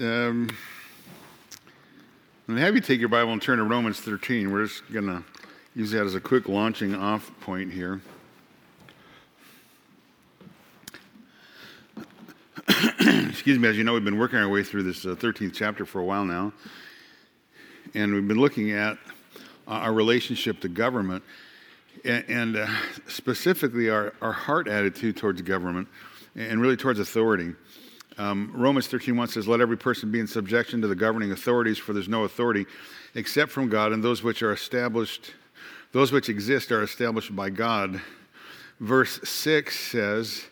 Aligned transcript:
Um, 0.00 0.48
and 2.48 2.58
have 2.58 2.74
you 2.74 2.80
take 2.80 2.98
your 2.98 3.08
Bible 3.08 3.32
and 3.32 3.40
turn 3.40 3.58
to 3.58 3.64
Romans 3.64 4.00
13. 4.00 4.50
We're 4.50 4.66
just 4.66 4.82
going 4.92 5.06
to 5.06 5.22
use 5.76 5.92
that 5.92 6.04
as 6.04 6.16
a 6.16 6.20
quick 6.20 6.48
launching 6.48 6.96
off 6.96 7.30
point 7.40 7.72
here. 7.72 8.00
Excuse 13.28 13.60
me, 13.60 13.68
as 13.68 13.78
you 13.78 13.84
know, 13.84 13.92
we've 13.92 14.04
been 14.04 14.18
working 14.18 14.40
our 14.40 14.48
way 14.48 14.64
through 14.64 14.82
this 14.82 15.06
uh, 15.06 15.10
13th 15.10 15.54
chapter 15.54 15.86
for 15.86 16.00
a 16.00 16.04
while 16.04 16.24
now. 16.24 16.52
And 17.94 18.14
we've 18.14 18.26
been 18.26 18.40
looking 18.40 18.72
at 18.72 18.98
uh, 19.68 19.74
our 19.74 19.92
relationship 19.92 20.58
to 20.62 20.68
government 20.68 21.22
and, 22.04 22.24
and 22.26 22.56
uh, 22.56 22.66
specifically 23.06 23.90
our, 23.90 24.12
our 24.20 24.32
heart 24.32 24.66
attitude 24.66 25.16
towards 25.16 25.40
government 25.42 25.86
and 26.34 26.60
really 26.60 26.76
towards 26.76 26.98
authority. 26.98 27.54
Um, 28.16 28.52
Romans 28.54 28.86
13.1 28.88 29.30
says, 29.30 29.48
Let 29.48 29.60
every 29.60 29.76
person 29.76 30.10
be 30.10 30.20
in 30.20 30.26
subjection 30.26 30.80
to 30.82 30.88
the 30.88 30.94
governing 30.94 31.32
authorities, 31.32 31.78
for 31.78 31.92
there's 31.92 32.08
no 32.08 32.24
authority 32.24 32.66
except 33.14 33.50
from 33.50 33.68
God, 33.68 33.92
and 33.92 34.02
those 34.02 34.22
which 34.22 34.42
are 34.42 34.52
established, 34.52 35.32
those 35.92 36.12
which 36.12 36.28
exist 36.28 36.70
are 36.70 36.82
established 36.82 37.34
by 37.34 37.50
God. 37.50 38.00
Verse 38.80 39.20
6 39.24 39.78
says, 39.78 40.44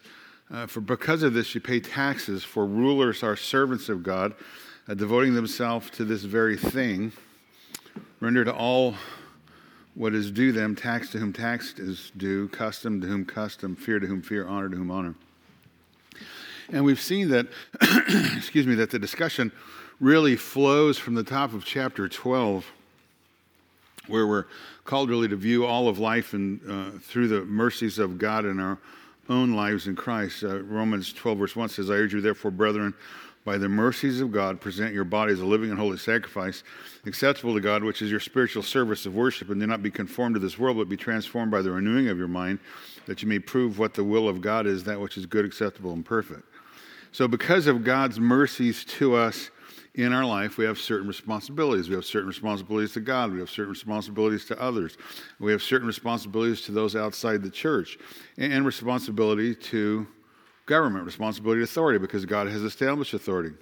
uh, 0.50 0.66
For 0.66 0.80
because 0.80 1.22
of 1.22 1.34
this 1.34 1.54
you 1.54 1.60
pay 1.60 1.80
taxes, 1.80 2.42
for 2.42 2.66
rulers 2.66 3.22
are 3.22 3.36
servants 3.36 3.88
of 3.88 4.02
God, 4.02 4.34
uh, 4.88 4.94
devoting 4.94 5.34
themselves 5.34 5.90
to 5.90 6.04
this 6.04 6.22
very 6.22 6.56
thing. 6.56 7.12
Render 8.20 8.44
to 8.44 8.54
all 8.54 8.94
what 9.94 10.14
is 10.14 10.30
due 10.30 10.52
them, 10.52 10.74
tax 10.74 11.10
to 11.10 11.18
whom 11.18 11.32
tax 11.32 11.78
is 11.78 12.10
due, 12.16 12.48
custom 12.48 13.00
to 13.00 13.06
whom 13.06 13.24
custom, 13.24 13.76
fear 13.76 14.00
to 14.00 14.06
whom 14.06 14.22
fear, 14.22 14.46
honor 14.48 14.68
to 14.68 14.76
whom 14.76 14.90
honor. 14.90 15.14
And 16.72 16.86
we've 16.86 17.00
seen 17.00 17.28
that, 17.28 17.48
excuse 18.36 18.66
me, 18.66 18.74
that 18.76 18.90
the 18.90 18.98
discussion 18.98 19.52
really 20.00 20.36
flows 20.36 20.98
from 20.98 21.14
the 21.14 21.22
top 21.22 21.52
of 21.52 21.66
chapter 21.66 22.08
12, 22.08 22.66
where 24.06 24.26
we're 24.26 24.46
called 24.84 25.10
really 25.10 25.28
to 25.28 25.36
view 25.36 25.66
all 25.66 25.86
of 25.86 25.98
life 25.98 26.32
and 26.32 26.60
uh, 26.68 26.98
through 26.98 27.28
the 27.28 27.44
mercies 27.44 27.98
of 27.98 28.18
God 28.18 28.46
in 28.46 28.58
our 28.58 28.78
own 29.28 29.52
lives 29.52 29.86
in 29.86 29.94
Christ. 29.94 30.42
Uh, 30.42 30.62
Romans 30.62 31.12
12, 31.12 31.38
verse 31.38 31.54
1 31.54 31.68
says, 31.68 31.90
I 31.90 31.94
urge 31.94 32.14
you, 32.14 32.22
therefore, 32.22 32.50
brethren, 32.50 32.94
by 33.44 33.58
the 33.58 33.68
mercies 33.68 34.20
of 34.20 34.32
God, 34.32 34.60
present 34.60 34.94
your 34.94 35.04
bodies 35.04 35.40
a 35.40 35.44
living 35.44 35.70
and 35.70 35.78
holy 35.78 35.98
sacrifice, 35.98 36.62
acceptable 37.04 37.54
to 37.54 37.60
God, 37.60 37.84
which 37.84 38.00
is 38.00 38.10
your 38.10 38.20
spiritual 38.20 38.62
service 38.62 39.04
of 39.04 39.14
worship, 39.14 39.50
and 39.50 39.60
do 39.60 39.66
not 39.66 39.82
be 39.82 39.90
conformed 39.90 40.36
to 40.36 40.40
this 40.40 40.58
world, 40.58 40.78
but 40.78 40.88
be 40.88 40.96
transformed 40.96 41.50
by 41.50 41.60
the 41.60 41.70
renewing 41.70 42.08
of 42.08 42.18
your 42.18 42.28
mind, 42.28 42.60
that 43.06 43.20
you 43.20 43.28
may 43.28 43.38
prove 43.38 43.78
what 43.78 43.94
the 43.94 44.04
will 44.04 44.28
of 44.28 44.40
God 44.40 44.66
is, 44.66 44.84
that 44.84 45.00
which 45.00 45.18
is 45.18 45.26
good, 45.26 45.44
acceptable, 45.44 45.92
and 45.92 46.04
perfect. 46.04 46.44
So, 47.12 47.28
because 47.28 47.66
of 47.66 47.84
God's 47.84 48.18
mercies 48.18 48.84
to 48.86 49.14
us 49.14 49.50
in 49.94 50.14
our 50.14 50.24
life, 50.24 50.56
we 50.56 50.64
have 50.64 50.78
certain 50.78 51.06
responsibilities. 51.06 51.90
We 51.90 51.94
have 51.94 52.06
certain 52.06 52.28
responsibilities 52.28 52.92
to 52.94 53.00
God. 53.00 53.32
We 53.32 53.40
have 53.40 53.50
certain 53.50 53.70
responsibilities 53.70 54.46
to 54.46 54.60
others. 54.60 54.96
We 55.38 55.52
have 55.52 55.62
certain 55.62 55.86
responsibilities 55.86 56.62
to 56.62 56.72
those 56.72 56.96
outside 56.96 57.42
the 57.42 57.50
church, 57.50 57.98
and 58.38 58.64
responsibility 58.64 59.54
to 59.54 60.06
government, 60.64 61.04
responsibility 61.04 61.60
to 61.60 61.64
authority, 61.64 61.98
because 61.98 62.24
God 62.24 62.46
has 62.46 62.62
established 62.62 63.12
authority. 63.12 63.54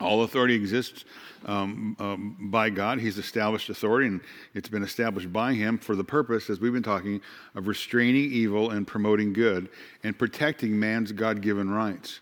All 0.00 0.24
authority 0.24 0.54
exists 0.54 1.06
um, 1.46 1.96
um, 1.98 2.36
by 2.50 2.68
God. 2.68 2.98
He's 2.98 3.16
established 3.16 3.70
authority, 3.70 4.08
and 4.08 4.20
it's 4.52 4.68
been 4.68 4.82
established 4.82 5.32
by 5.32 5.54
Him 5.54 5.78
for 5.78 5.96
the 5.96 6.04
purpose, 6.04 6.50
as 6.50 6.60
we've 6.60 6.74
been 6.74 6.82
talking, 6.82 7.22
of 7.54 7.68
restraining 7.68 8.30
evil 8.30 8.70
and 8.70 8.86
promoting 8.86 9.32
good 9.32 9.70
and 10.02 10.18
protecting 10.18 10.78
man's 10.78 11.10
God 11.10 11.40
given 11.40 11.70
rights. 11.70 12.20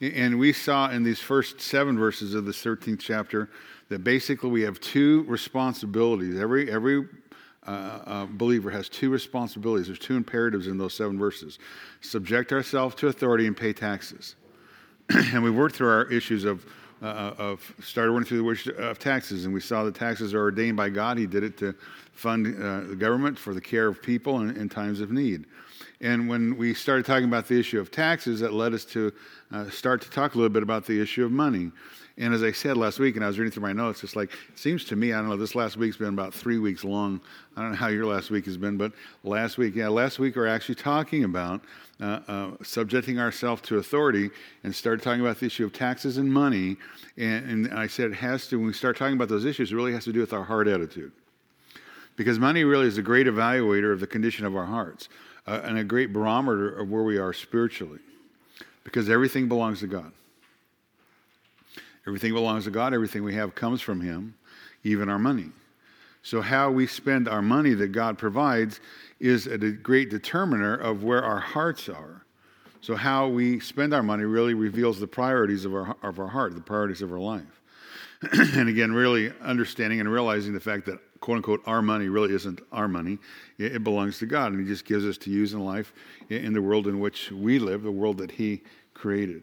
And 0.00 0.38
we 0.38 0.52
saw 0.54 0.90
in 0.90 1.02
these 1.02 1.20
first 1.20 1.60
seven 1.60 1.98
verses 1.98 2.34
of 2.34 2.46
this 2.46 2.62
13th 2.64 3.00
chapter 3.00 3.50
that 3.90 4.02
basically 4.02 4.48
we 4.48 4.62
have 4.62 4.80
two 4.80 5.24
responsibilities. 5.24 6.38
Every, 6.38 6.70
every 6.70 7.06
uh, 7.66 7.70
uh, 7.70 8.26
believer 8.26 8.70
has 8.70 8.88
two 8.88 9.10
responsibilities. 9.10 9.88
There's 9.88 9.98
two 9.98 10.16
imperatives 10.16 10.68
in 10.68 10.78
those 10.78 10.94
seven 10.94 11.18
verses 11.18 11.58
subject 12.00 12.52
ourselves 12.52 12.94
to 12.96 13.08
authority 13.08 13.46
and 13.46 13.56
pay 13.56 13.74
taxes. 13.74 14.36
and 15.10 15.42
we 15.42 15.50
worked 15.50 15.76
through 15.76 15.90
our 15.90 16.10
issues 16.10 16.44
of, 16.44 16.64
uh, 17.02 17.06
uh 17.06 17.34
of 17.36 17.74
started 17.82 18.12
working 18.12 18.26
through 18.26 18.42
the 18.42 18.50
issue 18.50 18.70
of 18.72 18.98
taxes, 18.98 19.44
and 19.44 19.52
we 19.52 19.60
saw 19.60 19.84
that 19.84 19.94
taxes 19.94 20.32
are 20.32 20.40
ordained 20.40 20.78
by 20.78 20.88
God. 20.88 21.18
He 21.18 21.26
did 21.26 21.44
it 21.44 21.58
to 21.58 21.74
fund 22.12 22.46
uh, 22.46 22.88
the 22.88 22.96
government 22.96 23.38
for 23.38 23.52
the 23.52 23.60
care 23.60 23.88
of 23.88 24.02
people 24.02 24.40
in, 24.40 24.56
in 24.56 24.68
times 24.70 25.00
of 25.00 25.10
need. 25.10 25.44
And 26.00 26.28
when 26.28 26.56
we 26.56 26.72
started 26.72 27.04
talking 27.04 27.26
about 27.26 27.46
the 27.46 27.58
issue 27.58 27.78
of 27.78 27.90
taxes, 27.90 28.40
that 28.40 28.54
led 28.54 28.72
us 28.72 28.84
to 28.86 29.12
uh, 29.52 29.68
start 29.68 30.00
to 30.02 30.10
talk 30.10 30.34
a 30.34 30.38
little 30.38 30.52
bit 30.52 30.62
about 30.62 30.86
the 30.86 31.00
issue 31.00 31.24
of 31.24 31.30
money. 31.30 31.70
And 32.16 32.34
as 32.34 32.42
I 32.42 32.52
said 32.52 32.76
last 32.76 32.98
week, 32.98 33.16
and 33.16 33.24
I 33.24 33.28
was 33.28 33.38
reading 33.38 33.52
through 33.52 33.62
my 33.62 33.72
notes, 33.72 34.02
it's 34.04 34.16
like, 34.16 34.30
it 34.32 34.58
seems 34.58 34.84
to 34.86 34.96
me, 34.96 35.12
I 35.12 35.18
don't 35.18 35.28
know, 35.28 35.36
this 35.36 35.54
last 35.54 35.76
week's 35.76 35.96
been 35.96 36.08
about 36.08 36.34
three 36.34 36.58
weeks 36.58 36.84
long. 36.84 37.20
I 37.56 37.62
don't 37.62 37.70
know 37.70 37.76
how 37.76 37.88
your 37.88 38.04
last 38.06 38.30
week 38.30 38.44
has 38.46 38.56
been, 38.56 38.76
but 38.76 38.92
last 39.24 39.58
week, 39.58 39.74
yeah, 39.74 39.88
last 39.88 40.18
week 40.18 40.36
we're 40.36 40.46
actually 40.46 40.74
talking 40.74 41.24
about 41.24 41.62
uh, 42.00 42.20
uh, 42.28 42.50
subjecting 42.62 43.18
ourselves 43.18 43.62
to 43.62 43.78
authority 43.78 44.30
and 44.64 44.74
started 44.74 45.02
talking 45.02 45.20
about 45.20 45.38
the 45.38 45.46
issue 45.46 45.64
of 45.64 45.72
taxes 45.72 46.16
and 46.16 46.30
money. 46.30 46.76
And, 47.16 47.66
and 47.66 47.74
I 47.74 47.86
said 47.86 48.10
it 48.10 48.16
has 48.16 48.48
to, 48.48 48.56
when 48.56 48.66
we 48.66 48.72
start 48.72 48.96
talking 48.96 49.16
about 49.16 49.28
those 49.28 49.44
issues, 49.44 49.72
it 49.72 49.76
really 49.76 49.92
has 49.92 50.04
to 50.04 50.12
do 50.12 50.20
with 50.20 50.32
our 50.32 50.44
heart 50.44 50.66
attitude. 50.66 51.12
Because 52.16 52.38
money 52.38 52.64
really 52.64 52.86
is 52.86 52.98
a 52.98 53.02
great 53.02 53.26
evaluator 53.26 53.92
of 53.92 54.00
the 54.00 54.06
condition 54.06 54.44
of 54.44 54.56
our 54.56 54.66
hearts 54.66 55.08
uh, 55.50 55.62
and 55.64 55.78
a 55.78 55.84
great 55.84 56.12
barometer 56.12 56.68
of 56.78 56.88
where 56.90 57.02
we 57.02 57.18
are 57.18 57.32
spiritually. 57.32 57.98
Because 58.84 59.10
everything 59.10 59.48
belongs 59.48 59.80
to 59.80 59.88
God. 59.88 60.12
Everything 62.06 62.32
belongs 62.32 62.64
to 62.64 62.70
God. 62.70 62.94
Everything 62.94 63.24
we 63.24 63.34
have 63.34 63.54
comes 63.54 63.82
from 63.82 64.00
Him, 64.00 64.34
even 64.84 65.08
our 65.08 65.18
money. 65.18 65.50
So, 66.22 66.40
how 66.40 66.70
we 66.70 66.86
spend 66.86 67.28
our 67.28 67.42
money 67.42 67.74
that 67.74 67.88
God 67.88 68.16
provides 68.16 68.80
is 69.18 69.46
a 69.48 69.58
great 69.58 70.08
determiner 70.08 70.76
of 70.76 71.02
where 71.02 71.24
our 71.24 71.40
hearts 71.40 71.88
are. 71.88 72.24
So, 72.80 72.94
how 72.94 73.28
we 73.28 73.58
spend 73.58 73.92
our 73.92 74.02
money 74.02 74.24
really 74.24 74.54
reveals 74.54 75.00
the 75.00 75.06
priorities 75.06 75.64
of 75.64 75.74
our, 75.74 75.96
of 76.02 76.20
our 76.20 76.28
heart, 76.28 76.54
the 76.54 76.60
priorities 76.60 77.02
of 77.02 77.12
our 77.12 77.18
life. 77.18 77.60
and 78.32 78.68
again, 78.68 78.92
really 78.92 79.32
understanding 79.40 79.98
and 80.00 80.10
realizing 80.10 80.52
the 80.52 80.60
fact 80.60 80.86
that 80.86 81.00
quote 81.20 81.36
unquote 81.36 81.62
our 81.66 81.82
money 81.82 82.08
really 82.08 82.34
isn't 82.34 82.60
our 82.72 82.88
money. 82.88 83.18
It, 83.58 83.84
belongs 83.84 84.18
to 84.18 84.26
God, 84.26 84.52
and 84.52 84.60
He 84.60 84.66
just 84.66 84.84
gives 84.84 85.04
us 85.04 85.18
to 85.18 85.30
use 85.30 85.52
in 85.52 85.60
life 85.60 85.92
in 86.28 86.52
the 86.52 86.62
world 86.62 86.86
in 86.86 87.00
which 87.00 87.30
we 87.30 87.58
live, 87.58 87.82
the 87.82 87.92
world 87.92 88.18
that 88.18 88.30
He 88.30 88.62
created. 88.94 89.42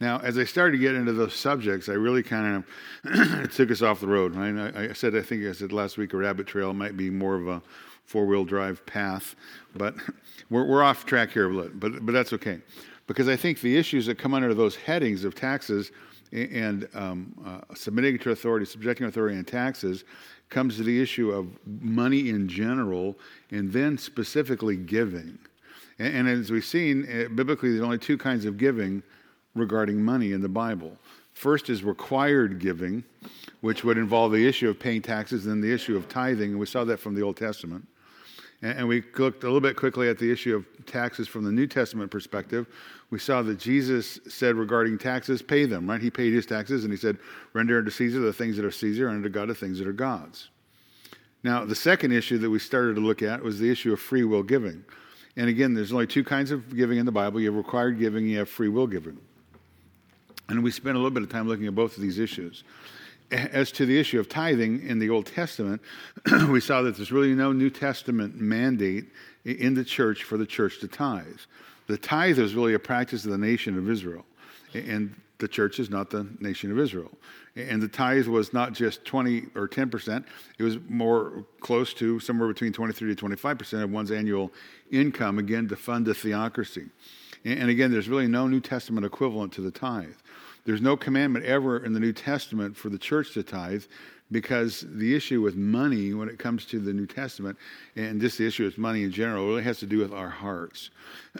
Now, 0.00 0.18
as 0.18 0.36
I 0.36 0.44
started 0.44 0.72
to 0.72 0.78
get 0.78 0.94
into 0.94 1.12
those 1.12 1.34
subjects, 1.34 1.88
I 1.88 1.92
really 1.92 2.22
kind 2.22 2.64
of 3.04 3.50
took 3.54 3.70
us 3.70 3.82
off 3.82 4.00
the 4.00 4.06
road. 4.06 4.36
I, 4.36 4.90
I, 4.90 4.92
said, 4.92 5.16
I 5.16 5.22
think 5.22 5.44
I 5.46 5.52
said 5.52 5.72
last 5.72 5.96
week, 5.96 6.12
a 6.12 6.18
rabbit 6.18 6.46
trail 6.46 6.72
might 6.74 6.96
be 6.96 7.08
more 7.08 7.34
of 7.34 7.48
a 7.48 7.62
four-wheel 8.04 8.44
drive 8.44 8.84
path, 8.86 9.34
but 9.74 9.94
we're, 10.50 10.64
we're 10.64 10.82
off 10.82 11.06
track 11.06 11.30
here. 11.30 11.48
But 11.48 12.04
but 12.04 12.12
that's 12.12 12.32
okay, 12.34 12.60
because 13.06 13.28
I 13.28 13.36
think 13.36 13.60
the 13.60 13.76
issues 13.76 14.06
that 14.06 14.18
come 14.18 14.34
under 14.34 14.52
those 14.54 14.76
headings 14.76 15.24
of 15.24 15.34
taxes 15.34 15.92
and 16.32 16.88
um, 16.94 17.34
uh, 17.44 17.74
submitting 17.74 18.18
to 18.18 18.30
authority, 18.30 18.66
subjecting 18.66 19.06
authority, 19.06 19.36
and 19.36 19.46
taxes 19.46 20.04
comes 20.48 20.76
to 20.76 20.82
the 20.82 21.00
issue 21.00 21.30
of 21.32 21.48
money 21.66 22.28
in 22.28 22.48
general 22.48 23.16
and 23.50 23.72
then 23.72 23.98
specifically 23.98 24.76
giving. 24.76 25.38
And, 25.98 26.14
and 26.14 26.28
as 26.28 26.50
we've 26.50 26.64
seen, 26.64 27.04
uh, 27.04 27.28
biblically, 27.28 27.70
there's 27.70 27.82
only 27.82 27.98
two 27.98 28.18
kinds 28.18 28.44
of 28.44 28.58
giving 28.58 29.02
regarding 29.54 30.02
money 30.02 30.32
in 30.32 30.40
the 30.40 30.48
Bible. 30.48 30.96
First 31.32 31.68
is 31.68 31.82
required 31.82 32.58
giving, 32.60 33.04
which 33.60 33.84
would 33.84 33.98
involve 33.98 34.32
the 34.32 34.46
issue 34.46 34.70
of 34.70 34.78
paying 34.78 35.02
taxes 35.02 35.46
and 35.46 35.54
then 35.54 35.60
the 35.60 35.74
issue 35.74 35.96
of 35.96 36.08
tithing. 36.08 36.50
And 36.50 36.58
we 36.58 36.66
saw 36.66 36.84
that 36.84 36.98
from 36.98 37.14
the 37.14 37.22
Old 37.22 37.36
Testament. 37.36 37.86
And 38.62 38.88
we 38.88 39.02
looked 39.18 39.42
a 39.42 39.46
little 39.46 39.60
bit 39.60 39.76
quickly 39.76 40.08
at 40.08 40.18
the 40.18 40.30
issue 40.30 40.56
of 40.56 40.86
taxes 40.86 41.28
from 41.28 41.44
the 41.44 41.52
New 41.52 41.66
Testament 41.66 42.10
perspective. 42.10 42.66
We 43.10 43.18
saw 43.18 43.42
that 43.42 43.58
Jesus 43.58 44.18
said 44.28 44.56
regarding 44.56 44.98
taxes, 44.98 45.42
pay 45.42 45.66
them, 45.66 45.88
right? 45.88 46.00
He 46.00 46.10
paid 46.10 46.32
his 46.32 46.46
taxes 46.46 46.82
and 46.82 46.92
he 46.92 46.96
said, 46.96 47.18
render 47.52 47.78
unto 47.78 47.90
Caesar 47.90 48.18
the 48.18 48.32
things 48.32 48.56
that 48.56 48.64
are 48.64 48.70
Caesar 48.70 49.08
and 49.08 49.18
unto 49.18 49.28
God 49.28 49.48
the 49.48 49.54
things 49.54 49.78
that 49.78 49.86
are 49.86 49.92
God's. 49.92 50.48
Now, 51.42 51.64
the 51.64 51.74
second 51.74 52.12
issue 52.12 52.38
that 52.38 52.50
we 52.50 52.58
started 52.58 52.94
to 52.96 53.00
look 53.00 53.22
at 53.22 53.42
was 53.42 53.58
the 53.58 53.70
issue 53.70 53.92
of 53.92 54.00
free 54.00 54.24
will 54.24 54.42
giving. 54.42 54.84
And 55.36 55.48
again, 55.48 55.74
there's 55.74 55.92
only 55.92 56.06
two 56.06 56.24
kinds 56.24 56.50
of 56.50 56.74
giving 56.74 56.98
in 56.98 57.04
the 57.04 57.12
Bible 57.12 57.40
you 57.40 57.48
have 57.48 57.56
required 57.56 57.98
giving, 57.98 58.26
you 58.26 58.38
have 58.38 58.48
free 58.48 58.68
will 58.68 58.86
giving. 58.86 59.18
And 60.48 60.64
we 60.64 60.70
spent 60.70 60.96
a 60.96 60.98
little 60.98 61.10
bit 61.10 61.22
of 61.22 61.28
time 61.28 61.46
looking 61.46 61.66
at 61.66 61.74
both 61.74 61.96
of 61.96 62.02
these 62.02 62.18
issues 62.18 62.64
as 63.30 63.72
to 63.72 63.86
the 63.86 63.98
issue 63.98 64.20
of 64.20 64.28
tithing 64.28 64.86
in 64.86 64.98
the 64.98 65.10
Old 65.10 65.26
Testament, 65.26 65.82
we 66.48 66.60
saw 66.60 66.82
that 66.82 66.96
there's 66.96 67.12
really 67.12 67.34
no 67.34 67.52
New 67.52 67.70
Testament 67.70 68.40
mandate 68.40 69.06
in 69.44 69.74
the 69.74 69.84
church 69.84 70.24
for 70.24 70.36
the 70.36 70.46
church 70.46 70.80
to 70.80 70.88
tithe. 70.88 71.40
The 71.86 71.98
tithe 71.98 72.38
is 72.38 72.54
really 72.54 72.74
a 72.74 72.78
practice 72.78 73.24
of 73.24 73.30
the 73.30 73.38
nation 73.38 73.78
of 73.78 73.88
Israel, 73.88 74.24
and 74.74 75.14
the 75.38 75.48
church 75.48 75.78
is 75.78 75.90
not 75.90 76.10
the 76.10 76.26
nation 76.40 76.70
of 76.70 76.78
Israel. 76.78 77.10
And 77.54 77.80
the 77.80 77.88
tithe 77.88 78.26
was 78.26 78.52
not 78.52 78.72
just 78.72 79.04
20 79.04 79.46
or 79.54 79.68
10%, 79.68 80.24
it 80.58 80.62
was 80.62 80.78
more 80.88 81.44
close 81.60 81.94
to 81.94 82.20
somewhere 82.20 82.48
between 82.48 82.72
23 82.72 83.14
to 83.14 83.24
25% 83.24 83.82
of 83.82 83.90
one's 83.90 84.10
annual 84.10 84.52
income, 84.90 85.38
again, 85.38 85.68
to 85.68 85.76
fund 85.76 86.06
the 86.06 86.14
theocracy. 86.14 86.86
And 87.44 87.70
again, 87.70 87.92
there's 87.92 88.08
really 88.08 88.26
no 88.26 88.48
New 88.48 88.60
Testament 88.60 89.06
equivalent 89.06 89.52
to 89.52 89.60
the 89.60 89.70
tithe. 89.70 90.14
There's 90.66 90.82
no 90.82 90.96
commandment 90.96 91.44
ever 91.44 91.78
in 91.78 91.92
the 91.92 92.00
New 92.00 92.12
Testament 92.12 92.76
for 92.76 92.88
the 92.88 92.98
church 92.98 93.34
to 93.34 93.42
tithe 93.42 93.84
because 94.32 94.84
the 94.88 95.14
issue 95.14 95.40
with 95.40 95.54
money 95.54 96.12
when 96.12 96.28
it 96.28 96.38
comes 96.38 96.64
to 96.66 96.80
the 96.80 96.92
New 96.92 97.06
Testament 97.06 97.56
and 97.94 98.20
just 98.20 98.36
the 98.36 98.46
issue 98.46 98.64
with 98.64 98.76
money 98.76 99.04
in 99.04 99.12
general 99.12 99.46
really 99.46 99.62
has 99.62 99.78
to 99.78 99.86
do 99.86 99.98
with 99.98 100.12
our 100.12 100.28
hearts. 100.28 100.90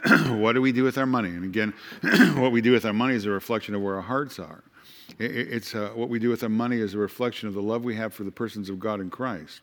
what 0.27 0.53
do 0.53 0.61
we 0.61 0.71
do 0.71 0.83
with 0.83 0.97
our 0.97 1.05
money? 1.05 1.29
And 1.29 1.43
again, 1.43 1.73
what 2.41 2.53
we 2.53 2.61
do 2.61 2.71
with 2.71 2.85
our 2.85 2.93
money 2.93 3.15
is 3.15 3.25
a 3.25 3.29
reflection 3.29 3.75
of 3.75 3.81
where 3.81 3.95
our 3.95 4.01
hearts 4.01 4.39
are. 4.39 4.63
It's 5.19 5.75
uh, 5.75 5.91
what 5.95 6.09
we 6.09 6.19
do 6.19 6.29
with 6.29 6.43
our 6.43 6.49
money 6.49 6.77
is 6.77 6.93
a 6.93 6.97
reflection 6.97 7.49
of 7.49 7.53
the 7.53 7.61
love 7.61 7.83
we 7.83 7.95
have 7.95 8.13
for 8.13 8.23
the 8.23 8.31
persons 8.31 8.69
of 8.69 8.79
God 8.79 9.01
in 9.01 9.09
Christ. 9.09 9.61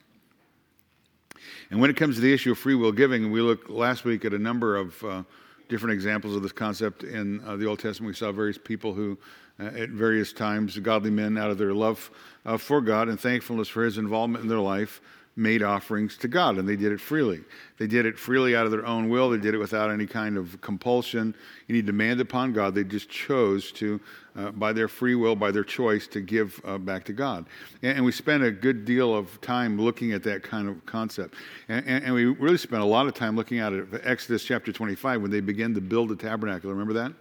And 1.70 1.81
when 1.81 1.90
it 1.90 1.96
comes 1.96 2.17
to 2.17 2.20
the 2.20 2.32
issue 2.32 2.52
of 2.52 2.58
free 2.58 2.75
will 2.75 2.93
giving, 2.93 3.31
we 3.31 3.40
looked 3.40 3.70
last 3.70 4.05
week 4.05 4.25
at 4.25 4.34
a 4.34 4.38
number 4.38 4.76
of 4.76 5.02
uh, 5.05 5.22
different 5.69 5.94
examples 5.94 6.37
of 6.37 6.43
this 6.43 6.52
concept 6.52 7.05
in 7.05 7.43
uh, 7.44 7.56
the 7.56 7.67
Old 7.67 7.78
Testament. 7.78 8.08
We 8.08 8.14
saw 8.14 8.32
various 8.32 8.58
people 8.58 8.94
who, 8.94 9.19
at 9.59 9.91
various 9.91 10.33
times, 10.33 10.79
godly 10.79 11.11
men, 11.11 11.39
out 11.39 11.51
of 11.51 11.59
their 11.59 11.73
love 11.73 12.11
uh, 12.45 12.56
for 12.56 12.81
God 12.81 13.09
and 13.09 13.19
thankfulness 13.19 13.69
for 13.69 13.85
His 13.85 13.99
involvement 13.99 14.43
in 14.43 14.49
their 14.49 14.59
life, 14.59 15.01
made 15.37 15.62
offerings 15.62 16.17
to 16.17 16.29
God, 16.29 16.59
and 16.59 16.69
they 16.69 16.77
did 16.77 16.93
it 16.93 17.01
freely. 17.01 17.41
They 17.79 17.89
did 17.89 18.06
it 18.06 18.17
freely 18.17 18.55
out 18.55 18.67
of 18.67 18.71
their 18.71 18.87
own 18.87 19.09
will. 19.09 19.31
They 19.31 19.39
did 19.39 19.55
it 19.55 19.59
without 19.59 19.91
any 19.91 20.06
kind 20.06 20.37
of 20.37 20.61
compulsion, 20.61 21.35
any 21.69 21.83
demand 21.83 22.21
upon 22.21 22.53
God. 22.53 22.75
They 22.75 22.85
just 22.85 23.09
chose 23.09 23.73
to, 23.73 24.01
uh, 24.37 24.53
by 24.53 24.73
their 24.73 24.87
free 24.87 25.17
will, 25.17 25.35
by 25.35 25.51
their 25.51 25.65
choice, 25.65 26.06
to 26.09 26.21
give 26.21 26.61
uh, 26.65 26.79
back 26.79 27.05
to 27.06 27.12
God. 27.12 27.47
And, 27.83 27.97
and, 27.97 28.05
we 28.05 28.12
spent 28.12 28.45
a 28.45 28.53
good 28.53 28.85
deal 28.85 29.12
of 29.12 29.41
time 29.41 29.81
looking 29.81 30.12
at 30.12 30.23
that 30.23 30.45
kind 30.45 30.69
of 30.69 30.85
concept. 30.87 31.35
And, 31.69 31.85
and, 31.85 32.05
and 32.05 32.15
we 32.15 32.27
really 32.27 32.59
spent 32.59 32.83
a 32.83 32.87
lot 32.87 33.09
of 33.09 33.15
time 33.15 33.35
looking 33.35 33.59
at 33.59 33.73
it. 33.73 33.89
Exodus 34.05 34.45
chapter 34.45 34.73
25, 34.73 35.21
when 35.21 35.33
they 35.33 35.41
began 35.41 35.75
to 35.75 35.81
build 35.81 36.11
the 36.11 36.17
tabernacle. 36.17 36.71
Remember 36.71 36.93
that? 36.93 37.12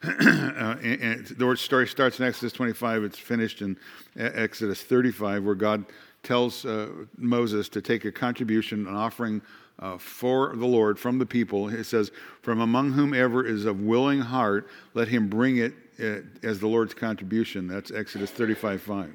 uh, 0.04 0.76
and, 0.82 1.26
the 1.26 1.56
story 1.56 1.86
starts 1.86 2.20
in 2.20 2.26
Exodus 2.26 2.52
25. 2.52 3.04
It's 3.04 3.18
finished 3.18 3.62
in 3.62 3.76
Exodus 4.16 4.82
35, 4.82 5.44
where 5.44 5.54
God 5.54 5.84
tells 6.22 6.64
uh, 6.64 6.88
Moses 7.16 7.68
to 7.70 7.82
take 7.82 8.04
a 8.04 8.12
contribution, 8.12 8.86
an 8.86 8.94
offering 8.94 9.42
uh, 9.80 9.98
for 9.98 10.54
the 10.56 10.66
Lord 10.66 10.98
from 10.98 11.18
the 11.18 11.26
people. 11.26 11.68
It 11.68 11.84
says, 11.84 12.12
From 12.42 12.60
among 12.60 12.92
whomever 12.92 13.44
is 13.44 13.64
of 13.64 13.80
willing 13.80 14.20
heart, 14.20 14.68
let 14.94 15.08
him 15.08 15.28
bring 15.28 15.58
it 15.58 15.74
uh, 16.00 16.20
as 16.42 16.60
the 16.60 16.68
Lord's 16.68 16.94
contribution. 16.94 17.66
That's 17.66 17.90
Exodus 17.90 18.30
35 18.30 18.82
5. 18.82 19.12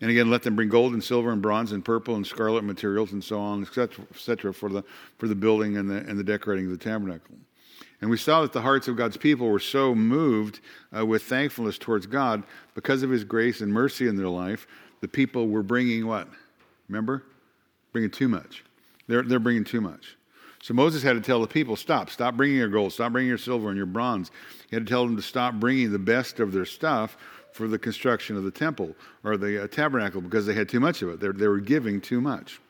And 0.00 0.10
again, 0.10 0.28
let 0.28 0.42
them 0.42 0.54
bring 0.54 0.68
gold 0.68 0.92
and 0.92 1.02
silver 1.02 1.30
and 1.30 1.40
bronze 1.40 1.72
and 1.72 1.84
purple 1.84 2.16
and 2.16 2.26
scarlet 2.26 2.62
materials 2.62 3.12
and 3.12 3.22
so 3.22 3.40
on, 3.40 3.62
etc., 3.62 4.04
etc., 4.12 4.52
for 4.52 4.68
the 4.68 4.84
for 5.18 5.28
the 5.28 5.34
building 5.34 5.76
and 5.76 5.88
the 5.88 5.96
and 5.96 6.18
the 6.18 6.24
decorating 6.24 6.66
of 6.66 6.72
the 6.72 6.84
tabernacle. 6.84 7.36
And 8.04 8.10
we 8.10 8.18
saw 8.18 8.42
that 8.42 8.52
the 8.52 8.60
hearts 8.60 8.86
of 8.86 8.96
God's 8.96 9.16
people 9.16 9.48
were 9.48 9.58
so 9.58 9.94
moved 9.94 10.60
uh, 10.94 11.06
with 11.06 11.22
thankfulness 11.22 11.78
towards 11.78 12.04
God 12.04 12.42
because 12.74 13.02
of 13.02 13.08
His 13.08 13.24
grace 13.24 13.62
and 13.62 13.72
mercy 13.72 14.08
in 14.08 14.14
their 14.14 14.28
life 14.28 14.66
the 15.00 15.08
people 15.08 15.48
were 15.48 15.62
bringing 15.62 16.06
what? 16.06 16.28
Remember? 16.90 17.22
Bringing 17.92 18.10
too 18.10 18.28
much. 18.28 18.62
They're, 19.06 19.22
they're 19.22 19.38
bringing 19.38 19.64
too 19.64 19.80
much. 19.80 20.18
So 20.60 20.74
Moses 20.74 21.02
had 21.02 21.14
to 21.14 21.22
tell 21.22 21.40
the 21.40 21.46
people, 21.46 21.76
stop, 21.76 22.10
stop 22.10 22.36
bringing 22.36 22.58
your 22.58 22.68
gold, 22.68 22.92
stop 22.92 23.10
bringing 23.10 23.30
your 23.30 23.38
silver 23.38 23.68
and 23.68 23.76
your 23.78 23.86
bronze. 23.86 24.30
He 24.68 24.76
had 24.76 24.84
to 24.86 24.92
tell 24.92 25.06
them 25.06 25.16
to 25.16 25.22
stop 25.22 25.54
bringing 25.54 25.90
the 25.90 25.98
best 25.98 26.40
of 26.40 26.52
their 26.52 26.66
stuff 26.66 27.16
for 27.52 27.68
the 27.68 27.78
construction 27.78 28.36
of 28.36 28.44
the 28.44 28.50
temple 28.50 28.94
or 29.24 29.38
the 29.38 29.64
uh, 29.64 29.68
tabernacle 29.68 30.20
because 30.20 30.44
they 30.44 30.52
had 30.52 30.68
too 30.68 30.80
much 30.80 31.00
of 31.00 31.08
it. 31.08 31.20
They're, 31.20 31.32
they 31.32 31.48
were 31.48 31.58
giving 31.58 32.02
too 32.02 32.20
much. 32.20 32.60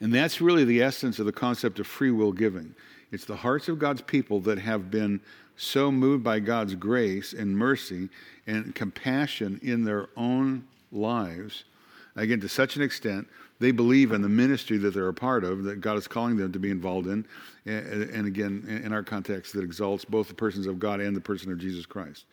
And 0.00 0.12
that's 0.12 0.42
really 0.42 0.64
the 0.64 0.82
essence 0.82 1.18
of 1.18 1.24
the 1.24 1.32
concept 1.32 1.78
of 1.78 1.86
free 1.86 2.10
will 2.10 2.32
giving. 2.32 2.74
It's 3.14 3.24
the 3.24 3.36
hearts 3.36 3.68
of 3.68 3.78
God's 3.78 4.02
people 4.02 4.40
that 4.40 4.58
have 4.58 4.90
been 4.90 5.20
so 5.56 5.92
moved 5.92 6.24
by 6.24 6.40
God's 6.40 6.74
grace 6.74 7.32
and 7.32 7.56
mercy 7.56 8.08
and 8.44 8.74
compassion 8.74 9.60
in 9.62 9.84
their 9.84 10.08
own 10.16 10.64
lives, 10.90 11.62
again, 12.16 12.40
to 12.40 12.48
such 12.48 12.74
an 12.74 12.82
extent, 12.82 13.28
they 13.60 13.70
believe 13.70 14.10
in 14.10 14.20
the 14.20 14.28
ministry 14.28 14.78
that 14.78 14.94
they're 14.94 15.08
a 15.08 15.14
part 15.14 15.44
of, 15.44 15.62
that 15.62 15.80
God 15.80 15.96
is 15.96 16.08
calling 16.08 16.36
them 16.36 16.50
to 16.50 16.58
be 16.58 16.70
involved 16.70 17.06
in, 17.06 17.24
and, 17.66 18.26
again, 18.26 18.82
in 18.84 18.92
our 18.92 19.04
context, 19.04 19.52
that 19.52 19.62
exalts 19.62 20.04
both 20.04 20.26
the 20.26 20.34
persons 20.34 20.66
of 20.66 20.80
God 20.80 21.00
and 21.00 21.14
the 21.14 21.20
person 21.20 21.52
of 21.52 21.58
Jesus 21.58 21.86
Christ. 21.86 22.24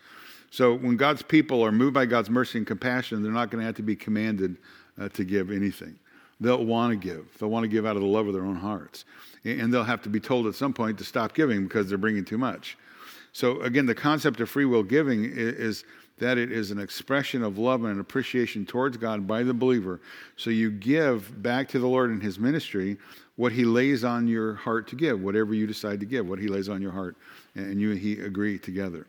So 0.50 0.74
when 0.76 0.98
God's 0.98 1.22
people 1.22 1.64
are 1.64 1.72
moved 1.72 1.94
by 1.94 2.08
God's 2.08 2.32
mercy 2.32 2.58
and 2.58 2.66
compassion, 2.66 3.22
they're 3.22 3.32
not 3.32 3.52
going 3.52 3.62
to 3.62 3.66
have 3.68 3.76
to 3.76 3.84
be 3.84 3.96
commanded 3.96 4.58
uh, 5.00 5.10
to 5.10 5.24
give 5.24 5.52
anything. 5.52 6.00
They'll 6.42 6.66
want 6.66 6.92
to 6.92 6.98
give. 6.98 7.38
They'll 7.40 7.50
want 7.50 7.64
to 7.64 7.70
give 7.70 7.86
out 7.86 7.96
of 7.96 8.02
the 8.02 8.08
love 8.08 8.28
of 8.28 8.34
their 8.34 8.44
own 8.44 8.58
hearts. 8.58 9.06
And 9.46 9.74
they'll 9.74 9.86
have 9.86 10.02
to 10.02 10.10
be 10.10 10.20
told 10.20 10.48
at 10.48 10.56
some 10.56 10.74
point 10.74 10.98
to 10.98 11.06
stop 11.06 11.34
giving 11.34 11.64
because 11.64 11.88
they're 11.88 11.98
bringing 11.98 12.26
too 12.26 12.38
much. 12.38 12.78
So, 13.32 13.62
again, 13.62 13.86
the 13.86 13.96
concept 13.96 14.42
of 14.42 14.50
free 14.50 14.66
will 14.66 14.84
giving 14.84 15.24
is, 15.24 15.86
that 16.22 16.38
it 16.38 16.52
is 16.52 16.70
an 16.70 16.80
expression 16.80 17.42
of 17.42 17.58
love 17.58 17.84
and 17.84 17.94
an 17.94 18.00
appreciation 18.00 18.64
towards 18.64 18.96
God 18.96 19.26
by 19.26 19.42
the 19.42 19.56
believer. 19.56 20.00
So 20.38 20.52
you 20.52 20.70
give 20.70 21.42
back 21.42 21.68
to 21.70 21.80
the 21.80 21.88
Lord 21.88 22.12
in 22.12 22.22
His 22.22 22.38
ministry 22.38 22.98
what 23.38 23.52
He 23.52 23.66
lays 23.66 24.04
on 24.04 24.28
your 24.28 24.54
heart 24.54 24.88
to 24.90 24.96
give, 24.96 25.20
whatever 25.20 25.56
you 25.56 25.66
decide 25.66 26.00
to 26.00 26.06
give, 26.06 26.30
what 26.30 26.38
He 26.38 26.48
lays 26.48 26.70
on 26.70 26.80
your 26.80 26.92
heart, 26.92 27.18
and 27.56 27.82
you 27.82 27.90
and 27.90 28.00
He 28.00 28.20
agree 28.20 28.60
together. 28.60 29.08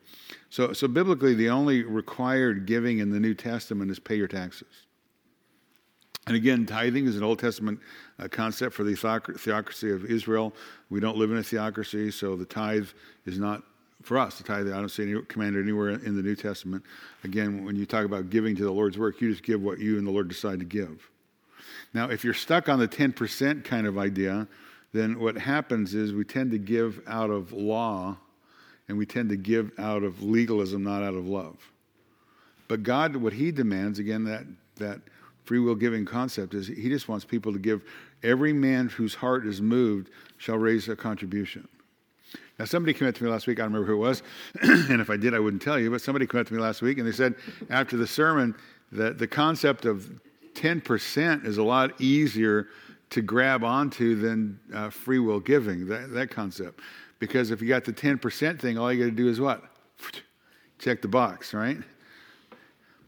So, 0.49 0.73
so 0.73 0.88
biblically, 0.88 1.35
the 1.35 1.50
only 1.50 1.82
required 1.82 2.64
giving 2.64 2.99
in 2.99 3.11
the 3.11 3.20
New 3.20 3.35
Testament 3.35 3.90
is 3.90 3.99
pay 3.99 4.17
your 4.17 4.28
taxes. 4.28 4.87
And 6.26 6.36
again, 6.36 6.66
tithing 6.66 7.06
is 7.06 7.16
an 7.16 7.24
Old 7.24 7.40
Testament 7.40 7.80
uh, 8.19 8.28
concept 8.28 8.74
for 8.74 8.84
the 8.84 8.94
theocracy 8.94 9.90
of 9.90 10.04
Israel. 10.04 10.54
We 10.88 11.00
don't 11.00 11.16
live 11.16 11.32
in 11.32 11.38
a 11.38 11.42
theocracy, 11.42 12.12
so 12.12 12.36
the 12.36 12.44
tithe 12.44 12.88
is 13.26 13.38
not 13.38 13.62
for 14.02 14.19
us 14.19 14.36
to 14.36 14.44
tithe. 14.44 14.69
I 14.69 14.78
don't 14.78 14.88
see 14.88 15.10
any 15.10 15.20
commanded 15.22 15.62
anywhere 15.62 15.90
in 15.90 16.16
the 16.16 16.22
New 16.22 16.36
Testament. 16.36 16.84
Again, 17.24 17.64
when 17.64 17.76
you 17.76 17.86
talk 17.86 18.04
about 18.04 18.30
giving 18.30 18.54
to 18.56 18.64
the 18.64 18.70
Lord's 18.70 18.98
work, 18.98 19.20
you 19.20 19.30
just 19.30 19.42
give 19.42 19.62
what 19.62 19.78
you 19.78 19.98
and 19.98 20.06
the 20.06 20.10
Lord 20.10 20.28
decide 20.28 20.60
to 20.60 20.64
give. 20.64 21.10
Now, 21.94 22.10
if 22.10 22.25
you're 22.25 22.34
stuck 22.34 22.68
on 22.68 22.78
the 22.78 22.88
10% 22.88 23.64
kind 23.64 23.86
of 23.86 23.98
idea, 23.98 24.46
then 24.92 25.18
what 25.18 25.36
happens 25.36 25.94
is 25.94 26.12
we 26.12 26.25
tend 26.25 26.50
to 26.52 26.58
give 26.58 27.00
out 27.06 27.30
of 27.30 27.52
law 27.52 28.16
and 28.88 28.98
we 28.98 29.06
tend 29.06 29.28
to 29.30 29.36
give 29.36 29.72
out 29.78 30.02
of 30.02 30.22
legalism, 30.22 30.82
not 30.82 31.02
out 31.02 31.14
of 31.14 31.26
love. 31.26 31.56
But 32.68 32.82
God, 32.82 33.16
what 33.16 33.32
He 33.32 33.52
demands, 33.52 33.98
again, 33.98 34.25
that, 34.25 34.44
that 34.76 35.00
free 35.44 35.58
will 35.58 35.74
giving 35.74 36.04
concept 36.04 36.54
is 36.54 36.68
He 36.68 36.88
just 36.88 37.08
wants 37.08 37.24
people 37.24 37.52
to 37.52 37.58
give. 37.58 37.82
Every 38.22 38.52
man 38.52 38.88
whose 38.88 39.14
heart 39.14 39.46
is 39.46 39.60
moved 39.60 40.10
shall 40.38 40.58
raise 40.58 40.88
a 40.88 40.96
contribution. 40.96 41.68
Now, 42.58 42.66
somebody 42.66 42.94
came 42.94 43.08
up 43.08 43.14
to 43.14 43.24
me 43.24 43.30
last 43.30 43.46
week, 43.46 43.58
I 43.58 43.62
don't 43.62 43.72
remember 43.72 43.92
who 43.92 43.98
it 43.98 44.06
was, 44.06 44.22
and 44.62 45.00
if 45.00 45.10
I 45.10 45.16
did, 45.16 45.34
I 45.34 45.40
wouldn't 45.40 45.62
tell 45.62 45.78
you, 45.78 45.90
but 45.90 46.00
somebody 46.00 46.26
came 46.26 46.40
up 46.40 46.46
to 46.46 46.54
me 46.54 46.60
last 46.60 46.82
week 46.82 46.98
and 46.98 47.06
they 47.06 47.12
said 47.12 47.34
after 47.70 47.96
the 47.96 48.06
sermon 48.06 48.54
that 48.92 49.18
the 49.18 49.26
concept 49.26 49.84
of 49.84 50.11
10% 50.54 51.46
is 51.46 51.56
a 51.56 51.62
lot 51.62 52.00
easier 52.00 52.68
to 53.11 53.22
grab 53.22 53.64
onto 53.64 54.14
than 54.14 54.58
uh, 54.75 54.90
free 54.90 55.18
will 55.18 55.40
giving, 55.40 55.87
that, 55.88 56.12
that 56.12 56.30
concept. 56.30 56.80
Because 57.18 57.50
if 57.50 57.61
you 57.61 57.68
got 57.68 57.84
the 57.84 57.92
10% 57.92 58.61
thing, 58.61 58.78
all 58.78 58.92
you 58.92 59.04
got 59.04 59.11
to 59.11 59.16
do 59.16 59.28
is 59.28 59.40
what? 59.40 59.62
Check 60.78 61.02
the 61.02 61.08
box, 61.08 61.54
right? 61.54 61.78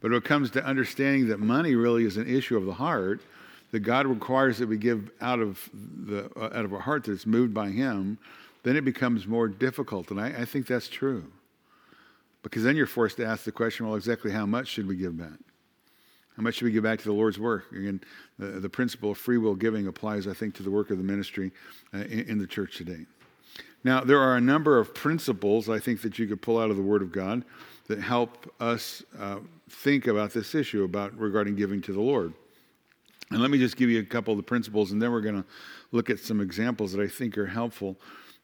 But 0.04 0.11
when 0.11 0.18
it 0.18 0.25
comes 0.25 0.50
to 0.50 0.62
understanding 0.62 1.28
that 1.28 1.40
money 1.40 1.76
really 1.76 2.04
is 2.04 2.18
an 2.18 2.28
issue 2.28 2.58
of 2.58 2.66
the 2.66 2.75
heart, 2.75 3.23
that 3.70 3.80
God 3.80 4.06
requires 4.06 4.58
that 4.58 4.68
we 4.68 4.76
give 4.76 5.11
out 5.23 5.40
of 5.40 5.66
the 5.73 6.30
uh, 6.37 6.50
out 6.52 6.66
of 6.66 6.75
our 6.75 6.80
heart 6.80 7.04
that's 7.04 7.25
moved 7.25 7.54
by 7.54 7.70
Him, 7.70 8.18
then 8.64 8.76
it 8.76 8.84
becomes 8.84 9.26
more 9.26 9.49
difficult. 9.49 10.11
And 10.11 10.20
I, 10.20 10.26
I 10.26 10.44
think 10.44 10.66
that's 10.66 10.88
true. 10.88 11.25
Because 12.42 12.64
then 12.64 12.76
you're 12.76 12.87
forced 12.87 13.16
to 13.16 13.25
ask 13.25 13.44
the 13.44 13.52
question 13.52 13.87
well, 13.87 13.94
exactly 13.94 14.30
how 14.30 14.44
much 14.44 14.68
should 14.68 14.87
we 14.87 14.94
give 14.94 15.16
back? 15.16 15.38
How 16.37 16.42
much 16.42 16.56
should 16.56 16.66
we 16.66 16.73
give 16.73 16.82
back 16.82 16.99
to 16.99 17.06
the 17.06 17.14
Lord's 17.14 17.38
work? 17.38 17.73
Again, 17.73 18.02
the, 18.38 18.61
the 18.61 18.68
principle 18.68 19.12
of 19.12 19.16
free 19.16 19.38
will 19.38 19.54
giving 19.54 19.87
applies, 19.87 20.26
I 20.26 20.34
think, 20.34 20.54
to 20.56 20.62
the 20.62 20.70
work 20.70 20.90
of 20.90 20.99
the 20.99 21.04
ministry 21.04 21.50
uh, 21.94 22.00
in, 22.00 22.28
in, 22.28 22.38
the 22.38 22.46
church 22.46 22.76
today. 22.76 23.06
Now, 23.84 24.02
there 24.02 24.20
are 24.20 24.37
a 24.37 24.40
number 24.42 24.78
of 24.78 24.92
principles 24.92 25.70
I 25.70 25.78
think 25.78 26.02
that 26.02 26.18
you 26.18 26.26
could 26.26 26.42
pull 26.42 26.58
out 26.58 26.68
of 26.68 26.76
the 26.76 26.82
Word 26.82 27.00
of 27.00 27.11
God 27.11 27.42
that 27.87 28.00
help 28.00 28.52
us 28.61 29.02
uh, 29.18 29.38
think 29.68 30.06
about 30.06 30.33
this 30.33 30.54
issue 30.54 30.85
about 30.85 31.16
regarding 31.18 31.56
giving 31.56 31.80
to 31.83 31.92
the 31.92 32.00
Lord. 32.00 32.33
And 33.30 33.40
let 33.40 33.50
me 33.50 33.59
just 33.59 33.76
give 33.76 33.90
you 33.90 34.00
a 34.00 34.04
couple 34.04 34.33
of 34.33 34.37
the 34.37 34.44
principles, 34.44 34.92
and 34.92 35.00
then 35.00 35.11
we're 35.11 35.21
going 35.21 35.42
to 35.42 35.49
look 35.92 36.11
at 36.11 36.18
some 36.18 36.40
examples 36.40 36.92
that 36.92 37.02
I 37.02 37.09
think 37.09 37.38
are 37.38 37.47
helpful 37.47 37.97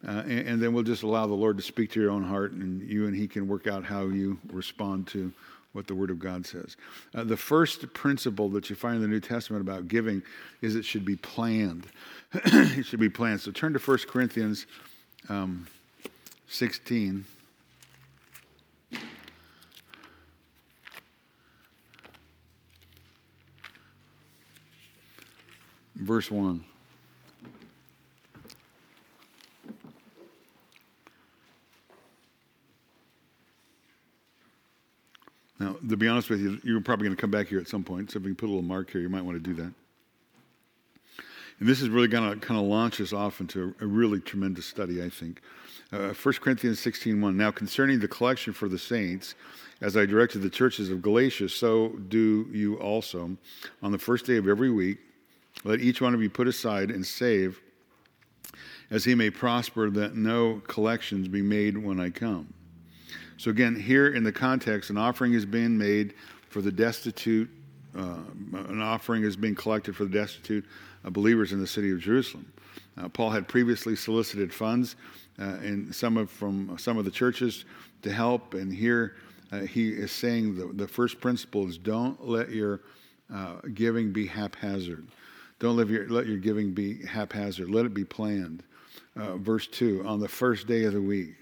uh, 0.07 0.23
and, 0.27 0.49
and, 0.49 0.63
then 0.63 0.73
we'll 0.73 0.83
just 0.83 1.03
allow 1.03 1.27
the 1.27 1.35
Lord 1.35 1.59
to 1.59 1.63
speak 1.63 1.91
to 1.91 2.01
your 2.01 2.11
own 2.11 2.25
heart, 2.25 2.53
and 2.53 2.81
you 2.89 3.07
and 3.07 3.15
He 3.15 3.29
can 3.29 3.47
work 3.47 3.67
out 3.67 3.85
how 3.85 4.05
you 4.05 4.39
respond 4.51 5.07
to 5.09 5.31
what 5.73 5.87
the 5.87 5.95
Word 5.95 6.11
of 6.11 6.19
God 6.19 6.47
says. 6.47 6.77
Uh, 7.15 7.23
the 7.23 7.37
first 7.37 7.93
principle 7.93 8.49
that 8.51 8.71
you 8.71 8.77
find 8.77 8.97
in 8.97 9.03
the 9.03 9.09
New 9.09 9.21
Testament 9.21 9.61
about 9.61 9.89
giving 9.89 10.23
is 10.63 10.75
it 10.75 10.87
should 10.87 11.05
be 11.05 11.17
planned. 11.17 11.87
it 12.33 12.87
should 12.87 12.99
be 12.99 13.11
planned. 13.11 13.43
So 13.43 13.51
turn 13.51 13.75
to 13.75 13.79
1 13.79 13.99
Corinthians 14.09 14.67
um, 15.29 15.67
16. 16.49 17.27
Verse 26.01 26.31
1. 26.31 26.65
Now, 35.59 35.77
to 35.87 35.97
be 35.99 36.09
honest 36.09 36.31
with 36.31 36.41
you, 36.41 36.59
you're 36.65 36.81
probably 36.81 37.05
going 37.05 37.15
to 37.15 37.21
come 37.21 37.31
back 37.31 37.49
here 37.49 37.61
at 37.61 37.69
some 37.69 37.85
point. 37.85 38.11
So 38.11 38.19
if 38.19 38.23
can 38.25 38.35
put 38.35 38.47
a 38.47 38.49
little 38.49 38.63
mark 38.63 38.91
here, 38.91 39.03
you 39.03 39.11
might 39.11 39.23
want 39.23 39.37
to 39.37 39.43
do 39.43 39.55
that. 39.63 39.73
And 41.59 41.69
this 41.69 41.83
is 41.83 41.91
really 41.91 42.09
going 42.09 42.33
to 42.33 42.41
kind 42.45 42.59
of 42.59 42.65
launch 42.65 42.99
us 43.03 43.13
off 43.13 43.43
into 43.43 43.75
a 43.83 43.87
really 43.87 44.21
tremendous 44.21 44.65
study, 44.65 45.05
I 45.05 45.11
think. 45.11 45.43
Uh, 45.93 46.15
1 46.15 46.35
Corinthians 46.41 46.81
16.1, 46.81 47.35
Now 47.35 47.51
concerning 47.51 48.01
the 48.01 48.09
collection 48.09 48.55
for 48.55 48.71
the 48.71 48.79
saints, 48.79 49.35
as 49.83 49.99
I 49.99 50.07
directed 50.07 50.39
the 50.39 50.49
churches 50.49 50.89
of 50.89 51.03
Galatia, 51.03 51.51
so 51.51 51.91
do 52.09 52.49
you 52.51 52.77
also. 52.77 53.37
On 53.83 53.93
the 53.93 53.99
first 53.99 54.25
day 54.25 54.39
of 54.39 54.49
every 54.49 54.71
week, 54.71 54.99
let 55.65 55.81
each 55.81 56.01
one 56.01 56.15
of 56.15 56.23
you 56.23 56.31
put 56.31 56.49
aside 56.49 56.91
and 56.91 57.07
save 57.07 57.61
as 58.91 59.05
he 59.05 59.15
may 59.15 59.31
prosper, 59.31 59.89
that 59.91 60.17
no 60.17 60.61
collections 60.67 61.29
be 61.29 61.43
made 61.43 61.79
when 61.79 62.01
I 62.01 62.11
come. 62.11 62.53
So, 63.37 63.51
again, 63.51 63.77
here 63.77 64.09
in 64.09 64.25
the 64.25 64.33
context, 64.33 64.91
an 64.91 64.99
offering 64.99 65.33
is 65.33 65.47
being 65.47 65.79
made 65.79 66.15
for 66.49 66.61
the 66.61 66.73
destitute, 66.73 67.49
uh, 67.97 68.19
an 68.53 68.83
offering 68.83 69.23
is 69.23 69.37
being 69.37 69.55
collected 69.55 69.97
for 69.97 70.05
the 70.05 70.11
destitute 70.11 70.65
uh, 71.05 71.11
believers 71.11 71.53
in 71.53 71.61
the 71.61 71.67
city 71.67 71.91
of 71.93 72.01
Jerusalem. 72.01 72.53
Uh, 72.99 73.09
Paul 73.09 73.31
had 73.31 73.47
previously 73.47 73.97
solicited 73.97 74.53
funds 74.53 74.97
uh, 75.41 75.59
in 75.63 75.93
some 75.93 76.17
of, 76.17 76.31
from 76.31 76.77
some 76.79 76.99
of 76.99 77.05
the 77.05 77.11
churches 77.11 77.65
to 78.03 78.13
help, 78.13 78.55
and 78.55 78.73
here 78.73 79.17
uh, 79.53 79.61
he 79.61 79.91
is 79.91 80.11
saying 80.11 80.57
the, 80.57 80.67
the 80.75 80.89
first 80.89 81.21
principle 81.21 81.69
is 81.69 81.79
don't 81.79 82.27
let 82.27 82.51
your 82.51 82.81
giving 83.75 84.13
be 84.13 84.27
haphazard. 84.27 85.07
Don't 85.61 85.77
let 85.77 85.89
your, 85.89 86.09
let 86.09 86.27
your 86.27 86.39
giving 86.39 86.73
be 86.73 87.05
haphazard. 87.07 87.71
Let 87.71 87.87
it 87.87 87.95
be 87.95 88.05
planned. 88.05 88.65
Uh, 89.15 89.37
verse 89.37 89.67
2 89.67 90.05
on 90.07 90.19
the 90.19 90.29
first 90.29 90.67
day 90.67 90.85
of 90.85 90.95
the 90.95 91.03
week. 91.03 91.35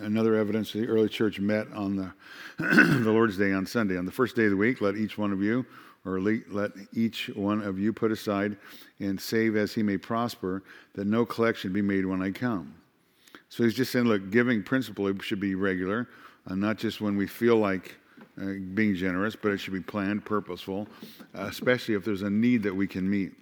Another 0.00 0.34
evidence 0.34 0.72
the 0.72 0.86
early 0.86 1.08
church 1.08 1.38
met 1.38 1.72
on 1.72 1.96
the, 1.96 2.12
the 2.58 3.12
Lord's 3.12 3.38
Day 3.38 3.52
on 3.52 3.64
Sunday. 3.64 3.96
On 3.96 4.04
the 4.04 4.12
first 4.12 4.34
day 4.34 4.44
of 4.44 4.50
the 4.50 4.56
week, 4.56 4.80
let 4.80 4.96
each 4.96 5.16
one 5.16 5.32
of 5.32 5.40
you, 5.42 5.64
or 6.04 6.20
let 6.20 6.72
each 6.92 7.30
one 7.34 7.62
of 7.62 7.78
you 7.78 7.92
put 7.92 8.10
aside 8.10 8.56
and 8.98 9.20
save 9.20 9.56
as 9.56 9.72
he 9.72 9.82
may 9.82 9.96
prosper, 9.96 10.64
that 10.94 11.06
no 11.06 11.24
collection 11.24 11.72
be 11.72 11.82
made 11.82 12.04
when 12.04 12.20
I 12.20 12.32
come. 12.32 12.74
So 13.48 13.62
he's 13.62 13.74
just 13.74 13.92
saying, 13.92 14.06
look, 14.06 14.30
giving 14.30 14.62
principle 14.62 15.12
should 15.20 15.40
be 15.40 15.54
regular, 15.54 16.08
uh, 16.48 16.56
not 16.56 16.78
just 16.78 17.00
when 17.00 17.16
we 17.16 17.28
feel 17.28 17.56
like 17.56 17.94
uh, 18.40 18.52
being 18.74 18.94
generous, 18.94 19.34
but 19.36 19.52
it 19.52 19.58
should 19.58 19.72
be 19.72 19.80
planned, 19.80 20.24
purposeful, 20.24 20.88
uh, 21.34 21.42
especially 21.42 21.94
if 21.94 22.04
there's 22.04 22.22
a 22.22 22.30
need 22.30 22.62
that 22.62 22.74
we 22.74 22.86
can 22.86 23.08
meet. 23.08 23.32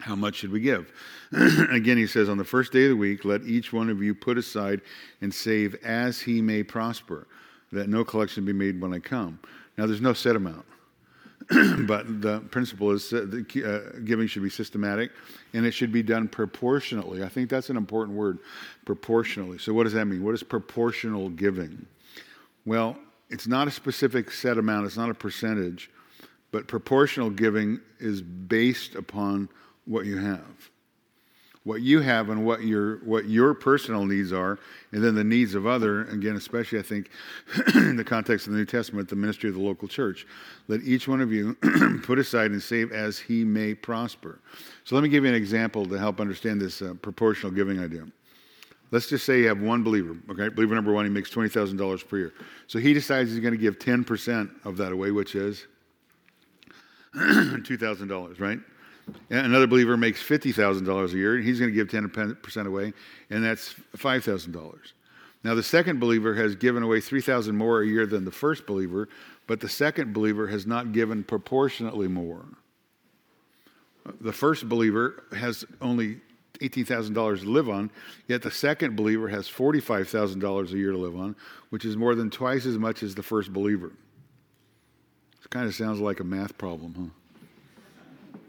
How 0.00 0.16
much 0.16 0.36
should 0.36 0.50
we 0.50 0.60
give? 0.60 0.90
Again, 1.32 1.98
he 1.98 2.06
says, 2.06 2.28
On 2.28 2.38
the 2.38 2.44
first 2.44 2.72
day 2.72 2.84
of 2.84 2.90
the 2.90 2.96
week, 2.96 3.24
let 3.24 3.42
each 3.42 3.72
one 3.72 3.90
of 3.90 4.02
you 4.02 4.14
put 4.14 4.38
aside 4.38 4.80
and 5.20 5.32
save 5.32 5.74
as 5.84 6.20
he 6.20 6.40
may 6.40 6.62
prosper, 6.62 7.26
that 7.70 7.88
no 7.88 8.04
collection 8.04 8.44
be 8.44 8.52
made 8.52 8.80
when 8.80 8.94
I 8.94 8.98
come. 8.98 9.38
Now, 9.76 9.86
there's 9.86 10.00
no 10.00 10.14
set 10.14 10.36
amount. 10.36 10.64
but 11.86 12.22
the 12.22 12.40
principle 12.50 12.92
is 12.92 13.12
uh, 13.12 13.26
uh, 13.64 13.98
giving 14.04 14.28
should 14.28 14.42
be 14.42 14.50
systematic 14.50 15.10
and 15.52 15.66
it 15.66 15.72
should 15.72 15.90
be 15.90 16.02
done 16.02 16.28
proportionately. 16.28 17.24
I 17.24 17.28
think 17.28 17.50
that's 17.50 17.70
an 17.70 17.76
important 17.76 18.16
word, 18.16 18.38
proportionally. 18.84 19.58
So, 19.58 19.74
what 19.74 19.84
does 19.84 19.92
that 19.94 20.04
mean? 20.04 20.22
What 20.22 20.34
is 20.34 20.44
proportional 20.44 21.28
giving? 21.28 21.86
Well, 22.64 22.96
it's 23.30 23.46
not 23.46 23.68
a 23.68 23.70
specific 23.70 24.30
set 24.30 24.58
amount, 24.58 24.86
it's 24.86 24.96
not 24.96 25.10
a 25.10 25.14
percentage, 25.14 25.90
but 26.50 26.66
proportional 26.66 27.30
giving 27.30 27.80
is 27.98 28.20
based 28.20 28.96
upon 28.96 29.48
what 29.84 30.04
you 30.04 30.18
have. 30.18 30.70
What 31.62 31.82
you 31.82 32.00
have 32.00 32.30
and 32.30 32.44
what 32.44 32.62
your, 32.62 32.96
what 33.04 33.28
your 33.28 33.52
personal 33.52 34.06
needs 34.06 34.32
are, 34.32 34.58
and 34.92 35.04
then 35.04 35.14
the 35.14 35.22
needs 35.22 35.54
of 35.54 35.66
other, 35.66 36.04
again, 36.06 36.34
especially 36.34 36.78
I 36.78 36.82
think 36.82 37.10
in 37.74 37.96
the 37.96 38.04
context 38.04 38.46
of 38.46 38.54
the 38.54 38.58
New 38.58 38.64
Testament, 38.64 39.08
the 39.08 39.16
ministry 39.16 39.50
of 39.50 39.56
the 39.56 39.60
local 39.60 39.86
church. 39.86 40.26
Let 40.68 40.80
each 40.82 41.06
one 41.06 41.20
of 41.20 41.30
you 41.30 41.54
put 42.02 42.18
aside 42.18 42.50
and 42.52 42.62
save 42.62 42.92
as 42.92 43.18
he 43.18 43.44
may 43.44 43.74
prosper. 43.74 44.40
So 44.84 44.94
let 44.94 45.02
me 45.02 45.10
give 45.10 45.24
you 45.24 45.30
an 45.30 45.36
example 45.36 45.84
to 45.86 45.98
help 45.98 46.18
understand 46.18 46.62
this 46.62 46.80
uh, 46.80 46.94
proportional 47.02 47.52
giving 47.52 47.78
idea. 47.78 48.06
Let's 48.92 49.08
just 49.08 49.24
say 49.24 49.40
you 49.40 49.48
have 49.48 49.60
one 49.60 49.84
believer, 49.84 50.16
okay? 50.30 50.48
Believer 50.48 50.74
number 50.74 50.92
one, 50.92 51.04
he 51.04 51.10
makes 51.10 51.30
$20,000 51.30 52.08
per 52.08 52.18
year. 52.18 52.32
So 52.66 52.78
he 52.78 52.92
decides 52.92 53.30
he's 53.30 53.38
going 53.38 53.54
to 53.54 53.58
give 53.58 53.78
10% 53.78 54.64
of 54.64 54.76
that 54.78 54.92
away, 54.92 55.12
which 55.12 55.34
is 55.34 55.66
$2,000, 57.14 58.40
right? 58.40 58.58
Another 59.30 59.66
believer 59.66 59.96
makes 59.96 60.22
$50,000 60.22 61.12
a 61.12 61.16
year, 61.16 61.36
and 61.36 61.44
he's 61.44 61.58
going 61.58 61.70
to 61.70 61.74
give 61.74 61.88
10% 61.88 62.66
away, 62.66 62.92
and 63.30 63.44
that's 63.44 63.74
$5,000. 63.96 64.78
Now, 65.42 65.54
the 65.54 65.62
second 65.62 66.00
believer 66.00 66.34
has 66.34 66.54
given 66.54 66.82
away 66.82 67.00
3000 67.00 67.56
more 67.56 67.80
a 67.80 67.86
year 67.86 68.06
than 68.06 68.24
the 68.24 68.30
first 68.30 68.66
believer, 68.66 69.08
but 69.46 69.60
the 69.60 69.68
second 69.68 70.12
believer 70.12 70.48
has 70.48 70.66
not 70.66 70.92
given 70.92 71.24
proportionately 71.24 72.08
more. 72.08 72.44
The 74.20 74.32
first 74.32 74.68
believer 74.68 75.24
has 75.32 75.64
only 75.80 76.20
$18,000 76.60 77.40
to 77.40 77.50
live 77.50 77.68
on, 77.68 77.90
yet 78.28 78.42
the 78.42 78.50
second 78.50 78.96
believer 78.96 79.28
has 79.28 79.48
$45,000 79.48 80.72
a 80.72 80.76
year 80.76 80.92
to 80.92 80.98
live 80.98 81.16
on, 81.16 81.34
which 81.70 81.84
is 81.84 81.96
more 81.96 82.14
than 82.14 82.30
twice 82.30 82.66
as 82.66 82.78
much 82.78 83.02
as 83.02 83.14
the 83.14 83.22
first 83.22 83.52
believer. 83.52 83.92
It 85.42 85.50
kind 85.50 85.66
of 85.66 85.74
sounds 85.74 86.00
like 86.00 86.20
a 86.20 86.24
math 86.24 86.56
problem, 86.58 86.94
huh? 86.94 88.40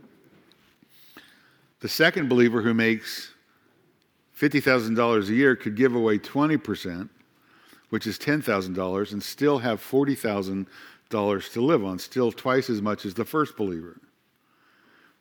The 1.79 1.89
second 1.89 2.29
believer 2.29 2.61
who 2.61 2.75
makes 2.75 3.31
$50,000 4.39 5.29
a 5.29 5.33
year 5.33 5.55
could 5.55 5.75
give 5.75 5.95
away 5.95 6.19
20%, 6.19 7.09
which 7.89 8.05
is 8.05 8.19
$10,000, 8.19 9.11
and 9.11 9.23
still 9.23 9.59
have 9.59 9.81
$40,000 9.81 10.67
to 11.53 11.61
live 11.61 11.83
on, 11.83 11.97
still 11.97 12.31
twice 12.31 12.69
as 12.69 12.81
much 12.81 13.05
as 13.05 13.15
the 13.15 13.25
first 13.25 13.57
believer. 13.57 13.97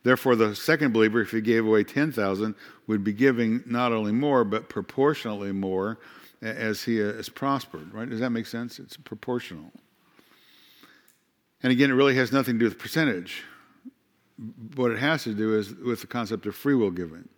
Therefore, 0.02 0.35
the 0.35 0.54
second 0.54 0.92
believer, 0.92 1.21
if 1.21 1.30
he 1.30 1.40
gave 1.40 1.66
away 1.66 1.85
10,000, 1.85 2.54
would 2.87 3.04
be 3.04 3.12
giving 3.12 3.62
not 3.66 3.92
only 3.92 4.12
more, 4.12 4.45
but 4.45 4.69
proportionally 4.69 5.52
more 5.52 5.99
as 6.40 6.83
he 6.85 7.02
uh, 7.02 7.12
has 7.12 7.28
prospered, 7.28 7.92
right? 7.92 8.09
Does 8.09 8.21
that 8.21 8.30
make 8.30 8.47
sense? 8.47 8.78
It's 8.78 8.97
proportional. 8.97 9.71
And 11.62 11.71
again, 11.71 11.90
it 11.90 11.95
really 11.95 12.14
has 12.14 12.33
nothing 12.33 12.54
to 12.54 12.59
do 12.61 12.64
with 12.64 12.78
percentage 12.78 13.45
what 14.75 14.90
it 14.90 14.99
has 14.99 15.25
to 15.25 15.35
do 15.35 15.57
is 15.59 15.75
with 15.75 16.00
the 16.00 16.07
concept 16.07 16.47
of 16.47 16.54
free 16.54 16.75
will 16.75 16.90
giving. 16.90 17.28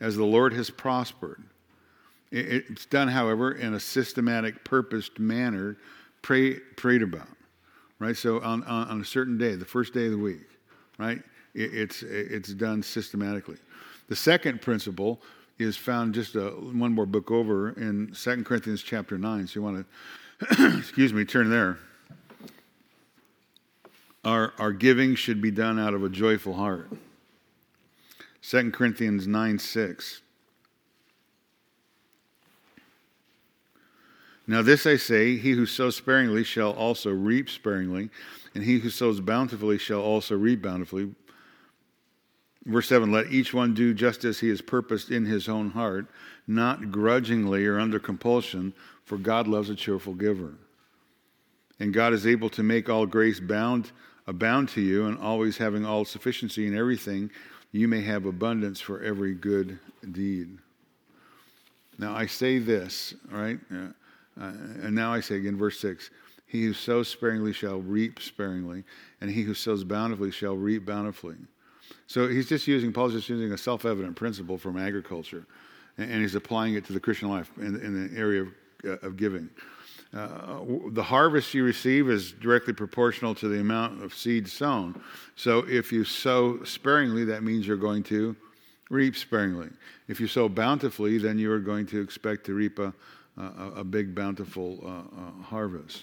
As 0.00 0.16
the 0.16 0.24
Lord 0.24 0.52
has 0.52 0.70
prospered, 0.70 1.42
it's 2.30 2.86
done, 2.86 3.08
however, 3.08 3.52
in 3.52 3.74
a 3.74 3.80
systematic, 3.80 4.62
purposed 4.62 5.18
manner, 5.18 5.78
pray, 6.22 6.54
prayed 6.76 7.02
about, 7.02 7.28
right? 7.98 8.16
So 8.16 8.40
on, 8.42 8.62
on, 8.64 8.88
on, 8.88 9.00
a 9.00 9.04
certain 9.04 9.38
day, 9.38 9.54
the 9.56 9.64
first 9.64 9.94
day 9.94 10.04
of 10.04 10.12
the 10.12 10.18
week, 10.18 10.46
right? 10.98 11.20
It, 11.58 11.74
it's, 11.74 12.02
it's 12.02 12.54
done 12.54 12.82
systematically. 12.82 13.56
The 14.08 14.16
second 14.16 14.62
principle 14.62 15.20
is 15.58 15.76
found 15.76 16.14
just 16.14 16.36
a, 16.36 16.50
one 16.50 16.92
more 16.94 17.06
book 17.06 17.30
over 17.30 17.70
in 17.70 18.14
2 18.14 18.44
Corinthians 18.44 18.82
chapter 18.82 19.18
9. 19.18 19.48
So 19.48 19.60
you 19.60 19.62
want 19.62 19.86
to, 20.50 20.78
excuse 20.78 21.12
me, 21.12 21.24
turn 21.24 21.50
there. 21.50 21.78
Our, 24.24 24.52
our 24.58 24.72
giving 24.72 25.16
should 25.16 25.42
be 25.42 25.50
done 25.50 25.78
out 25.78 25.94
of 25.94 26.04
a 26.04 26.08
joyful 26.08 26.54
heart. 26.54 26.90
2 28.42 28.70
Corinthians 28.70 29.26
9 29.26 29.58
6. 29.58 30.22
Now, 34.46 34.62
this 34.62 34.86
I 34.86 34.96
say 34.96 35.36
he 35.36 35.50
who 35.50 35.66
sows 35.66 35.96
sparingly 35.96 36.42
shall 36.42 36.70
also 36.70 37.10
reap 37.10 37.50
sparingly, 37.50 38.08
and 38.54 38.64
he 38.64 38.78
who 38.78 38.88
sows 38.88 39.20
bountifully 39.20 39.76
shall 39.76 40.00
also 40.00 40.36
reap 40.36 40.62
bountifully. 40.62 41.10
Verse 42.68 42.86
7 42.86 43.10
Let 43.10 43.32
each 43.32 43.52
one 43.54 43.74
do 43.74 43.94
just 43.94 44.24
as 44.24 44.38
he 44.38 44.48
has 44.50 44.60
purposed 44.60 45.10
in 45.10 45.24
his 45.24 45.48
own 45.48 45.70
heart, 45.70 46.06
not 46.46 46.92
grudgingly 46.92 47.66
or 47.66 47.80
under 47.80 47.98
compulsion, 47.98 48.74
for 49.04 49.16
God 49.16 49.48
loves 49.48 49.70
a 49.70 49.74
cheerful 49.74 50.14
giver. 50.14 50.54
And 51.80 51.94
God 51.94 52.12
is 52.12 52.26
able 52.26 52.50
to 52.50 52.62
make 52.62 52.88
all 52.88 53.06
grace 53.06 53.40
bound 53.40 53.90
abound 54.26 54.68
to 54.68 54.82
you, 54.82 55.06
and 55.06 55.18
always 55.18 55.56
having 55.56 55.86
all 55.86 56.04
sufficiency 56.04 56.66
in 56.66 56.76
everything, 56.76 57.30
you 57.72 57.88
may 57.88 58.02
have 58.02 58.26
abundance 58.26 58.78
for 58.78 59.02
every 59.02 59.34
good 59.34 59.78
deed. 60.12 60.58
Now 61.98 62.14
I 62.14 62.26
say 62.26 62.58
this, 62.58 63.14
right? 63.30 63.58
Uh, 63.72 63.88
uh, 64.38 64.52
and 64.82 64.94
now 64.94 65.14
I 65.14 65.20
say 65.20 65.36
again, 65.36 65.56
verse 65.56 65.80
6 65.80 66.10
He 66.46 66.64
who 66.64 66.74
sows 66.74 67.08
sparingly 67.08 67.54
shall 67.54 67.80
reap 67.80 68.20
sparingly, 68.20 68.84
and 69.22 69.30
he 69.30 69.42
who 69.42 69.54
sows 69.54 69.82
bountifully 69.82 70.30
shall 70.30 70.56
reap 70.56 70.84
bountifully. 70.84 71.36
So 72.06 72.28
he's 72.28 72.48
just 72.48 72.66
using, 72.66 72.92
Paul's 72.92 73.12
just 73.12 73.28
using 73.28 73.52
a 73.52 73.58
self 73.58 73.84
evident 73.84 74.16
principle 74.16 74.58
from 74.58 74.78
agriculture, 74.78 75.46
and, 75.96 76.10
and, 76.10 76.22
he's 76.22 76.34
applying 76.34 76.74
it 76.74 76.84
to 76.86 76.92
the 76.92 77.00
Christian 77.00 77.28
life 77.28 77.50
in, 77.58 77.80
in 77.80 78.08
the 78.08 78.18
area 78.18 78.42
of, 78.42 78.48
uh, 78.84 79.06
of 79.06 79.16
giving. 79.16 79.50
Uh, 80.14 80.60
the 80.92 81.02
harvest 81.02 81.52
you 81.52 81.62
receive 81.62 82.08
is 82.08 82.32
directly 82.32 82.72
proportional 82.72 83.34
to 83.34 83.46
the 83.46 83.60
amount 83.60 84.02
of 84.02 84.14
seed 84.14 84.48
sown. 84.48 84.98
So 85.36 85.58
if 85.68 85.92
you 85.92 86.02
sow 86.02 86.64
sparingly, 86.64 87.24
that 87.24 87.42
means 87.42 87.66
you're 87.66 87.76
going 87.76 88.02
to 88.04 88.34
reap 88.88 89.16
sparingly. 89.16 89.68
If 90.08 90.18
you 90.18 90.26
sow 90.26 90.48
bountifully, 90.48 91.18
then 91.18 91.38
you 91.38 91.52
are 91.52 91.58
going 91.58 91.86
to 91.88 92.00
expect 92.00 92.46
to 92.46 92.54
reap 92.54 92.78
a, 92.78 92.94
a, 93.36 93.72
a 93.76 93.84
big, 93.84 94.14
bountiful 94.14 94.78
uh, 94.82 94.88
uh, 94.88 95.42
harvest. 95.42 96.02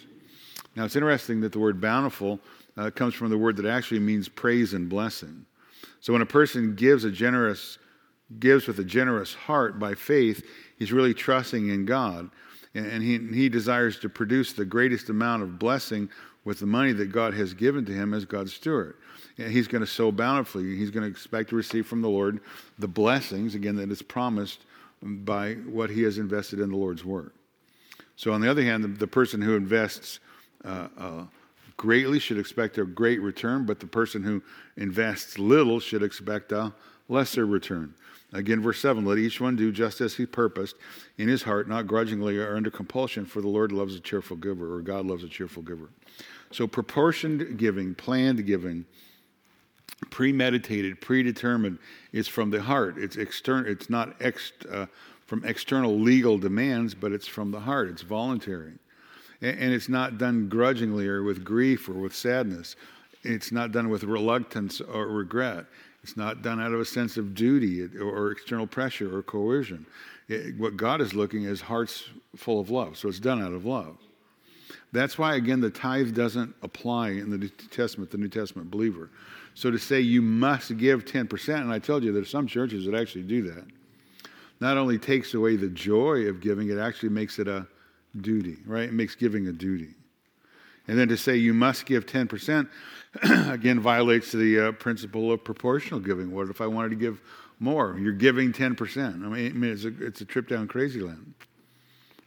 Now, 0.76 0.86
it's 0.86 0.96
interesting 0.96 1.42
that 1.42 1.52
the 1.52 1.60
word 1.60 1.82
bountiful 1.82 2.40
uh, 2.78 2.92
comes 2.92 3.14
from 3.14 3.30
the 3.30 3.38
word 3.38 3.58
that 3.58 3.66
actually 3.66 4.02
means 4.02 4.28
praise 4.28 4.74
and 4.74 4.88
blessing. 4.88 5.46
So 6.06 6.14
when 6.14 6.22
a 6.22 6.28
person 6.28 6.76
gives 6.76 7.04
a 7.04 7.10
generous 7.10 7.80
gives 8.40 8.68
with 8.68 8.78
a 8.78 8.84
generous 8.84 9.34
heart 9.34 9.80
by 9.80 9.96
faith, 9.96 10.46
he's 10.78 10.92
really 10.92 11.16
trusting 11.16 11.70
in 11.70 11.86
God. 11.86 12.30
And 12.76 13.02
he, 13.02 13.18
he 13.18 13.50
desires 13.50 13.98
to 14.02 14.10
produce 14.10 14.54
the 14.54 14.66
greatest 14.66 15.10
amount 15.10 15.42
of 15.42 15.58
blessing 15.58 16.12
with 16.44 16.60
the 16.60 16.68
money 16.68 16.92
that 16.92 17.12
God 17.12 17.34
has 17.34 17.56
given 17.56 17.86
to 17.86 17.92
him 17.92 18.14
as 18.14 18.24
God's 18.24 18.54
steward. 18.54 18.98
And 19.40 19.52
he's 19.52 19.68
going 19.68 19.82
to 19.82 19.88
sow 19.88 20.12
bountifully. 20.12 20.78
He's 20.78 20.92
going 20.92 21.06
to 21.06 21.10
expect 21.10 21.50
to 21.50 21.56
receive 21.56 21.88
from 21.88 22.04
the 22.04 22.10
Lord 22.10 22.40
the 22.78 22.88
blessings, 22.88 23.56
again, 23.56 23.76
that 23.78 23.90
is 23.90 24.04
promised 24.04 24.60
by 25.02 25.54
what 25.54 25.90
he 25.90 26.04
has 26.04 26.20
invested 26.20 26.60
in 26.60 26.70
the 26.70 26.78
Lord's 26.78 27.04
work. 27.04 27.34
So, 28.16 28.32
on 28.32 28.42
the 28.42 28.52
other 28.52 28.62
hand, 28.62 28.84
the, 28.84 28.90
the 28.90 29.08
person 29.08 29.42
who 29.42 29.56
invests 29.56 30.20
uh, 30.64 30.88
uh, 31.00 31.24
greatly 31.78 32.20
should 32.20 32.38
expect 32.38 32.78
a 32.78 32.86
great 32.86 33.22
return, 33.22 33.66
but 33.66 33.80
the 33.80 33.88
person 33.88 34.24
who 34.24 34.42
invests 34.78 35.38
little 35.38 35.80
should 35.80 36.04
expect 36.04 36.52
a 36.52 36.74
lesser 37.10 37.46
return. 37.46 37.94
Again, 38.34 38.62
verse 38.62 38.80
7 38.80 39.06
let 39.06 39.18
each 39.18 39.40
one 39.40 39.56
do 39.56 39.72
just 39.72 40.02
as 40.02 40.16
he 40.16 40.26
purposed 40.26 40.76
in 41.18 41.28
his 41.28 41.44
heart, 41.44 41.70
not 41.70 41.88
grudgingly 41.88 42.38
or 42.38 42.56
under 42.56 42.70
compulsion, 42.70 43.26
for 43.26 43.42
the 43.42 43.48
Lord 43.48 43.72
loves 43.72 43.96
a 43.96 44.00
cheerful 44.00 44.36
giver, 44.36 44.76
or 44.76 44.82
God 44.82 45.06
loves 45.06 45.24
a 45.24 45.30
cheerful 45.30 45.64
giver. 45.64 45.90
So, 46.52 46.68
proportioned 46.68 47.58
giving, 47.58 47.96
planned 47.96 48.46
giving, 48.46 48.86
premeditated, 50.10 51.02
predetermined, 51.02 51.80
is 52.12 52.28
from 52.28 52.50
the 52.50 52.62
heart. 52.62 52.98
It's, 52.98 53.16
external, 53.16 53.72
it's 53.72 53.90
not 53.90 54.16
ex, 54.22 54.52
uh, 54.70 54.88
from 55.26 55.44
external 55.46 55.98
legal 56.00 56.38
demands, 56.38 56.94
but 56.94 57.12
it's 57.12 57.28
from 57.28 57.52
the 57.52 57.60
heart. 57.62 57.90
It's 57.90 58.02
voluntary. 58.02 58.74
And, 59.42 59.74
it's 59.74 59.90
not 59.90 60.18
done 60.18 60.48
grudgingly 60.50 61.08
or 61.08 61.24
with 61.24 61.44
grief 61.44 61.90
or 61.90 61.94
with 61.94 62.16
sadness. 62.16 62.76
It's 63.24 63.52
not 63.52 63.72
done 63.72 63.90
with 63.90 64.04
reluctance 64.04 64.82
or 64.82 65.08
regret. 65.08 65.66
It's 66.04 66.16
not 66.16 66.42
done 66.42 66.62
out 66.62 66.72
of 66.72 66.80
a 66.80 66.86
sense 66.86 67.18
of 67.18 67.34
duty 67.34 67.84
or 68.00 68.32
external 68.32 68.68
pressure 68.68 69.18
or 69.18 69.24
coercion. 69.24 69.86
It, 70.28 70.58
what 70.58 70.78
God 70.78 71.02
is 71.02 71.14
looking 71.14 71.44
is 71.44 71.62
hearts 71.62 72.06
full 72.36 72.60
of 72.60 72.70
love. 72.70 72.98
So 72.98 73.10
it's 73.10 73.20
done 73.20 73.42
out 73.42 73.54
of 73.54 73.66
love. 73.66 73.98
That's 74.92 75.18
why, 75.18 75.36
again, 75.36 75.60
the 75.60 75.70
tithe 75.70 76.16
doesn't 76.16 76.56
apply 76.62 77.10
in 77.10 77.30
the 77.30 77.38
New 77.38 77.50
Testament, 77.50 78.12
the 78.12 78.18
New 78.18 78.30
Testament 78.30 78.72
believer. 78.72 79.10
So 79.54 79.72
to 79.72 79.78
say 79.78 80.00
you 80.00 80.22
must 80.22 80.78
give 80.78 81.06
10%, 81.06 81.56
and 81.56 81.72
I 81.72 81.80
told 81.80 82.04
you 82.04 82.12
there's 82.12 82.30
some 82.30 82.48
churches 82.48 82.86
that 82.86 82.96
actually 82.96 83.24
do 83.24 83.42
that, 83.52 83.66
not 84.60 84.78
only 84.78 84.98
takes 84.98 85.34
away 85.34 85.56
the 85.56 85.68
joy 85.68 86.28
of 86.28 86.40
giving, 86.40 86.70
it 86.70 86.78
actually 86.78 87.10
makes 87.10 87.40
it 87.40 87.48
a 87.48 87.68
duty, 88.20 88.58
right? 88.66 88.84
It 88.84 88.94
makes 88.94 89.16
giving 89.16 89.48
a 89.48 89.52
duty. 89.52 89.96
And 90.88 90.98
then 91.00 91.08
to 91.08 91.18
say 91.18 91.36
you 91.36 91.54
must 91.54 91.86
give 91.86 92.06
10%, 92.06 92.70
again, 93.52 93.80
violates 93.80 94.32
the 94.32 94.68
uh, 94.68 94.72
principle 94.74 95.32
of 95.32 95.44
proportional 95.44 96.00
giving. 96.00 96.32
What 96.32 96.50
if 96.50 96.62
I 96.62 96.68
wanted 96.68 96.90
to 96.90 96.96
give 96.96 97.22
more? 97.60 97.98
You're 98.00 98.14
giving 98.14 98.54
10%. 98.54 99.26
I 99.26 99.28
mean, 99.28 99.48
I 99.48 99.54
mean 99.54 99.72
it's, 99.72 99.86
a, 99.86 100.06
it's 100.06 100.22
a 100.22 100.26
trip 100.26 100.48
down 100.48 100.68
crazy 100.68 101.02
land. 101.02 101.34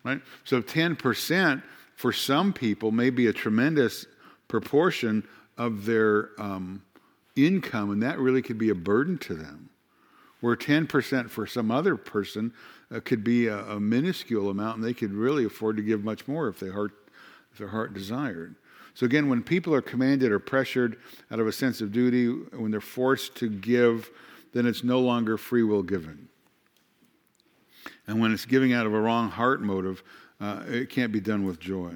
Right? 0.04 0.20
So 0.44 0.62
10% 0.62 1.62
for 1.94 2.12
some 2.12 2.52
people 2.52 2.90
may 2.90 3.10
be 3.10 3.26
a 3.26 3.32
tremendous 3.32 4.06
proportion 4.48 5.26
of 5.56 5.84
their 5.84 6.30
um, 6.38 6.82
income, 7.36 7.90
and 7.90 8.02
that 8.02 8.18
really 8.18 8.42
could 8.42 8.58
be 8.58 8.70
a 8.70 8.74
burden 8.74 9.18
to 9.18 9.34
them. 9.34 9.70
Where 10.40 10.56
10% 10.56 11.28
for 11.28 11.46
some 11.46 11.70
other 11.70 11.96
person 11.96 12.52
uh, 12.94 13.00
could 13.00 13.22
be 13.22 13.46
a, 13.46 13.58
a 13.66 13.80
minuscule 13.80 14.50
amount, 14.50 14.76
and 14.76 14.84
they 14.84 14.94
could 14.94 15.12
really 15.12 15.44
afford 15.44 15.76
to 15.76 15.82
give 15.82 16.04
much 16.04 16.26
more 16.26 16.48
if 16.48 16.60
their 16.60 16.72
heart 16.72 16.92
their 17.58 17.68
heart 17.68 17.92
desired. 17.92 18.54
So, 18.94 19.04
again, 19.04 19.28
when 19.28 19.42
people 19.42 19.74
are 19.74 19.82
commanded 19.82 20.32
or 20.32 20.38
pressured 20.38 20.96
out 21.30 21.40
of 21.40 21.46
a 21.46 21.52
sense 21.52 21.80
of 21.80 21.92
duty, 21.92 22.26
when 22.28 22.70
they're 22.70 22.80
forced 22.80 23.34
to 23.36 23.48
give, 23.48 24.10
then 24.52 24.66
it's 24.66 24.82
no 24.82 25.00
longer 25.00 25.36
free 25.36 25.62
will 25.62 25.82
giving. 25.82 26.28
And 28.06 28.20
when 28.20 28.32
it's 28.32 28.44
giving 28.44 28.72
out 28.72 28.86
of 28.86 28.94
a 28.94 29.00
wrong 29.00 29.30
heart 29.30 29.60
motive, 29.60 30.02
uh, 30.40 30.62
it 30.66 30.90
can't 30.90 31.12
be 31.12 31.20
done 31.20 31.44
with 31.44 31.60
joy. 31.60 31.92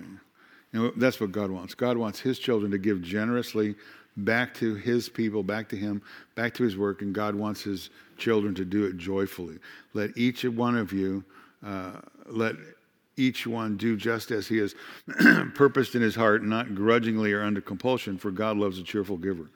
Know, 0.72 0.90
that's 0.96 1.20
what 1.20 1.32
God 1.32 1.50
wants. 1.50 1.74
God 1.74 1.96
wants 1.96 2.20
His 2.20 2.38
children 2.38 2.70
to 2.70 2.78
give 2.78 3.02
generously 3.02 3.74
back 4.16 4.54
to 4.54 4.74
His 4.74 5.08
people, 5.08 5.42
back 5.42 5.68
to 5.70 5.76
Him, 5.76 6.02
back 6.34 6.54
to 6.54 6.62
His 6.62 6.76
work, 6.76 7.02
and 7.02 7.14
God 7.14 7.34
wants 7.34 7.62
His 7.62 7.90
children 8.16 8.54
to 8.54 8.64
do 8.64 8.84
it 8.84 8.96
joyfully. 8.96 9.58
Let 9.94 10.16
each 10.16 10.44
one 10.44 10.76
of 10.76 10.92
you, 10.92 11.24
uh, 11.64 11.92
let 12.26 12.56
each 13.16 13.46
one 13.46 13.76
do 13.76 13.96
just 13.96 14.30
as 14.30 14.46
he 14.48 14.58
has 14.58 14.74
purposed 15.54 15.94
in 15.94 16.02
his 16.02 16.14
heart, 16.14 16.42
not 16.42 16.74
grudgingly 16.74 17.32
or 17.32 17.42
under 17.42 17.60
compulsion, 17.60 18.16
for 18.16 18.30
God 18.30 18.56
loves 18.56 18.78
a 18.78 18.82
cheerful 18.82 19.16
giver. 19.16 19.50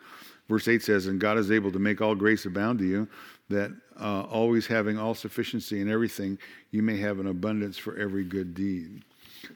Verse 0.48 0.68
8 0.68 0.82
says, 0.82 1.06
And 1.06 1.20
God 1.20 1.38
is 1.38 1.50
able 1.50 1.72
to 1.72 1.78
make 1.78 2.00
all 2.00 2.14
grace 2.14 2.44
abound 2.44 2.78
to 2.80 2.84
you, 2.84 3.08
that 3.48 3.72
uh, 4.00 4.22
always 4.22 4.66
having 4.66 4.98
all 4.98 5.14
sufficiency 5.14 5.80
in 5.80 5.90
everything, 5.90 6.38
you 6.70 6.82
may 6.82 6.98
have 6.98 7.18
an 7.18 7.26
abundance 7.26 7.78
for 7.78 7.96
every 7.96 8.24
good 8.24 8.54
deed. 8.54 9.04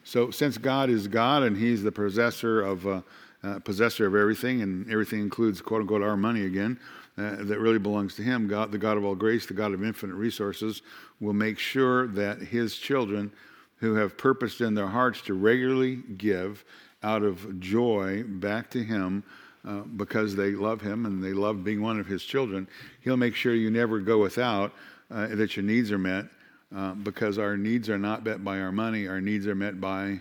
So, 0.04 0.30
since 0.30 0.58
God 0.58 0.90
is 0.90 1.08
God 1.08 1.42
and 1.42 1.56
He's 1.56 1.82
the 1.82 1.92
possessor 1.92 2.62
of 2.62 2.86
uh, 2.86 3.00
uh, 3.42 3.58
possessor 3.60 4.06
of 4.06 4.14
everything, 4.14 4.62
and 4.62 4.90
everything 4.90 5.20
includes 5.20 5.60
quote 5.60 5.82
unquote 5.82 6.02
our 6.02 6.16
money 6.16 6.44
again, 6.44 6.78
uh, 7.16 7.36
that 7.40 7.58
really 7.58 7.78
belongs 7.78 8.14
to 8.16 8.22
Him. 8.22 8.48
God, 8.48 8.72
the 8.72 8.78
God 8.78 8.96
of 8.96 9.04
all 9.04 9.14
grace, 9.14 9.46
the 9.46 9.54
God 9.54 9.72
of 9.72 9.82
infinite 9.82 10.14
resources, 10.14 10.82
will 11.20 11.32
make 11.32 11.58
sure 11.58 12.06
that 12.08 12.38
His 12.38 12.76
children 12.76 13.32
who 13.76 13.94
have 13.94 14.16
purposed 14.16 14.60
in 14.60 14.74
their 14.74 14.88
hearts 14.88 15.22
to 15.22 15.34
regularly 15.34 15.96
give 16.16 16.64
out 17.02 17.22
of 17.22 17.60
joy 17.60 18.22
back 18.24 18.70
to 18.70 18.82
Him 18.82 19.24
uh, 19.66 19.80
because 19.80 20.36
they 20.36 20.52
love 20.52 20.80
Him 20.80 21.06
and 21.06 21.22
they 21.22 21.32
love 21.32 21.64
being 21.64 21.82
one 21.82 21.98
of 21.98 22.06
His 22.06 22.22
children, 22.22 22.68
He'll 23.02 23.16
make 23.16 23.34
sure 23.34 23.54
you 23.54 23.70
never 23.70 23.98
go 23.98 24.18
without, 24.18 24.72
uh, 25.10 25.28
that 25.28 25.56
your 25.56 25.64
needs 25.64 25.90
are 25.90 25.98
met, 25.98 26.26
uh, 26.74 26.94
because 26.94 27.38
our 27.38 27.56
needs 27.56 27.88
are 27.88 27.98
not 27.98 28.24
met 28.24 28.44
by 28.44 28.60
our 28.60 28.72
money, 28.72 29.08
our 29.08 29.20
needs 29.20 29.46
are 29.46 29.54
met 29.54 29.80
by 29.80 30.20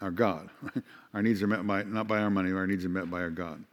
our 0.00 0.10
God. 0.10 0.50
our 1.14 1.22
needs 1.22 1.42
are 1.42 1.46
met 1.46 1.66
by, 1.66 1.82
not 1.84 2.06
by 2.06 2.20
our 2.20 2.30
money, 2.30 2.52
our 2.52 2.66
needs 2.66 2.84
are 2.84 2.90
met 2.90 3.10
by 3.10 3.20
our 3.20 3.30
God. 3.30 3.64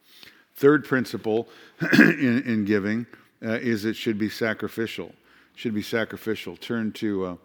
Third 0.56 0.86
principle 0.86 1.50
in, 2.00 2.44
in, 2.46 2.66
giving 2.66 3.06
uh, 3.44 3.54
is 3.54 3.86
it 3.86 3.96
should 3.96 4.18
be 4.18 4.30
sacrificial. 4.30 5.14
Should 5.56 5.74
be 5.74 5.82
sacrificial. 5.82 6.56
Turn 6.56 6.92
to 6.94 7.26
uh, 7.26 7.36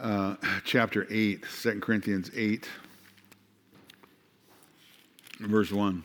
uh, 0.00 0.36
chapter 0.64 1.06
8, 1.10 1.44
2 1.62 1.80
Corinthians 1.80 2.30
8, 2.34 2.68
verse 5.40 5.72
1. 5.72 6.04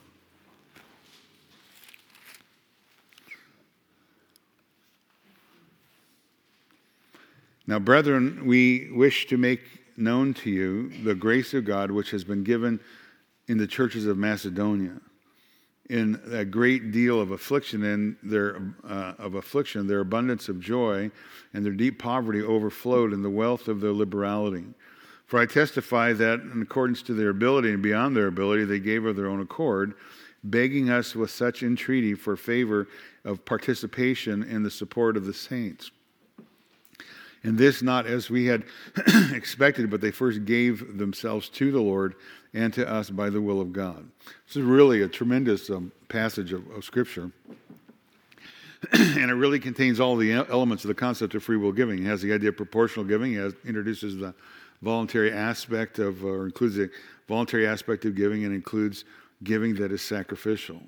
Now, 7.69 7.77
brethren, 7.77 8.47
we 8.47 8.89
wish 8.93 9.27
to 9.27 9.37
make 9.37 9.61
known 9.95 10.33
to 10.33 10.49
you 10.49 10.89
the 11.03 11.13
grace 11.13 11.53
of 11.53 11.65
God 11.65 11.91
which 11.91 12.09
has 12.09 12.23
been 12.23 12.43
given 12.43 12.79
in 13.47 13.59
the 13.59 13.67
churches 13.67 14.07
of 14.07 14.17
Macedonia 14.17 14.99
in 15.87 16.19
a 16.31 16.43
great 16.43 16.91
deal 16.91 17.21
of 17.21 17.29
affliction 17.29 17.83
and 17.83 18.15
their 18.23 18.73
uh, 18.83 19.13
of 19.19 19.35
affliction. 19.35 19.85
Their 19.85 19.99
abundance 19.99 20.49
of 20.49 20.59
joy 20.59 21.11
and 21.53 21.63
their 21.63 21.73
deep 21.73 21.99
poverty 21.99 22.41
overflowed 22.41 23.13
in 23.13 23.21
the 23.21 23.29
wealth 23.29 23.67
of 23.67 23.81
their 23.81 23.93
liberality. 23.93 24.65
For 25.27 25.39
i 25.39 25.45
testify 25.45 26.13
that 26.13 26.39
in 26.39 26.63
accordance 26.63 27.03
to 27.03 27.13
their 27.13 27.29
ability 27.29 27.71
and 27.71 27.83
beyond 27.83 28.17
their 28.17 28.25
ability 28.25 28.65
they 28.65 28.79
gave 28.79 29.05
of 29.05 29.15
their 29.15 29.27
own 29.27 29.41
accord 29.41 29.93
begging 30.43 30.89
us 30.89 31.15
with 31.15 31.29
such 31.29 31.61
entreaty 31.61 32.15
for 32.15 32.35
favor 32.35 32.87
of 33.25 33.45
participation 33.45 34.41
in 34.41 34.63
the 34.63 34.71
support 34.71 35.15
of 35.15 35.27
the 35.27 35.33
saints 35.35 35.91
and 37.43 37.57
this 37.57 37.81
not 37.81 38.05
as 38.05 38.29
we 38.29 38.45
had 38.45 38.63
expected, 39.33 39.89
but 39.89 40.01
they 40.01 40.11
first 40.11 40.45
gave 40.45 40.97
themselves 40.97 41.49
to 41.49 41.71
the 41.71 41.81
Lord 41.81 42.15
and 42.53 42.73
to 42.73 42.87
us 42.87 43.09
by 43.09 43.29
the 43.29 43.41
will 43.41 43.61
of 43.61 43.71
God. 43.71 44.09
This 44.47 44.57
is 44.57 44.63
really 44.63 45.01
a 45.01 45.07
tremendous 45.07 45.69
um, 45.69 45.91
passage 46.07 46.51
of, 46.51 46.69
of 46.71 46.83
Scripture. 46.83 47.31
and 48.91 49.29
it 49.29 49.35
really 49.35 49.59
contains 49.59 49.99
all 49.99 50.15
the 50.15 50.31
elements 50.31 50.83
of 50.83 50.87
the 50.87 50.95
concept 50.95 51.35
of 51.35 51.43
free 51.43 51.57
will 51.57 51.71
giving. 51.71 51.99
It 51.99 52.07
has 52.07 52.21
the 52.21 52.33
idea 52.33 52.49
of 52.49 52.57
proportional 52.57 53.05
giving, 53.05 53.33
it 53.33 53.39
has, 53.39 53.53
introduces 53.65 54.17
the 54.17 54.33
voluntary 54.81 55.31
aspect 55.31 55.99
of, 55.99 56.23
or 56.23 56.45
includes 56.45 56.75
the 56.75 56.89
voluntary 57.27 57.67
aspect 57.67 58.05
of 58.05 58.15
giving, 58.15 58.45
and 58.45 58.53
includes 58.53 59.03
giving 59.43 59.75
that 59.75 59.91
is 59.91 60.01
sacrificial. 60.01 60.81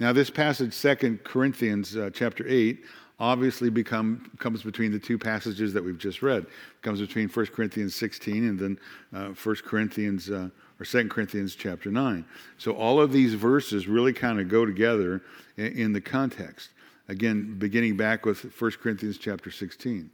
Now, 0.00 0.12
this 0.12 0.30
passage, 0.30 0.72
Second 0.72 1.22
Corinthians 1.22 1.96
uh, 1.96 2.10
chapter 2.12 2.44
8, 2.48 2.82
obviously 3.18 3.70
become, 3.70 4.30
comes 4.38 4.62
between 4.62 4.92
the 4.92 4.98
two 4.98 5.18
passages 5.18 5.72
that 5.72 5.84
we've 5.84 5.98
just 5.98 6.22
read. 6.22 6.42
It 6.42 6.82
comes 6.82 7.00
between 7.00 7.28
1 7.28 7.46
Corinthians 7.46 7.94
16 7.94 8.48
and 8.48 8.58
then 8.58 8.78
uh, 9.14 9.28
1 9.28 9.56
Corinthians 9.64 10.30
uh, 10.30 10.48
or 10.80 10.84
2 10.84 11.08
Corinthians 11.08 11.54
chapter 11.54 11.90
9. 11.90 12.24
So 12.58 12.72
all 12.72 13.00
of 13.00 13.12
these 13.12 13.34
verses 13.34 13.86
really 13.86 14.12
kind 14.12 14.40
of 14.40 14.48
go 14.48 14.66
together 14.66 15.22
in, 15.56 15.66
in 15.66 15.92
the 15.92 16.00
context. 16.00 16.70
Again, 17.08 17.56
beginning 17.58 17.96
back 17.96 18.24
with 18.24 18.44
1 18.60 18.70
Corinthians 18.82 19.18
chapter 19.18 19.50
16. 19.50 20.10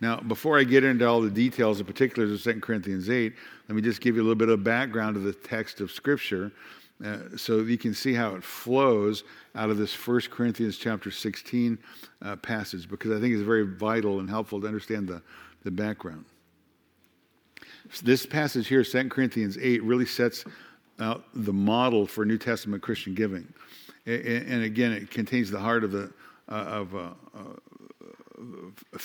Now, 0.00 0.16
before 0.20 0.58
I 0.58 0.64
get 0.64 0.84
into 0.84 1.06
all 1.06 1.20
the 1.20 1.30
details 1.30 1.78
and 1.78 1.86
particulars 1.86 2.32
of 2.32 2.42
2 2.42 2.60
Corinthians 2.60 3.10
8, 3.10 3.34
let 3.68 3.76
me 3.76 3.82
just 3.82 4.00
give 4.00 4.16
you 4.16 4.22
a 4.22 4.24
little 4.24 4.34
bit 4.34 4.48
of 4.48 4.64
background 4.64 5.16
of 5.16 5.24
the 5.24 5.32
text 5.32 5.80
of 5.80 5.90
Scripture 5.90 6.50
uh, 7.04 7.36
so 7.36 7.60
you 7.60 7.78
can 7.78 7.94
see 7.94 8.12
how 8.12 8.34
it 8.34 8.44
flows 8.44 9.24
out 9.54 9.70
of 9.70 9.78
this 9.78 9.94
1 9.94 10.22
Corinthians 10.30 10.76
chapter 10.76 11.10
16 11.10 11.78
uh, 12.22 12.36
passage, 12.36 12.88
because 12.88 13.10
I 13.12 13.20
think 13.20 13.34
it's 13.34 13.42
very 13.42 13.66
vital 13.66 14.20
and 14.20 14.28
helpful 14.28 14.60
to 14.60 14.66
understand 14.66 15.08
the, 15.08 15.22
the 15.64 15.70
background. 15.70 16.26
This 18.02 18.26
passage 18.26 18.68
here, 18.68 18.84
2 18.84 19.08
Corinthians 19.08 19.56
8, 19.58 19.82
really 19.82 20.04
sets 20.04 20.44
out 21.00 21.24
the 21.34 21.52
model 21.52 22.06
for 22.06 22.24
New 22.26 22.38
Testament 22.38 22.82
Christian 22.82 23.14
giving. 23.14 23.52
And, 24.04 24.22
and 24.24 24.62
again, 24.64 24.92
it 24.92 25.10
contains 25.10 25.50
the 25.50 25.58
heart 25.58 25.84
of 25.84 25.92
the, 25.92 26.12
uh, 26.48 26.54
of, 26.54 26.94
uh, 26.94 27.10
uh, 27.34 28.42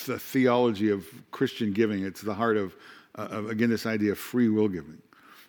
the 0.06 0.20
theology 0.20 0.90
of 0.90 1.06
Christian 1.32 1.72
giving. 1.72 2.04
It's 2.04 2.22
the 2.22 2.34
heart 2.34 2.58
of, 2.58 2.76
uh, 3.18 3.28
of, 3.32 3.50
again, 3.50 3.70
this 3.70 3.86
idea 3.86 4.12
of 4.12 4.20
free 4.20 4.50
will 4.50 4.68
giving. 4.68 5.02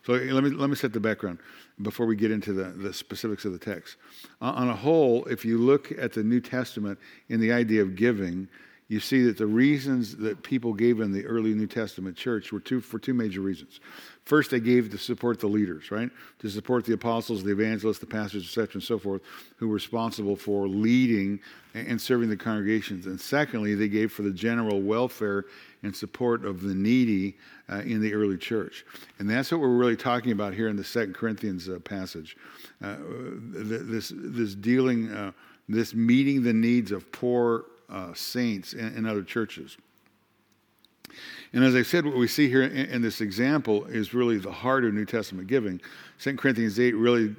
So 0.05 0.13
let 0.13 0.45
me, 0.45 0.51
let 0.51 0.71
me 0.71 0.77
set 0.77 0.93
the 0.93 1.01
background 1.01 1.41
before 1.83 2.07
we 2.07 2.17
get 2.17 2.31
into 2.31 2.53
the, 2.53 2.65
the 2.65 2.93
specifics 2.93 3.45
of 3.45 3.53
the 3.53 3.59
text. 3.59 3.97
on 4.41 4.69
a 4.69 4.77
whole, 4.77 5.25
if 5.27 5.45
you 5.45 5.59
look 5.59 5.93
at 5.99 6.12
the 6.12 6.23
New 6.23 6.41
Testament 6.41 6.99
in 7.29 7.41
the 7.41 7.53
idea 7.53 7.83
of 7.83 7.97
giving, 7.97 8.49
you 8.88 9.01
see 9.01 9.22
that 9.25 9.37
the 9.37 9.46
reasons 9.46 10.16
that 10.18 10.42
people 10.44 10.72
gave 10.72 11.01
in 11.01 11.11
the 11.11 11.27
early 11.27 11.55
New 11.55 11.66
Testament 11.66 12.16
church 12.16 12.53
were 12.53 12.61
two, 12.61 12.81
for 12.81 13.01
two 13.01 13.14
major 13.14 13.40
reasons. 13.40 13.81
First, 14.25 14.53
they 14.53 14.61
gave 14.61 14.90
to 14.90 14.99
support 14.99 15.40
the 15.40 15.49
leaders, 15.49 15.90
right? 15.90 16.11
To 16.40 16.49
support 16.49 16.85
the 16.85 16.94
apostles, 16.94 17.42
the 17.42 17.51
evangelists, 17.51 17.99
the 17.99 18.07
pastors, 18.07 18.44
etc., 18.44 18.75
and 18.75 18.83
so 18.83 18.99
forth, 18.99 19.22
who 19.57 19.68
were 19.68 19.75
responsible 19.75 20.37
for 20.37 20.68
leading 20.68 21.40
and 21.75 22.01
serving 22.01 22.29
the 22.29 22.37
congregations. 22.37 23.07
And 23.07 23.20
secondly, 23.20 23.75
they 23.75 23.88
gave 23.88 24.12
for 24.12 24.22
the 24.22 24.31
general 24.31 24.81
welfare 24.81 25.46
and 25.83 25.94
support 25.94 26.44
of 26.44 26.62
the 26.62 26.75
needy 26.75 27.37
uh, 27.68 27.79
in 27.81 28.01
the 28.01 28.14
early 28.14 28.37
church. 28.37 28.85
And 29.18 29.29
that's 29.29 29.51
what 29.51 29.61
we're 29.61 29.77
really 29.77 29.96
talking 29.96 30.31
about 30.31 30.55
here 30.55 30.68
in 30.68 30.77
the 30.77 30.85
Second 30.85 31.14
Corinthians 31.14 31.68
uh, 31.68 31.81
passage. 31.81 32.37
Uh, 32.83 32.96
this, 33.53 34.12
this 34.14 34.55
dealing, 34.55 35.11
uh, 35.11 35.33
this 35.68 35.92
meeting 35.92 36.42
the 36.42 36.53
needs 36.53 36.92
of 36.92 37.11
poor 37.11 37.64
uh, 37.88 38.12
saints 38.14 38.72
in, 38.72 38.96
in, 38.96 39.07
other 39.07 39.22
churches. 39.22 39.77
And 41.53 41.64
as 41.64 41.75
I 41.75 41.83
said, 41.83 42.05
what 42.05 42.16
we 42.16 42.27
see 42.27 42.49
here 42.49 42.62
in, 42.62 42.72
in, 42.72 43.03
this 43.03 43.20
example 43.20 43.85
is 43.87 44.12
really 44.12 44.38
the 44.38 44.53
heart 44.53 44.85
of 44.85 44.92
New 44.92 45.05
Testament 45.05 45.46
giving. 45.46 45.81
2 46.20 46.37
Corinthians 46.37 46.81
8 46.81 46.92
really 46.96 47.35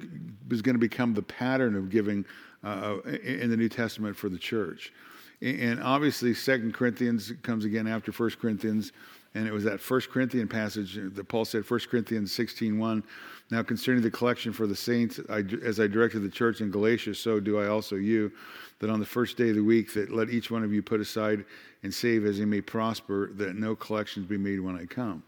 is 0.50 0.62
going 0.62 0.74
to 0.74 0.80
become 0.80 1.14
the 1.14 1.22
pattern 1.22 1.76
of 1.76 1.90
giving 1.90 2.24
uh, 2.64 2.96
in 3.22 3.50
the 3.50 3.56
New 3.56 3.68
Testament 3.68 4.16
for 4.16 4.28
the 4.28 4.38
church. 4.38 4.92
And 5.40 5.80
obviously, 5.80 6.34
2 6.34 6.72
Corinthians 6.72 7.32
comes 7.42 7.64
again 7.64 7.86
after 7.86 8.10
1 8.10 8.30
Corinthians. 8.40 8.92
And 9.34 9.46
it 9.46 9.52
was 9.52 9.64
that 9.64 9.80
First 9.80 10.10
Corinthian 10.10 10.48
passage 10.48 10.94
that 10.94 11.28
Paul 11.28 11.44
said, 11.44 11.68
1 11.68 11.80
Corinthians 11.90 12.32
16 12.32 12.78
1. 12.78 13.04
Now, 13.50 13.62
concerning 13.62 14.02
the 14.02 14.10
collection 14.10 14.52
for 14.52 14.66
the 14.66 14.76
saints, 14.76 15.20
I, 15.30 15.42
as 15.62 15.80
I 15.80 15.86
directed 15.86 16.20
the 16.20 16.28
church 16.28 16.60
in 16.60 16.70
Galatia, 16.70 17.14
so 17.14 17.40
do 17.40 17.58
I 17.58 17.68
also 17.68 17.96
you 17.96 18.32
that 18.80 18.90
on 18.90 19.00
the 19.00 19.06
first 19.06 19.36
day 19.36 19.50
of 19.50 19.56
the 19.56 19.64
week 19.64 19.94
that 19.94 20.12
let 20.12 20.30
each 20.30 20.50
one 20.50 20.62
of 20.62 20.72
you 20.72 20.82
put 20.82 21.00
aside 21.00 21.44
and 21.82 21.92
save 21.92 22.26
as 22.26 22.36
he 22.36 22.44
may 22.44 22.60
prosper, 22.60 23.30
that 23.34 23.56
no 23.56 23.74
collections 23.74 24.26
be 24.26 24.36
made 24.36 24.60
when 24.60 24.76
I 24.76 24.84
come. 24.84 25.22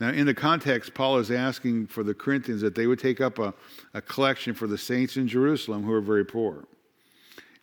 Now, 0.00 0.10
in 0.10 0.26
the 0.26 0.34
context, 0.34 0.94
Paul 0.94 1.18
is 1.18 1.30
asking 1.30 1.86
for 1.86 2.02
the 2.02 2.14
Corinthians 2.14 2.60
that 2.62 2.74
they 2.74 2.86
would 2.86 2.98
take 2.98 3.20
up 3.20 3.38
a, 3.38 3.54
a 3.92 4.02
collection 4.02 4.54
for 4.54 4.66
the 4.66 4.78
saints 4.78 5.16
in 5.16 5.28
Jerusalem 5.28 5.84
who 5.84 5.92
are 5.92 6.00
very 6.00 6.24
poor. 6.24 6.64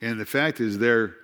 And 0.01 0.19
the 0.19 0.25
fact 0.25 0.59
is, 0.59 0.77
they're 0.77 1.15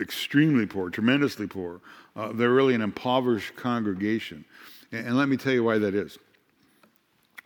extremely 0.00 0.66
poor, 0.66 0.90
tremendously 0.90 1.46
poor. 1.46 1.80
Uh, 2.16 2.32
they're 2.32 2.52
really 2.52 2.74
an 2.74 2.82
impoverished 2.82 3.56
congregation. 3.56 4.44
And, 4.92 5.08
and 5.08 5.16
let 5.16 5.28
me 5.28 5.36
tell 5.36 5.52
you 5.52 5.64
why 5.64 5.78
that 5.78 5.94
is. 5.94 6.18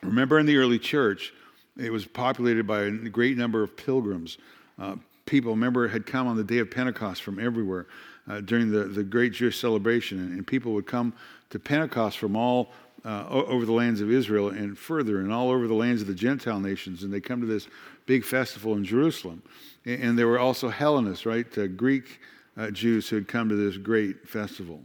Remember, 0.03 0.39
in 0.39 0.47
the 0.47 0.57
early 0.57 0.79
church, 0.79 1.33
it 1.77 1.91
was 1.91 2.05
populated 2.07 2.67
by 2.67 2.83
a 2.83 2.91
great 2.91 3.37
number 3.37 3.63
of 3.63 3.77
pilgrims, 3.77 4.39
uh, 4.79 4.97
people, 5.27 5.53
remember, 5.53 5.87
had 5.89 6.07
come 6.07 6.27
on 6.27 6.37
the 6.37 6.45
day 6.45 6.59
of 6.59 6.71
Pentecost 6.71 7.23
from 7.23 7.39
everywhere 7.39 7.87
uh, 8.29 8.41
during 8.41 8.71
the, 8.71 8.85
the 8.85 9.05
great 9.05 9.33
Jewish 9.33 9.61
celebration. 9.61 10.19
And, 10.19 10.33
and, 10.33 10.47
people 10.47 10.73
would 10.73 10.87
come 10.87 11.13
to 11.51 11.59
Pentecost 11.59 12.19
from 12.19 12.37
all 12.37 12.73
uh, 13.05 13.27
over 13.29 13.65
the 13.65 13.73
lands 13.73 14.01
of 14.01 14.11
Israel 14.11 14.49
and 14.49 14.77
further, 14.77 15.21
and 15.21 15.33
all 15.33 15.51
over 15.51 15.69
the 15.69 15.75
lands 15.75 16.01
of 16.03 16.09
the 16.09 16.15
Gentile 16.15 16.61
nations. 16.61 17.03
And 17.03 17.13
they 17.13 17.21
come 17.21 17.41
to 17.41 17.47
this 17.47 17.69
big 18.07 18.25
festival 18.25 18.75
in 18.75 18.85
Jerusalem. 18.85 19.43
And, 19.85 20.03
and 20.03 20.19
there 20.19 20.27
were 20.27 20.39
also 20.39 20.69
Hellenists, 20.69 21.27
right? 21.27 21.47
Uh, 21.57 21.67
Greek 21.69 22.21
uh, 22.59 22.71
Jews 22.71 23.09
who 23.09 23.16
had 23.16 23.29
come 23.29 23.49
to 23.49 23.55
this 23.55 23.77
great 23.77 24.29
festival. 24.29 24.81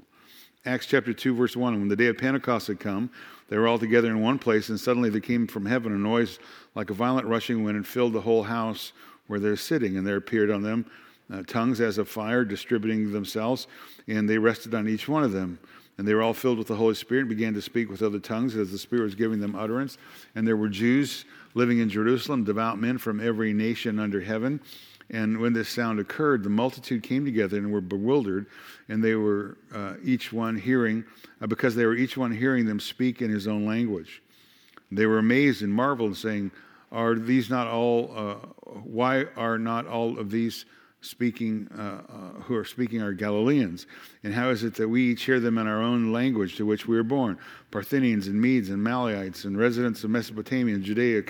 Acts 0.65 0.85
chapter 0.85 1.13
2, 1.13 1.35
verse 1.35 1.57
1 1.57 1.73
When 1.79 1.89
the 1.89 1.95
day 1.95 2.05
of 2.05 2.17
Pentecost 2.17 2.67
had 2.67 2.79
come, 2.79 3.09
they 3.49 3.57
were 3.57 3.67
all 3.67 3.79
together 3.79 4.09
in 4.09 4.21
one 4.21 4.39
place, 4.39 4.69
and 4.69 4.79
suddenly 4.79 5.09
there 5.09 5.19
came 5.19 5.47
from 5.47 5.65
heaven 5.65 5.91
a 5.91 5.97
noise 5.97 6.39
like 6.75 6.89
a 6.89 6.93
violent 6.93 7.27
rushing 7.27 7.63
wind 7.63 7.75
and 7.75 7.85
filled 7.85 8.13
the 8.13 8.21
whole 8.21 8.43
house 8.43 8.93
where 9.27 9.39
they're 9.39 9.57
sitting, 9.57 9.97
and 9.97 10.07
there 10.07 10.15
appeared 10.15 10.49
on 10.49 10.61
them 10.61 10.85
uh, 11.31 11.43
tongues 11.43 11.81
as 11.81 11.97
of 11.97 12.07
fire, 12.07 12.45
distributing 12.45 13.11
themselves, 13.11 13.67
and 14.07 14.29
they 14.29 14.37
rested 14.37 14.73
on 14.73 14.87
each 14.87 15.07
one 15.07 15.23
of 15.23 15.31
them. 15.31 15.59
And 15.97 16.07
they 16.07 16.13
were 16.15 16.23
all 16.23 16.33
filled 16.33 16.57
with 16.57 16.67
the 16.67 16.75
Holy 16.75 16.95
Spirit 16.95 17.21
and 17.21 17.29
began 17.29 17.53
to 17.53 17.61
speak 17.61 17.89
with 17.89 18.01
other 18.01 18.19
tongues 18.19 18.55
as 18.55 18.71
the 18.71 18.79
Spirit 18.79 19.03
was 19.03 19.15
giving 19.15 19.39
them 19.39 19.55
utterance. 19.55 19.99
And 20.33 20.47
there 20.47 20.57
were 20.57 20.69
Jews 20.69 21.25
living 21.53 21.79
in 21.79 21.89
Jerusalem, 21.89 22.43
devout 22.43 22.79
men 22.79 22.97
from 22.97 23.19
every 23.19 23.53
nation 23.53 23.99
under 23.99 24.19
heaven. 24.19 24.59
And 25.13 25.37
when 25.37 25.53
this 25.53 25.69
sound 25.69 25.99
occurred, 25.99 26.43
the 26.43 26.49
multitude 26.49 27.03
came 27.03 27.23
together 27.23 27.57
and 27.57 27.71
were 27.71 27.81
bewildered, 27.81 28.47
and 28.89 29.01
they 29.01 29.13
were 29.13 29.57
uh, 29.73 29.93
each 30.03 30.33
one 30.33 30.57
hearing, 30.57 31.05
uh, 31.39 31.45
because 31.45 31.75
they 31.75 31.85
were 31.85 31.95
each 31.95 32.17
one 32.17 32.31
hearing 32.31 32.65
them 32.65 32.79
speak 32.79 33.21
in 33.21 33.29
his 33.29 33.47
own 33.47 33.63
language. 33.65 34.23
They 34.91 35.05
were 35.05 35.19
amazed 35.19 35.61
and 35.61 35.71
marveled, 35.71 36.17
saying, 36.17 36.51
are 36.91 37.15
these 37.15 37.49
not 37.49 37.67
all, 37.67 38.11
uh, 38.15 38.35
why 38.83 39.25
are 39.37 39.59
not 39.59 39.85
all 39.85 40.17
of 40.17 40.31
these 40.31 40.65
speaking, 41.01 41.67
uh, 41.77 41.81
uh, 41.81 42.41
who 42.41 42.55
are 42.55 42.65
speaking 42.65 43.01
are 43.01 43.13
Galileans? 43.13 43.85
And 44.23 44.33
how 44.33 44.49
is 44.49 44.63
it 44.63 44.75
that 44.75 44.87
we 44.87 45.11
each 45.11 45.23
hear 45.23 45.39
them 45.39 45.57
in 45.57 45.67
our 45.67 45.81
own 45.81 46.11
language 46.11 46.55
to 46.57 46.65
which 46.65 46.87
we 46.87 46.95
were 46.95 47.03
born? 47.03 47.37
Parthians 47.71 48.27
and 48.27 48.41
Medes 48.41 48.69
and 48.69 48.87
Elamites 48.87 49.45
and 49.45 49.57
residents 49.57 50.03
of 50.03 50.09
Mesopotamia 50.09 50.75
and 50.75 50.83
Judea, 50.83 51.21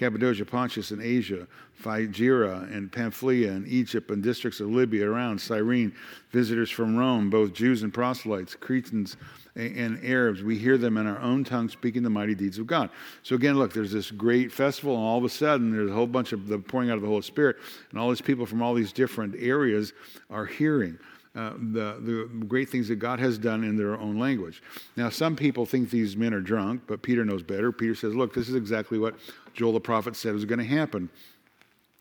Cappadocia, 0.00 0.46
Pontus 0.46 0.92
and 0.92 1.02
Asia, 1.02 1.46
Phrygia 1.74 2.66
and 2.72 2.90
Pamphylia 2.90 3.52
and 3.52 3.68
Egypt 3.68 4.10
and 4.10 4.22
districts 4.22 4.58
of 4.58 4.70
Libya 4.70 5.06
around 5.06 5.38
Cyrene, 5.38 5.92
visitors 6.30 6.70
from 6.70 6.96
Rome, 6.96 7.28
both 7.28 7.52
Jews 7.52 7.82
and 7.82 7.92
proselytes, 7.92 8.54
Cretans 8.54 9.18
and 9.56 10.02
Arabs, 10.02 10.42
we 10.42 10.56
hear 10.56 10.78
them 10.78 10.96
in 10.96 11.06
our 11.06 11.18
own 11.20 11.44
tongue 11.44 11.68
speaking 11.68 12.02
the 12.02 12.08
mighty 12.08 12.34
deeds 12.34 12.58
of 12.58 12.66
God. 12.66 12.88
So 13.22 13.34
again, 13.34 13.58
look, 13.58 13.74
there's 13.74 13.92
this 13.92 14.10
great 14.10 14.50
festival, 14.50 14.94
and 14.94 15.04
all 15.04 15.18
of 15.18 15.24
a 15.24 15.28
sudden 15.28 15.70
there's 15.70 15.90
a 15.90 15.94
whole 15.94 16.06
bunch 16.06 16.32
of 16.32 16.48
the 16.48 16.58
pouring 16.58 16.88
out 16.88 16.96
of 16.96 17.02
the 17.02 17.08
Holy 17.08 17.20
Spirit, 17.20 17.56
and 17.90 18.00
all 18.00 18.08
these 18.08 18.22
people 18.22 18.46
from 18.46 18.62
all 18.62 18.72
these 18.72 18.94
different 18.94 19.34
areas 19.38 19.92
are 20.30 20.46
hearing. 20.46 20.98
Uh, 21.32 21.52
the, 21.72 21.96
the 22.00 22.44
great 22.48 22.68
things 22.68 22.88
that 22.88 22.96
God 22.96 23.20
has 23.20 23.38
done 23.38 23.62
in 23.62 23.76
their 23.76 23.96
own 23.96 24.18
language. 24.18 24.64
Now, 24.96 25.10
some 25.10 25.36
people 25.36 25.64
think 25.64 25.88
these 25.88 26.16
men 26.16 26.34
are 26.34 26.40
drunk, 26.40 26.82
but 26.88 27.02
Peter 27.02 27.24
knows 27.24 27.44
better. 27.44 27.70
Peter 27.70 27.94
says, 27.94 28.16
Look, 28.16 28.34
this 28.34 28.48
is 28.48 28.56
exactly 28.56 28.98
what 28.98 29.14
Joel 29.54 29.72
the 29.74 29.80
prophet 29.80 30.16
said 30.16 30.34
was 30.34 30.44
going 30.44 30.58
to 30.58 30.64
happen 30.64 31.08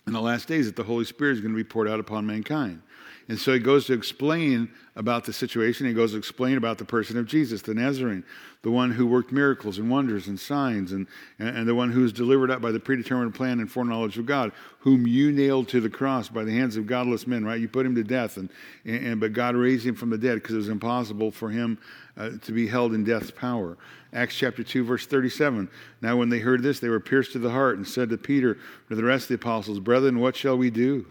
in 0.08 0.13
the 0.13 0.22
last 0.22 0.48
days, 0.48 0.65
that 0.65 0.76
the 0.76 0.84
Holy 0.84 1.06
Spirit 1.06 1.34
is 1.34 1.42
going 1.42 1.54
to 1.54 1.56
be 1.56 1.63
poured 1.63 1.88
out 1.88 2.00
upon 2.00 2.26
mankind. 2.26 2.82
And 3.30 3.38
so 3.38 3.54
he 3.54 3.60
goes 3.60 3.86
to 3.86 3.94
explain 3.94 4.72
about 4.96 5.24
the 5.24 5.32
situation. 5.32 5.86
He 5.86 5.94
goes 5.94 6.13
to 6.13 6.18
explain 6.18 6.58
about 6.58 6.80
the 6.80 6.84
person 6.84 7.15
of 7.15 7.28
Jesus, 7.28 7.62
the 7.62 7.76
Nazarene, 7.76 8.24
the 8.63 8.72
one 8.72 8.89
who 8.89 9.06
worked 9.06 9.32
miracles 9.32 9.78
and 9.78 9.88
wonders 9.88 10.28
and 10.28 10.39
signs, 10.39 10.92
and, 10.92 11.06
and 11.38 11.68
the 11.68 11.76
one 11.76 11.92
who 11.92 12.02
was 12.02 12.12
delivered 12.12 12.50
up 12.50 12.60
by 12.60 12.72
the 12.72 12.80
predetermined 12.80 13.36
plan 13.36 13.60
and 13.60 13.72
foreknowledge 13.72 14.18
of 14.18 14.26
God, 14.26 14.52
whom 14.80 15.06
you 15.06 15.32
nailed 15.32 15.68
to 15.70 15.80
the 15.80 15.92
cross 15.92 16.28
by 16.28 16.44
the 16.44 16.52
hands 16.52 16.76
of 16.76 16.88
godless 16.88 17.28
men, 17.28 17.46
right? 17.46 17.62
You 17.62 17.68
put 17.68 17.86
him 17.86 17.94
to 17.96 18.04
death, 18.04 18.38
and, 18.38 18.50
and 18.84 19.20
but 19.20 19.34
God 19.34 19.56
raised 19.56 19.86
him 19.86 19.94
from 19.94 20.10
the 20.10 20.18
dead 20.18 20.36
because 20.36 20.56
it 20.56 20.58
was 20.58 20.70
impossible 20.70 21.30
for 21.30 21.52
him 21.52 21.78
uh, 22.18 22.32
to 22.42 22.52
be 22.52 22.65
held 22.65 22.96
in 22.96 23.04
death's 23.04 23.30
power. 23.30 23.78
Acts 24.12 24.36
chapter 24.36 24.63
2, 24.63 24.84
verse 24.84 25.06
37. 25.06 25.70
Now, 26.02 26.18
when 26.18 26.30
they 26.30 26.39
heard 26.39 26.63
this, 26.63 26.80
they 26.80 26.89
were 26.89 27.00
pierced 27.00 27.34
to 27.34 27.39
the 27.39 27.52
heart 27.52 27.78
and 27.78 27.88
said 27.88 28.10
to 28.10 28.18
Peter, 28.18 28.58
to 28.88 28.96
the 28.96 29.04
rest 29.04 29.26
of 29.26 29.28
the 29.30 29.36
apostles, 29.36 29.80
Brethren, 29.80 30.20
what 30.20 30.36
shall 30.36 30.58
we 30.58 30.72
do? 30.72 31.06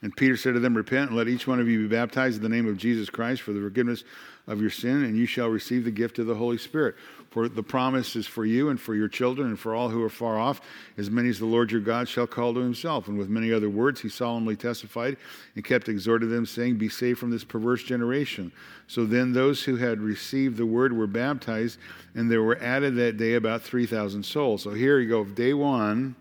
And 0.00 0.16
Peter 0.16 0.36
said 0.36 0.54
to 0.54 0.60
them, 0.60 0.76
Repent 0.76 1.10
and 1.10 1.16
let 1.16 1.28
each 1.28 1.46
one 1.46 1.58
of 1.58 1.68
you 1.68 1.88
be 1.88 1.96
baptized 1.96 2.36
in 2.36 2.42
the 2.42 2.48
name 2.48 2.68
of 2.68 2.76
Jesus 2.76 3.10
Christ 3.10 3.42
for 3.42 3.52
the 3.52 3.60
forgiveness 3.60 4.04
of 4.46 4.60
your 4.60 4.70
sin, 4.70 5.04
and 5.04 5.16
you 5.16 5.26
shall 5.26 5.48
receive 5.48 5.84
the 5.84 5.90
gift 5.90 6.18
of 6.18 6.26
the 6.26 6.36
Holy 6.36 6.56
Spirit. 6.56 6.94
For 7.30 7.48
the 7.48 7.62
promise 7.62 8.16
is 8.16 8.26
for 8.26 8.46
you 8.46 8.70
and 8.70 8.80
for 8.80 8.94
your 8.94 9.08
children 9.08 9.48
and 9.48 9.58
for 9.58 9.74
all 9.74 9.90
who 9.90 10.02
are 10.02 10.08
far 10.08 10.38
off, 10.38 10.62
as 10.96 11.10
many 11.10 11.28
as 11.28 11.38
the 11.38 11.46
Lord 11.46 11.70
your 11.70 11.82
God 11.82 12.08
shall 12.08 12.26
call 12.26 12.54
to 12.54 12.60
himself. 12.60 13.08
And 13.08 13.18
with 13.18 13.28
many 13.28 13.52
other 13.52 13.68
words 13.68 14.00
he 14.00 14.08
solemnly 14.08 14.56
testified 14.56 15.18
and 15.54 15.64
kept 15.64 15.88
exhorting 15.88 16.30
them, 16.30 16.46
saying, 16.46 16.78
Be 16.78 16.88
saved 16.88 17.18
from 17.18 17.30
this 17.30 17.44
perverse 17.44 17.82
generation. 17.82 18.52
So 18.86 19.04
then 19.04 19.32
those 19.32 19.64
who 19.64 19.76
had 19.76 20.00
received 20.00 20.56
the 20.56 20.64
word 20.64 20.92
were 20.92 21.06
baptized, 21.06 21.78
and 22.14 22.30
there 22.30 22.42
were 22.42 22.58
added 22.62 22.96
that 22.96 23.18
day 23.18 23.34
about 23.34 23.62
3,000 23.62 24.24
souls. 24.24 24.62
So 24.62 24.70
here 24.70 24.98
you 24.98 25.08
go, 25.08 25.24
day 25.24 25.52
one, 25.52 26.16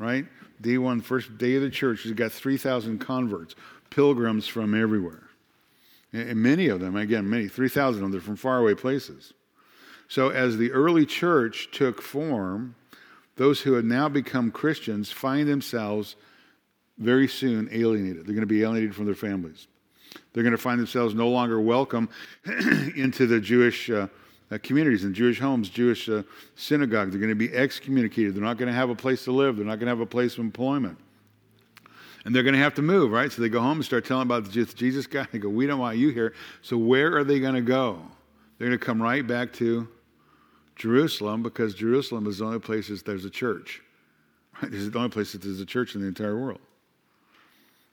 right? 0.00 0.26
day 0.60 0.78
one, 0.78 1.00
first 1.00 1.38
day 1.38 1.54
of 1.54 1.62
the 1.62 1.70
church, 1.70 2.02
has 2.02 2.12
got 2.12 2.32
3,000 2.32 2.98
converts, 2.98 3.54
pilgrims 3.88 4.46
from 4.46 4.80
everywhere. 4.80 5.22
And 6.12 6.42
many 6.42 6.68
of 6.68 6.80
them, 6.80 6.96
again, 6.96 7.28
many, 7.28 7.48
3,000 7.48 7.94
of 7.94 8.00
them, 8.02 8.12
they're 8.12 8.20
from 8.20 8.36
faraway 8.36 8.74
places. 8.74 9.32
So 10.08 10.30
as 10.30 10.56
the 10.56 10.72
early 10.72 11.06
church 11.06 11.68
took 11.72 12.02
form, 12.02 12.74
those 13.36 13.60
who 13.60 13.74
had 13.74 13.84
now 13.84 14.08
become 14.08 14.50
Christians 14.50 15.12
find 15.12 15.48
themselves 15.48 16.16
very 16.98 17.28
soon 17.28 17.68
alienated. 17.72 18.26
They're 18.26 18.34
going 18.34 18.40
to 18.40 18.46
be 18.46 18.62
alienated 18.62 18.94
from 18.94 19.06
their 19.06 19.14
families. 19.14 19.68
They're 20.32 20.42
going 20.42 20.50
to 20.50 20.58
find 20.58 20.80
themselves 20.80 21.14
no 21.14 21.28
longer 21.28 21.60
welcome 21.60 22.08
into 22.44 23.26
the 23.26 23.40
Jewish 23.40 23.88
uh, 23.88 24.08
uh, 24.50 24.58
communities 24.62 25.04
and 25.04 25.14
Jewish 25.14 25.38
homes, 25.38 25.68
Jewish 25.68 26.08
uh, 26.08 26.22
synagogues. 26.56 27.12
They're 27.12 27.20
going 27.20 27.30
to 27.30 27.34
be 27.34 27.52
excommunicated. 27.54 28.34
They're 28.34 28.42
not 28.42 28.58
going 28.58 28.68
to 28.68 28.74
have 28.74 28.90
a 28.90 28.94
place 28.94 29.24
to 29.24 29.32
live. 29.32 29.56
They're 29.56 29.66
not 29.66 29.78
going 29.78 29.86
to 29.86 29.90
have 29.90 30.00
a 30.00 30.06
place 30.06 30.34
of 30.34 30.40
employment. 30.40 30.98
And 32.24 32.34
they're 32.34 32.42
going 32.42 32.54
to 32.54 32.60
have 32.60 32.74
to 32.74 32.82
move, 32.82 33.12
right? 33.12 33.32
So 33.32 33.40
they 33.40 33.48
go 33.48 33.60
home 33.60 33.78
and 33.78 33.84
start 33.84 34.04
telling 34.04 34.22
about 34.22 34.44
the 34.44 34.64
Jesus 34.64 35.06
guy. 35.06 35.26
They 35.32 35.38
go, 35.38 35.48
We 35.48 35.66
don't 35.66 35.78
want 35.78 35.96
you 35.96 36.10
here. 36.10 36.34
So 36.62 36.76
where 36.76 37.16
are 37.16 37.24
they 37.24 37.40
going 37.40 37.54
to 37.54 37.62
go? 37.62 38.02
They're 38.58 38.68
going 38.68 38.78
to 38.78 38.84
come 38.84 39.00
right 39.00 39.26
back 39.26 39.52
to 39.54 39.88
Jerusalem 40.76 41.42
because 41.42 41.74
Jerusalem 41.74 42.26
is 42.26 42.38
the 42.38 42.44
only 42.44 42.58
place 42.58 42.88
that 42.88 43.04
there's 43.06 43.24
a 43.24 43.30
church. 43.30 43.82
Right? 44.62 44.70
This 44.70 44.80
is 44.80 44.90
the 44.90 44.98
only 44.98 45.10
place 45.10 45.32
that 45.32 45.40
there's 45.40 45.60
a 45.60 45.66
church 45.66 45.94
in 45.94 46.02
the 46.02 46.08
entire 46.08 46.38
world. 46.38 46.60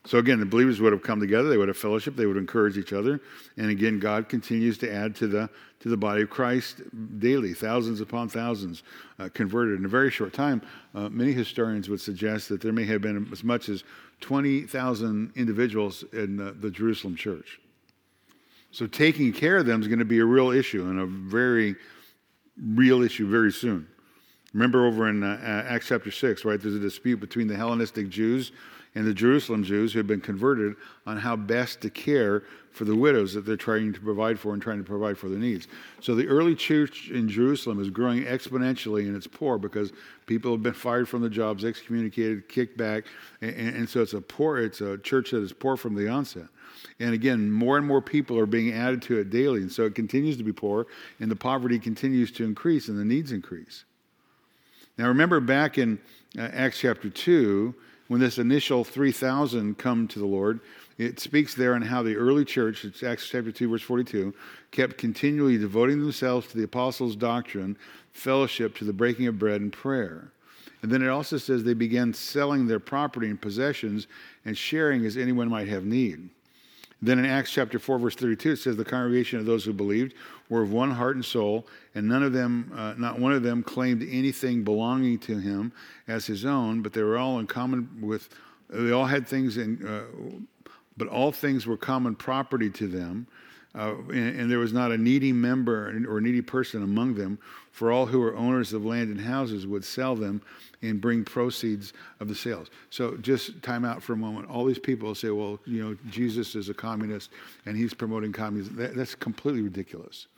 So 0.04 0.18
again, 0.18 0.40
the 0.40 0.46
believers 0.46 0.80
would 0.80 0.92
have 0.92 1.02
come 1.02 1.20
together, 1.20 1.48
they 1.48 1.58
would 1.58 1.68
have 1.68 1.76
fellowship, 1.76 2.16
they 2.16 2.26
would 2.26 2.36
encourage 2.36 2.78
each 2.78 2.92
other. 2.92 3.20
And 3.56 3.70
again, 3.70 3.98
God 3.98 4.28
continues 4.28 4.78
to 4.78 4.92
add 4.92 5.14
to 5.16 5.26
the 5.26 5.50
to 5.80 5.88
the 5.88 5.96
body 5.96 6.22
of 6.22 6.30
Christ 6.30 6.80
daily, 7.20 7.54
thousands 7.54 8.00
upon 8.00 8.28
thousands 8.28 8.82
uh, 9.18 9.28
converted 9.32 9.78
in 9.78 9.84
a 9.84 9.88
very 9.88 10.10
short 10.10 10.32
time. 10.32 10.60
Uh, 10.94 11.08
many 11.08 11.32
historians 11.32 11.88
would 11.88 12.00
suggest 12.00 12.48
that 12.48 12.60
there 12.60 12.72
may 12.72 12.84
have 12.86 13.00
been 13.00 13.28
as 13.30 13.44
much 13.44 13.68
as 13.68 13.84
20,000 14.20 15.32
individuals 15.36 16.04
in 16.12 16.36
the, 16.36 16.50
the 16.50 16.70
Jerusalem 16.70 17.14
church. 17.14 17.60
So 18.72 18.86
taking 18.86 19.32
care 19.32 19.58
of 19.58 19.66
them 19.66 19.80
is 19.80 19.86
going 19.86 20.00
to 20.00 20.04
be 20.04 20.18
a 20.18 20.24
real 20.24 20.50
issue 20.50 20.88
and 20.88 20.98
a 20.98 21.06
very 21.06 21.76
real 22.60 23.02
issue 23.02 23.28
very 23.28 23.52
soon. 23.52 23.86
Remember 24.52 24.86
over 24.86 25.08
in 25.08 25.22
uh, 25.22 25.64
Acts 25.68 25.88
chapter 25.88 26.10
6, 26.10 26.44
right? 26.44 26.60
There's 26.60 26.74
a 26.74 26.80
dispute 26.80 27.20
between 27.20 27.46
the 27.46 27.56
Hellenistic 27.56 28.08
Jews 28.08 28.50
and 28.94 29.06
the 29.06 29.14
Jerusalem 29.14 29.64
Jews 29.64 29.92
who 29.92 29.98
had 29.98 30.06
been 30.06 30.20
converted 30.20 30.74
on 31.06 31.18
how 31.18 31.36
best 31.36 31.80
to 31.82 31.90
care 31.90 32.42
for 32.72 32.84
the 32.84 32.94
widows 32.94 33.34
that 33.34 33.44
they're 33.44 33.56
trying 33.56 33.92
to 33.92 34.00
provide 34.00 34.38
for 34.38 34.52
and 34.52 34.62
trying 34.62 34.78
to 34.78 34.84
provide 34.84 35.18
for 35.18 35.28
their 35.28 35.38
needs. 35.38 35.66
So 36.00 36.14
the 36.14 36.28
early 36.28 36.54
church 36.54 37.10
in 37.10 37.28
Jerusalem 37.28 37.80
is 37.80 37.90
growing 37.90 38.24
exponentially 38.24 39.06
and 39.06 39.16
it's 39.16 39.26
poor 39.26 39.58
because 39.58 39.92
people 40.26 40.52
have 40.52 40.62
been 40.62 40.74
fired 40.74 41.08
from 41.08 41.22
the 41.22 41.30
jobs, 41.30 41.64
excommunicated, 41.64 42.48
kicked 42.48 42.76
back, 42.76 43.04
and, 43.40 43.54
and 43.54 43.88
so 43.88 44.00
it's 44.00 44.12
a 44.12 44.20
poor, 44.20 44.58
it's 44.58 44.80
a 44.80 44.98
church 44.98 45.32
that 45.32 45.42
is 45.42 45.52
poor 45.52 45.76
from 45.76 45.94
the 45.94 46.08
onset. 46.08 46.46
And 47.00 47.14
again, 47.14 47.50
more 47.50 47.76
and 47.76 47.86
more 47.86 48.00
people 48.00 48.38
are 48.38 48.46
being 48.46 48.72
added 48.72 49.02
to 49.02 49.18
it 49.18 49.30
daily, 49.30 49.62
and 49.62 49.72
so 49.72 49.84
it 49.84 49.94
continues 49.94 50.36
to 50.36 50.44
be 50.44 50.52
poor, 50.52 50.86
and 51.20 51.30
the 51.30 51.36
poverty 51.36 51.78
continues 51.78 52.30
to 52.32 52.44
increase, 52.44 52.88
and 52.88 52.98
the 52.98 53.04
needs 53.04 53.32
increase. 53.32 53.84
Now, 54.96 55.08
remember 55.08 55.40
back 55.40 55.78
in 55.78 55.98
uh, 56.36 56.42
Acts 56.52 56.80
chapter 56.80 57.08
2, 57.08 57.74
when 58.08 58.20
this 58.20 58.38
initial 58.38 58.84
3,000 58.84 59.78
come 59.78 60.08
to 60.08 60.18
the 60.18 60.26
Lord, 60.26 60.60
it 60.96 61.20
speaks 61.20 61.54
there 61.54 61.74
on 61.74 61.82
how 61.82 62.02
the 62.02 62.16
early 62.16 62.44
church, 62.44 62.84
it's 62.84 63.02
Acts 63.02 63.28
chapter 63.28 63.52
2, 63.52 63.68
verse 63.68 63.82
42, 63.82 64.34
kept 64.72 64.98
continually 64.98 65.56
devoting 65.56 66.00
themselves 66.00 66.48
to 66.48 66.56
the 66.56 66.64
apostles' 66.64 67.14
doctrine, 67.14 67.76
fellowship, 68.12 68.76
to 68.76 68.84
the 68.84 68.92
breaking 68.92 69.26
of 69.26 69.38
bread, 69.38 69.60
and 69.60 69.72
prayer. 69.72 70.32
And 70.82 70.90
then 70.90 71.02
it 71.02 71.08
also 71.08 71.38
says 71.38 71.62
they 71.64 71.74
began 71.74 72.14
selling 72.14 72.66
their 72.66 72.80
property 72.80 73.28
and 73.28 73.40
possessions 73.40 74.06
and 74.44 74.56
sharing 74.56 75.04
as 75.04 75.16
anyone 75.16 75.48
might 75.48 75.68
have 75.68 75.84
need. 75.84 76.30
Then 77.00 77.20
in 77.20 77.26
Acts 77.26 77.52
chapter 77.52 77.78
4, 77.78 77.98
verse 77.98 78.16
32, 78.16 78.52
it 78.52 78.56
says, 78.56 78.76
The 78.76 78.84
congregation 78.84 79.38
of 79.38 79.46
those 79.46 79.64
who 79.64 79.72
believed 79.72 80.14
were 80.48 80.62
of 80.62 80.72
one 80.72 80.90
heart 80.90 81.14
and 81.14 81.24
soul, 81.24 81.66
and 81.94 82.08
none 82.08 82.24
of 82.24 82.32
them, 82.32 82.72
uh, 82.74 82.94
not 82.98 83.20
one 83.20 83.32
of 83.32 83.44
them, 83.44 83.62
claimed 83.62 84.02
anything 84.02 84.64
belonging 84.64 85.18
to 85.20 85.38
him 85.38 85.72
as 86.08 86.26
his 86.26 86.44
own, 86.44 86.82
but 86.82 86.92
they 86.92 87.02
were 87.02 87.16
all 87.16 87.38
in 87.38 87.46
common 87.46 87.88
with, 88.00 88.28
they 88.68 88.90
all 88.90 89.06
had 89.06 89.28
things 89.28 89.58
in, 89.58 89.86
uh, 89.86 90.70
but 90.96 91.06
all 91.06 91.30
things 91.30 91.66
were 91.66 91.76
common 91.76 92.16
property 92.16 92.68
to 92.70 92.88
them. 92.88 93.28
Uh, 93.74 93.94
and, 94.08 94.40
and, 94.40 94.50
there 94.50 94.58
was 94.58 94.72
not 94.72 94.90
a 94.90 94.96
needy 94.96 95.30
member 95.30 95.88
or 96.08 96.20
needy 96.20 96.40
person 96.40 96.82
among 96.82 97.14
them, 97.14 97.38
for 97.70 97.92
all 97.92 98.06
who 98.06 98.18
were 98.18 98.34
owners 98.34 98.72
of 98.72 98.84
land 98.84 99.10
and 99.10 99.20
houses 99.20 99.66
would 99.66 99.84
sell 99.84 100.16
them 100.16 100.40
and 100.82 101.00
bring 101.00 101.22
proceeds 101.22 101.92
of 102.18 102.28
the 102.28 102.34
sales. 102.34 102.70
So 102.90 103.16
just 103.18 103.62
time 103.62 103.84
out 103.84 104.02
for 104.02 104.14
a 104.14 104.16
moment. 104.16 104.48
All 104.48 104.64
these 104.64 104.78
people 104.78 105.14
say, 105.14 105.30
well, 105.30 105.60
you 105.66 105.84
know, 105.84 105.96
Jesus 106.08 106.54
is 106.54 106.68
a 106.68 106.74
communist 106.74 107.30
and 107.66 107.76
he's 107.76 107.92
promoting 107.92 108.32
communism. 108.32 108.76
That, 108.76 108.94
that's 108.96 109.14
completely 109.14 109.62
ridiculous. 109.62 110.28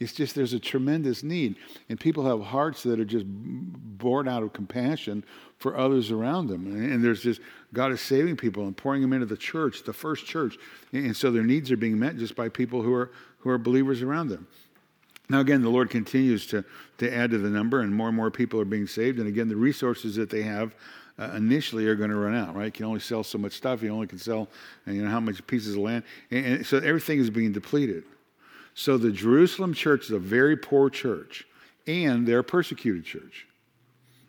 It's 0.00 0.12
just 0.12 0.34
there's 0.34 0.52
a 0.52 0.58
tremendous 0.58 1.22
need, 1.22 1.56
and 1.88 1.98
people 1.98 2.26
have 2.26 2.44
hearts 2.46 2.82
that 2.82 2.98
are 2.98 3.04
just 3.04 3.24
born 3.28 4.26
out 4.28 4.42
of 4.42 4.52
compassion 4.52 5.24
for 5.58 5.76
others 5.76 6.10
around 6.10 6.48
them. 6.48 6.66
And 6.66 7.02
there's 7.02 7.22
just 7.22 7.40
God 7.72 7.92
is 7.92 8.00
saving 8.00 8.36
people 8.36 8.64
and 8.64 8.76
pouring 8.76 9.02
them 9.02 9.12
into 9.12 9.26
the 9.26 9.36
church, 9.36 9.84
the 9.84 9.92
first 9.92 10.26
church, 10.26 10.56
and 10.92 11.16
so 11.16 11.30
their 11.30 11.44
needs 11.44 11.70
are 11.70 11.76
being 11.76 11.98
met 11.98 12.16
just 12.16 12.34
by 12.34 12.48
people 12.48 12.82
who 12.82 12.92
are 12.92 13.12
who 13.38 13.50
are 13.50 13.58
believers 13.58 14.02
around 14.02 14.28
them. 14.28 14.48
Now, 15.28 15.40
again, 15.40 15.62
the 15.62 15.70
Lord 15.70 15.88
continues 15.88 16.46
to, 16.48 16.64
to 16.98 17.14
add 17.14 17.30
to 17.30 17.38
the 17.38 17.48
number, 17.48 17.80
and 17.80 17.94
more 17.94 18.08
and 18.08 18.16
more 18.16 18.30
people 18.30 18.60
are 18.60 18.66
being 18.66 18.86
saved. 18.86 19.18
And 19.18 19.26
again, 19.26 19.48
the 19.48 19.56
resources 19.56 20.16
that 20.16 20.28
they 20.28 20.42
have 20.42 20.74
uh, 21.18 21.30
initially 21.34 21.86
are 21.86 21.94
going 21.94 22.10
to 22.10 22.16
run 22.16 22.34
out, 22.34 22.54
right? 22.54 22.66
You 22.66 22.72
can 22.72 22.84
only 22.84 23.00
sell 23.00 23.24
so 23.24 23.38
much 23.38 23.52
stuff. 23.52 23.82
You 23.82 23.90
only 23.90 24.06
can 24.06 24.18
sell, 24.18 24.48
you 24.86 25.02
know, 25.02 25.08
how 25.08 25.20
much 25.20 25.46
pieces 25.46 25.76
of 25.76 25.80
land. 25.80 26.04
And, 26.30 26.46
and 26.46 26.66
so 26.66 26.78
everything 26.78 27.20
is 27.20 27.30
being 27.30 27.52
depleted. 27.52 28.04
So 28.74 28.98
the 28.98 29.10
Jerusalem 29.10 29.72
church 29.72 30.06
is 30.06 30.10
a 30.10 30.18
very 30.18 30.56
poor 30.56 30.90
church, 30.90 31.46
and 31.86 32.26
they're 32.26 32.40
a 32.40 32.44
persecuted 32.44 33.04
church. 33.04 33.46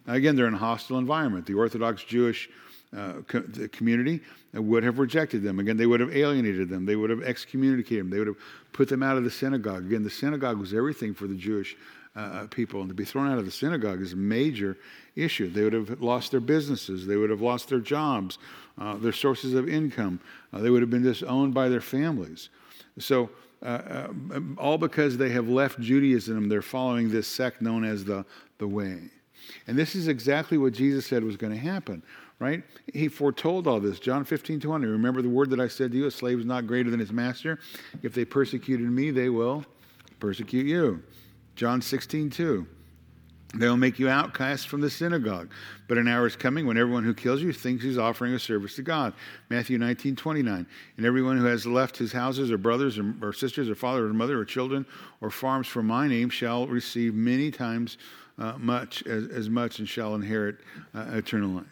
Now, 0.06 0.14
again, 0.14 0.36
they're 0.36 0.48
in 0.48 0.54
a 0.54 0.58
hostile 0.58 1.00
environment. 1.00 1.46
The 1.46 1.56
Orthodox 1.56 2.04
Jewish 2.04 2.50
uh, 2.96 3.22
co- 3.28 3.44
community 3.72 4.22
would 4.54 4.84
have 4.84 5.00
rejected 5.00 5.42
them. 5.42 5.60
Again, 5.60 5.78
they 5.78 5.88
would 5.88 6.00
have 6.00 6.16
alienated 6.16 6.70
them. 6.70 6.86
They 6.86 6.96
would 6.96 7.10
have 7.10 7.24
excommunicated 7.24 8.06
them. 8.06 8.10
They 8.12 8.20
would 8.20 8.28
have 8.28 8.38
put 8.72 8.88
them 8.88 9.02
out 9.02 9.18
of 9.18 9.24
the 9.24 9.32
synagogue. 9.32 9.86
Again, 9.86 10.04
the 10.04 10.10
synagogue 10.10 10.60
was 10.60 10.74
everything 10.74 11.14
for 11.14 11.28
the 11.28 11.36
Jewish 11.36 11.76
uh, 12.16 12.20
uh, 12.20 12.48
people. 12.48 12.80
And 12.80 12.90
to 12.90 12.96
be 12.96 13.04
thrown 13.04 13.30
out 13.30 13.40
of 13.40 13.46
the 13.46 13.52
synagogue 13.52 14.02
is 14.02 14.14
a 14.14 14.18
major 14.18 14.78
issue. 15.16 15.50
They 15.50 15.64
would 15.64 15.74
have 15.74 16.02
lost 16.02 16.32
their 16.32 16.40
businesses. 16.40 17.06
They 17.06 17.18
would 17.18 17.30
have 17.30 17.42
lost 17.42 17.68
their 17.68 17.80
jobs, 17.80 18.38
uh, 18.78 18.96
their 18.96 19.12
sources 19.12 19.54
of 19.54 19.68
income. 19.68 20.22
Uh, 20.54 20.60
they 20.60 20.70
would 20.70 20.82
have 20.82 20.90
been 20.90 21.04
disowned 21.04 21.54
by 21.54 21.68
their 21.68 21.82
families. 21.82 22.50
So, 23.00 23.30
uh, 23.66 24.08
uh, 24.36 24.40
all 24.58 24.78
because 24.78 25.18
they 25.18 25.30
have 25.30 25.50
left 25.50 25.80
Judaism, 25.80 26.50
they're 26.50 26.62
following 26.62 27.10
this 27.10 27.28
sect 27.28 27.62
known 27.62 27.84
as 27.84 28.06
the, 28.06 28.26
the 28.58 28.68
Way. 28.68 29.00
And 29.68 29.78
this 29.78 29.96
is 29.96 30.08
exactly 30.08 30.58
what 30.58 30.74
Jesus 30.74 31.06
said 31.06 31.24
was 31.24 31.38
going 31.38 31.54
to 31.54 31.60
happen 31.60 32.04
right? 32.40 32.64
He 32.94 33.08
foretold 33.08 33.68
all 33.68 33.80
this. 33.80 34.00
John 34.00 34.26
15, 34.26 34.60
20. 34.60 34.86
Remember 34.86 35.22
the 35.22 35.30
word 35.30 35.50
that 35.52 35.60
I 35.60 35.68
said 35.68 35.92
to 35.92 35.98
you, 35.98 36.08
a 36.08 36.12
slave 36.12 36.40
is 36.40 36.46
not 36.46 36.68
greater 36.68 36.90
than 36.90 37.00
his 37.00 37.12
master. 37.12 37.60
If 38.04 38.14
they 38.14 38.26
persecuted 38.26 38.90
me, 38.90 39.12
they 39.12 39.30
will 39.30 39.66
persecute 40.20 40.66
you. 40.66 41.02
John 41.56 41.82
16, 41.82 42.30
2. 42.30 42.68
They'll 43.58 43.78
make 43.78 44.00
you 44.00 44.10
outcast 44.10 44.68
from 44.68 44.82
the 44.82 44.90
synagogue. 44.90 45.52
But 45.88 45.98
an 45.98 46.08
hour 46.08 46.28
is 46.28 46.36
coming 46.36 46.68
when 46.68 46.78
everyone 46.78 47.04
who 47.04 47.14
kills 47.14 47.42
you 47.42 47.54
thinks 47.54 47.84
he's 47.84 47.98
offering 47.98 48.34
a 48.34 48.40
service 48.40 48.76
to 48.76 48.82
God. 48.82 49.14
Matthew 49.50 49.78
19, 49.78 50.16
29. 50.16 50.66
And 50.98 51.06
everyone 51.06 51.38
who 51.38 51.46
has 51.46 51.66
left 51.66 51.98
his 51.98 52.12
houses 52.12 52.52
or 52.52 52.58
brothers 52.58 52.98
or, 52.98 53.14
or 53.22 53.34
sisters 53.34 53.70
or 53.70 53.76
father 53.76 54.06
or 54.06 54.14
mother 54.14 54.40
or 54.40 54.46
children 54.46 54.86
or 55.22 55.30
farms 55.30 55.68
for 55.68 55.84
my 55.84 56.08
name 56.08 56.30
shall 56.30 56.68
receive 56.68 57.14
many 57.14 57.52
times 57.52 57.98
uh, 58.38 58.54
much 58.58 59.04
as, 59.08 59.28
as 59.28 59.50
much 59.50 59.80
and 59.80 59.88
shall 59.88 60.16
inherit 60.16 60.58
uh, 60.94 61.06
eternal 61.14 61.50
life. 61.50 61.66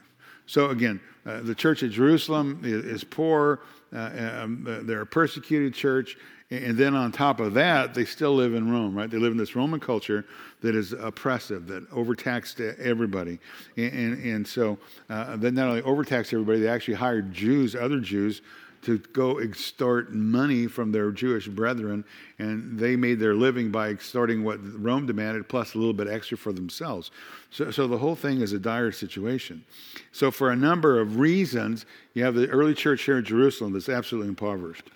So 0.45 0.69
again, 0.69 0.99
uh, 1.25 1.41
the 1.41 1.55
church 1.55 1.83
at 1.83 1.91
Jerusalem 1.91 2.61
is, 2.63 2.85
is 2.85 3.03
poor. 3.03 3.61
Uh, 3.93 4.39
um, 4.41 4.65
uh, 4.67 4.79
they're 4.83 5.01
a 5.01 5.05
persecuted 5.05 5.73
church. 5.73 6.17
And 6.49 6.77
then 6.77 6.93
on 6.93 7.11
top 7.11 7.39
of 7.39 7.55
that, 7.55 7.93
they 7.95 8.05
still 8.05 8.35
live 8.35 8.53
in 8.53 8.71
Rome, 8.71 8.95
right? 8.95 9.09
They 9.09 9.17
live 9.17 9.31
in 9.31 9.37
this 9.37 9.55
Roman 9.55 9.79
culture 9.79 10.25
that 10.63 10.75
is 10.75 10.93
oppressive, 10.93 11.67
that 11.67 11.85
overtaxed 11.91 12.59
everybody. 12.59 13.37
And, 13.77 13.93
and, 13.93 14.23
and 14.23 14.47
so 14.47 14.79
uh, 15.09 15.35
they 15.35 15.51
not 15.51 15.67
only 15.67 15.81
overtaxed 15.83 16.33
everybody, 16.33 16.61
they 16.61 16.69
actually 16.69 16.95
hired 16.95 17.33
Jews, 17.33 17.75
other 17.75 17.99
Jews, 17.99 18.41
to 18.83 18.97
go 18.97 19.39
extort 19.39 20.13
money 20.13 20.67
from 20.67 20.91
their 20.91 21.11
Jewish 21.11 21.47
brethren, 21.47 22.03
and 22.39 22.77
they 22.77 22.95
made 22.95 23.19
their 23.19 23.33
living 23.33 23.71
by 23.71 23.89
extorting 23.89 24.43
what 24.43 24.59
Rome 24.81 25.05
demanded, 25.05 25.47
plus 25.47 25.73
a 25.73 25.77
little 25.77 25.93
bit 25.93 26.07
extra 26.07 26.37
for 26.37 26.51
themselves. 26.51 27.11
So, 27.49 27.71
so 27.71 27.87
the 27.87 27.97
whole 27.97 28.15
thing 28.15 28.41
is 28.41 28.51
a 28.51 28.59
dire 28.59 28.91
situation. 28.91 29.63
So, 30.11 30.31
for 30.31 30.51
a 30.51 30.55
number 30.55 30.99
of 30.99 31.17
reasons, 31.17 31.85
you 32.13 32.23
have 32.25 32.35
the 32.35 32.49
early 32.49 32.73
church 32.73 33.03
here 33.03 33.19
in 33.19 33.25
Jerusalem 33.25 33.71
that's 33.71 33.89
absolutely 33.89 34.29
impoverished. 34.29 34.89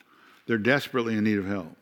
They're 0.47 0.57
desperately 0.57 1.17
in 1.17 1.23
need 1.23 1.37
of 1.37 1.45
help. 1.45 1.75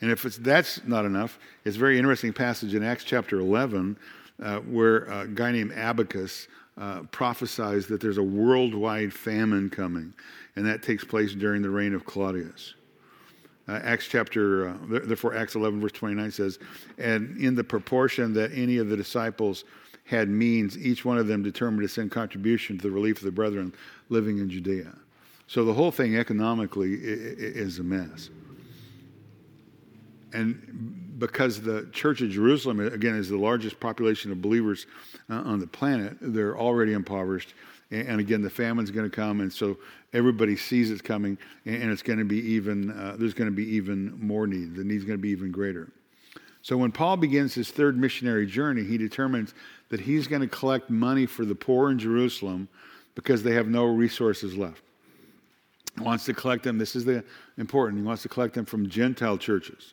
And 0.00 0.10
if 0.10 0.22
that's 0.22 0.84
not 0.86 1.04
enough, 1.04 1.38
it's 1.64 1.76
a 1.76 1.78
very 1.78 1.98
interesting 1.98 2.32
passage 2.32 2.74
in 2.74 2.82
Acts 2.82 3.04
chapter 3.04 3.38
11 3.38 3.96
uh, 4.42 4.58
where 4.60 5.04
a 5.04 5.26
guy 5.26 5.52
named 5.52 5.72
Agabus 5.72 6.48
uh, 6.76 7.02
prophesies 7.10 7.86
that 7.86 8.00
there's 8.00 8.18
a 8.18 8.22
worldwide 8.22 9.12
famine 9.12 9.70
coming, 9.70 10.12
and 10.56 10.66
that 10.66 10.82
takes 10.82 11.04
place 11.04 11.32
during 11.32 11.62
the 11.62 11.70
reign 11.70 11.94
of 11.94 12.04
Claudius. 12.04 12.74
Uh, 13.68 13.80
Acts 13.82 14.08
chapter, 14.08 14.68
uh, 14.68 14.76
therefore, 14.88 15.34
Acts 15.34 15.54
11, 15.54 15.80
verse 15.80 15.92
29 15.92 16.30
says, 16.30 16.58
And 16.98 17.38
in 17.38 17.54
the 17.54 17.64
proportion 17.64 18.34
that 18.34 18.52
any 18.52 18.78
of 18.78 18.88
the 18.88 18.96
disciples 18.96 19.64
had 20.04 20.28
means, 20.28 20.76
each 20.76 21.04
one 21.04 21.16
of 21.16 21.26
them 21.26 21.42
determined 21.42 21.82
to 21.82 21.88
send 21.88 22.10
contribution 22.10 22.76
to 22.76 22.82
the 22.82 22.90
relief 22.90 23.18
of 23.18 23.24
the 23.24 23.30
brethren 23.30 23.72
living 24.10 24.38
in 24.38 24.50
Judea. 24.50 24.92
So 25.46 25.64
the 25.64 25.72
whole 25.72 25.90
thing 25.90 26.16
economically 26.16 26.94
is 26.94 27.78
a 27.78 27.82
mess. 27.82 28.30
And 30.34 31.14
because 31.18 31.60
the 31.60 31.88
Church 31.92 32.20
of 32.20 32.28
Jerusalem, 32.28 32.80
again, 32.80 33.14
is 33.14 33.28
the 33.28 33.38
largest 33.38 33.78
population 33.78 34.32
of 34.32 34.42
believers 34.42 34.86
uh, 35.30 35.34
on 35.34 35.60
the 35.60 35.66
planet, 35.66 36.16
they're 36.20 36.58
already 36.58 36.92
impoverished. 36.92 37.54
And 37.92 38.18
again, 38.18 38.42
the 38.42 38.50
famine's 38.50 38.90
going 38.90 39.08
to 39.08 39.14
come, 39.14 39.40
and 39.40 39.52
so 39.52 39.78
everybody 40.12 40.56
sees 40.56 40.90
it's 40.90 41.00
coming, 41.00 41.38
and 41.64 41.92
it's 41.92 42.02
going 42.02 42.18
to 42.18 42.24
be 42.24 42.38
even. 42.38 42.90
Uh, 42.90 43.14
there's 43.16 43.34
going 43.34 43.48
to 43.48 43.54
be 43.54 43.76
even 43.76 44.18
more 44.18 44.48
need. 44.48 44.74
The 44.74 44.82
need's 44.82 45.04
going 45.04 45.18
to 45.18 45.22
be 45.22 45.28
even 45.28 45.52
greater. 45.52 45.92
So 46.62 46.76
when 46.76 46.90
Paul 46.90 47.18
begins 47.18 47.54
his 47.54 47.70
third 47.70 47.96
missionary 47.96 48.46
journey, 48.46 48.82
he 48.82 48.98
determines 48.98 49.54
that 49.90 50.00
he's 50.00 50.26
going 50.26 50.40
to 50.40 50.48
collect 50.48 50.90
money 50.90 51.26
for 51.26 51.44
the 51.44 51.54
poor 51.54 51.90
in 51.90 51.98
Jerusalem 51.98 52.68
because 53.14 53.44
they 53.44 53.52
have 53.52 53.68
no 53.68 53.84
resources 53.84 54.56
left. 54.56 54.82
He 55.96 56.02
wants 56.02 56.24
to 56.24 56.34
collect 56.34 56.64
them. 56.64 56.78
This 56.78 56.96
is 56.96 57.04
the 57.04 57.22
important. 57.58 58.00
He 58.00 58.06
wants 58.06 58.22
to 58.22 58.28
collect 58.28 58.54
them 58.54 58.64
from 58.64 58.88
Gentile 58.88 59.38
churches 59.38 59.92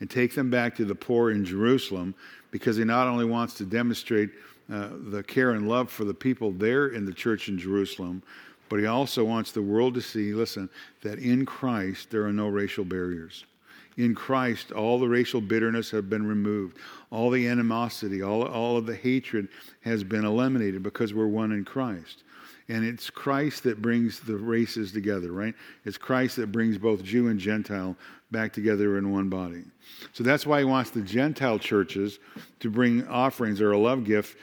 and 0.00 0.10
take 0.10 0.34
them 0.34 0.50
back 0.50 0.76
to 0.76 0.84
the 0.84 0.94
poor 0.94 1.30
in 1.30 1.44
Jerusalem 1.44 2.14
because 2.50 2.76
he 2.76 2.84
not 2.84 3.06
only 3.06 3.24
wants 3.24 3.54
to 3.54 3.64
demonstrate 3.64 4.30
uh, 4.72 4.88
the 5.10 5.22
care 5.22 5.52
and 5.52 5.68
love 5.68 5.90
for 5.90 6.04
the 6.04 6.14
people 6.14 6.52
there 6.52 6.88
in 6.88 7.04
the 7.04 7.12
church 7.12 7.48
in 7.48 7.58
Jerusalem, 7.58 8.22
but 8.68 8.78
he 8.78 8.86
also 8.86 9.24
wants 9.24 9.52
the 9.52 9.62
world 9.62 9.94
to 9.94 10.00
see, 10.02 10.34
listen, 10.34 10.68
that 11.02 11.18
in 11.18 11.46
Christ 11.46 12.10
there 12.10 12.24
are 12.26 12.32
no 12.32 12.48
racial 12.48 12.84
barriers. 12.84 13.44
In 13.96 14.14
Christ, 14.14 14.70
all 14.70 15.00
the 15.00 15.08
racial 15.08 15.40
bitterness 15.40 15.90
have 15.90 16.08
been 16.08 16.24
removed. 16.24 16.76
All 17.10 17.30
the 17.30 17.48
animosity, 17.48 18.22
all, 18.22 18.46
all 18.46 18.76
of 18.76 18.86
the 18.86 18.94
hatred 18.94 19.48
has 19.80 20.04
been 20.04 20.24
eliminated 20.24 20.82
because 20.82 21.12
we're 21.12 21.26
one 21.26 21.50
in 21.50 21.64
Christ. 21.64 22.22
And 22.68 22.84
it's 22.84 23.08
Christ 23.08 23.62
that 23.62 23.80
brings 23.80 24.20
the 24.20 24.36
races 24.36 24.92
together, 24.92 25.32
right? 25.32 25.54
It's 25.84 25.96
Christ 25.96 26.36
that 26.36 26.52
brings 26.52 26.76
both 26.76 27.02
Jew 27.02 27.28
and 27.28 27.40
Gentile 27.40 27.96
back 28.30 28.52
together 28.52 28.98
in 28.98 29.10
one 29.10 29.28
body. 29.30 29.64
So 30.12 30.22
that's 30.22 30.44
why 30.44 30.58
he 30.58 30.64
wants 30.64 30.90
the 30.90 31.00
Gentile 31.00 31.58
churches 31.58 32.18
to 32.60 32.70
bring 32.70 33.06
offerings 33.08 33.60
or 33.60 33.72
a 33.72 33.78
love 33.78 34.04
gift 34.04 34.36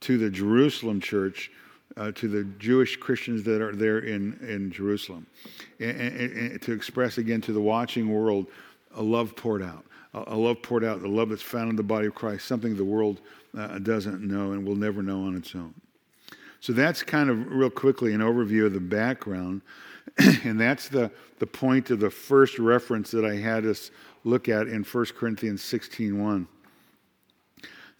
to 0.00 0.18
the 0.18 0.30
Jerusalem 0.30 1.00
church, 1.00 1.50
uh, 1.96 2.12
to 2.12 2.28
the 2.28 2.44
Jewish 2.58 2.96
Christians 2.96 3.42
that 3.44 3.62
are 3.62 3.74
there 3.74 4.00
in, 4.00 4.38
in 4.46 4.70
Jerusalem, 4.70 5.26
and, 5.80 6.00
and, 6.00 6.32
and, 6.32 6.62
to 6.62 6.72
express 6.72 7.18
again 7.18 7.40
to 7.42 7.52
the 7.52 7.60
watching 7.60 8.08
world 8.08 8.46
a 8.94 9.02
love 9.02 9.34
poured 9.34 9.62
out, 9.62 9.84
a, 10.14 10.36
love 10.36 10.62
poured 10.62 10.84
out, 10.84 11.00
the 11.00 11.08
love 11.08 11.30
that's 11.30 11.42
found 11.42 11.70
in 11.70 11.76
the 11.76 11.82
body 11.82 12.06
of 12.06 12.14
Christ, 12.14 12.46
something 12.46 12.76
the 12.76 12.84
world 12.84 13.20
uh, 13.56 13.78
doesn't 13.78 14.20
know 14.20 14.52
and 14.52 14.64
will 14.64 14.76
never 14.76 15.02
know 15.02 15.24
on 15.24 15.36
its 15.36 15.54
own. 15.54 15.74
So 16.60 16.72
that's 16.72 17.02
kind 17.02 17.30
of 17.30 17.50
real 17.50 17.70
quickly 17.70 18.12
an 18.12 18.20
overview 18.20 18.66
of 18.66 18.74
the 18.74 18.80
background. 18.80 19.62
and 20.44 20.60
that's 20.60 20.88
the, 20.88 21.10
the 21.38 21.46
point 21.46 21.90
of 21.90 22.00
the 22.00 22.10
first 22.10 22.58
reference 22.58 23.10
that 23.10 23.24
I 23.24 23.36
had 23.36 23.64
us 23.64 23.90
look 24.24 24.48
at 24.48 24.68
in 24.68 24.84
1 24.84 25.06
Corinthians 25.16 25.62
16.1. 25.62 26.46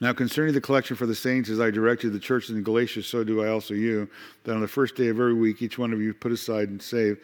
Now, 0.03 0.15
concerning 0.15 0.55
the 0.55 0.61
collection 0.61 0.97
for 0.97 1.05
the 1.05 1.15
saints, 1.15 1.51
as 1.51 1.61
I 1.61 1.71
directed 1.71 2.11
the 2.11 2.19
churches 2.19 2.57
in 2.57 2.63
Galatia, 2.63 3.03
so 3.03 3.23
do 3.23 3.43
I 3.43 3.49
also 3.49 3.75
you, 3.75 4.09
that 4.45 4.55
on 4.55 4.63
the 4.63 4.69
first 4.69 4.95
day 4.95 5.09
of 5.09 5.21
every 5.21 5.35
week, 5.35 5.61
each 5.61 5.79
one 5.79 5.93
of 5.93 6.01
you 6.01 6.15
put 6.15 6.33
aside 6.33 6.71
and 6.71 6.81
save, 6.81 7.19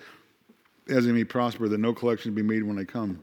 as 0.88 1.07
it 1.07 1.12
may 1.12 1.25
prosper, 1.25 1.68
that 1.68 1.79
no 1.79 1.94
collection 1.94 2.35
be 2.35 2.42
made 2.42 2.62
when 2.62 2.79
I 2.79 2.85
come. 2.85 3.22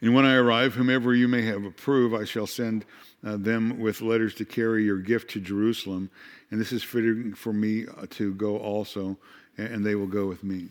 And 0.00 0.14
when 0.14 0.24
I 0.24 0.34
arrive, 0.34 0.74
whomever 0.74 1.14
you 1.14 1.26
may 1.26 1.42
have 1.42 1.64
approved, 1.64 2.14
I 2.14 2.24
shall 2.24 2.46
send 2.46 2.84
uh, 3.26 3.36
them 3.36 3.80
with 3.80 4.00
letters 4.00 4.34
to 4.34 4.44
carry 4.44 4.84
your 4.84 4.98
gift 4.98 5.30
to 5.30 5.40
Jerusalem. 5.40 6.10
And 6.50 6.60
this 6.60 6.72
is 6.72 6.84
fitting 6.84 7.34
for 7.34 7.52
me 7.52 7.86
uh, 7.86 8.06
to 8.10 8.32
go 8.34 8.58
also, 8.58 9.16
and 9.56 9.84
they 9.84 9.96
will 9.96 10.06
go 10.06 10.26
with 10.26 10.44
me. 10.44 10.68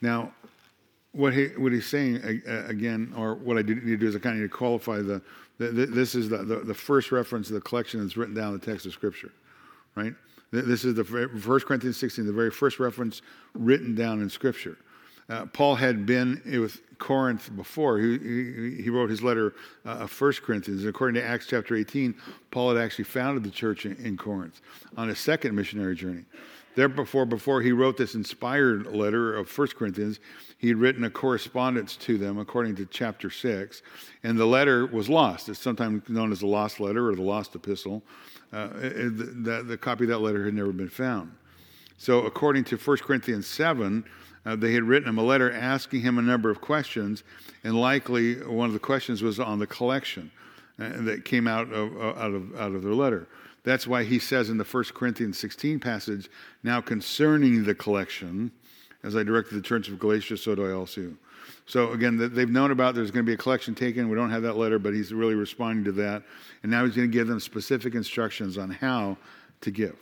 Now, 0.00 0.32
what, 1.12 1.32
he, 1.32 1.46
what 1.56 1.72
he's 1.72 1.86
saying 1.86 2.42
again, 2.46 3.12
or 3.16 3.34
what 3.34 3.58
I 3.58 3.62
need 3.62 3.82
to 3.82 3.96
do 3.96 4.06
is 4.06 4.16
I 4.16 4.18
kind 4.18 4.36
of 4.36 4.42
need 4.42 4.50
to 4.50 4.56
qualify 4.56 4.98
the, 4.98 5.22
the, 5.58 5.68
the 5.68 5.86
this 5.86 6.14
is 6.14 6.28
the, 6.28 6.38
the, 6.38 6.56
the, 6.56 6.74
first 6.74 7.10
reference 7.10 7.48
to 7.48 7.54
the 7.54 7.60
collection 7.60 8.00
that's 8.00 8.16
written 8.16 8.34
down 8.34 8.52
in 8.52 8.60
the 8.60 8.66
text 8.66 8.84
of 8.84 8.92
Scripture, 8.92 9.32
right? 9.94 10.12
This 10.52 10.84
is 10.84 10.94
the 10.94 11.04
1 11.04 11.60
Corinthians 11.60 11.96
16, 11.96 12.26
the 12.26 12.32
very 12.32 12.50
first 12.50 12.78
reference 12.78 13.22
written 13.54 13.94
down 13.94 14.20
in 14.20 14.30
Scripture. 14.30 14.76
Uh, 15.28 15.46
Paul 15.46 15.74
had 15.74 16.06
been 16.06 16.40
with 16.44 16.80
Corinth 16.98 17.54
before. 17.56 17.98
He, 17.98 18.18
he, 18.18 18.82
he 18.82 18.90
wrote 18.90 19.10
his 19.10 19.22
letter 19.22 19.54
uh, 19.84 19.90
of 19.90 20.20
1 20.20 20.32
Corinthians. 20.44 20.84
According 20.84 21.20
to 21.20 21.26
Acts 21.26 21.46
chapter 21.46 21.74
18, 21.74 22.14
Paul 22.50 22.74
had 22.74 22.82
actually 22.82 23.04
founded 23.04 23.42
the 23.42 23.50
church 23.50 23.86
in, 23.86 23.96
in 23.96 24.16
Corinth 24.16 24.60
on 24.96 25.10
a 25.10 25.16
second 25.16 25.54
missionary 25.54 25.96
journey. 25.96 26.24
Therefore, 26.76 27.24
before 27.24 27.62
he 27.62 27.72
wrote 27.72 27.96
this 27.96 28.14
inspired 28.14 28.86
letter 28.86 29.34
of 29.34 29.50
1 29.56 29.68
Corinthians, 29.68 30.20
he 30.58 30.68
had 30.68 30.76
written 30.76 31.04
a 31.04 31.10
correspondence 31.10 31.96
to 31.96 32.18
them 32.18 32.38
according 32.38 32.76
to 32.76 32.86
chapter 32.86 33.30
6, 33.30 33.82
and 34.22 34.38
the 34.38 34.44
letter 34.44 34.86
was 34.86 35.08
lost. 35.08 35.48
It's 35.48 35.58
sometimes 35.58 36.06
known 36.08 36.32
as 36.32 36.40
the 36.40 36.46
lost 36.46 36.78
letter 36.78 37.08
or 37.08 37.14
the 37.14 37.22
lost 37.22 37.54
epistle. 37.54 38.02
Uh, 38.52 38.68
the, 38.68 39.34
the, 39.42 39.62
the, 39.62 39.78
copy 39.78 40.04
of 40.04 40.10
that 40.10 40.18
letter 40.18 40.44
had 40.44 40.54
never 40.54 40.72
been 40.72 40.90
found. 40.90 41.32
So, 41.96 42.26
according 42.26 42.64
to 42.64 42.76
1 42.76 42.98
Corinthians 42.98 43.46
7, 43.46 44.04
uh, 44.46 44.54
they 44.54 44.72
had 44.72 44.84
written 44.84 45.08
him 45.08 45.18
a 45.18 45.22
letter 45.22 45.52
asking 45.52 46.00
him 46.00 46.18
a 46.18 46.22
number 46.22 46.48
of 46.48 46.60
questions, 46.60 47.24
and 47.64 47.78
likely 47.78 48.36
one 48.44 48.68
of 48.68 48.72
the 48.72 48.78
questions 48.78 49.20
was 49.20 49.40
on 49.40 49.58
the 49.58 49.66
collection 49.66 50.30
uh, 50.78 50.88
that 51.00 51.24
came 51.24 51.48
out 51.48 51.70
of, 51.72 51.96
uh, 51.96 52.18
out, 52.18 52.32
of, 52.32 52.56
out 52.56 52.72
of 52.72 52.82
their 52.82 52.94
letter. 52.94 53.26
That's 53.64 53.86
why 53.86 54.04
he 54.04 54.20
says 54.20 54.48
in 54.48 54.58
the 54.58 54.64
1 54.64 54.84
Corinthians 54.94 55.36
16 55.38 55.80
passage, 55.80 56.30
now 56.62 56.80
concerning 56.80 57.64
the 57.64 57.74
collection, 57.74 58.52
as 59.02 59.16
I 59.16 59.24
directed 59.24 59.56
the 59.56 59.62
church 59.62 59.88
of 59.88 59.98
Galatia, 59.98 60.36
so 60.36 60.54
do 60.54 60.70
I 60.70 60.72
also. 60.72 61.12
So 61.66 61.90
again, 61.90 62.16
they've 62.32 62.48
known 62.48 62.70
about 62.70 62.94
there's 62.94 63.10
going 63.10 63.26
to 63.26 63.28
be 63.28 63.34
a 63.34 63.36
collection 63.36 63.74
taken. 63.74 64.08
We 64.08 64.14
don't 64.14 64.30
have 64.30 64.42
that 64.42 64.56
letter, 64.56 64.78
but 64.78 64.94
he's 64.94 65.12
really 65.12 65.34
responding 65.34 65.84
to 65.86 65.92
that. 65.92 66.22
And 66.62 66.70
now 66.70 66.84
he's 66.84 66.94
going 66.94 67.10
to 67.10 67.12
give 67.12 67.26
them 67.26 67.40
specific 67.40 67.96
instructions 67.96 68.56
on 68.56 68.70
how 68.70 69.16
to 69.62 69.72
give. 69.72 69.96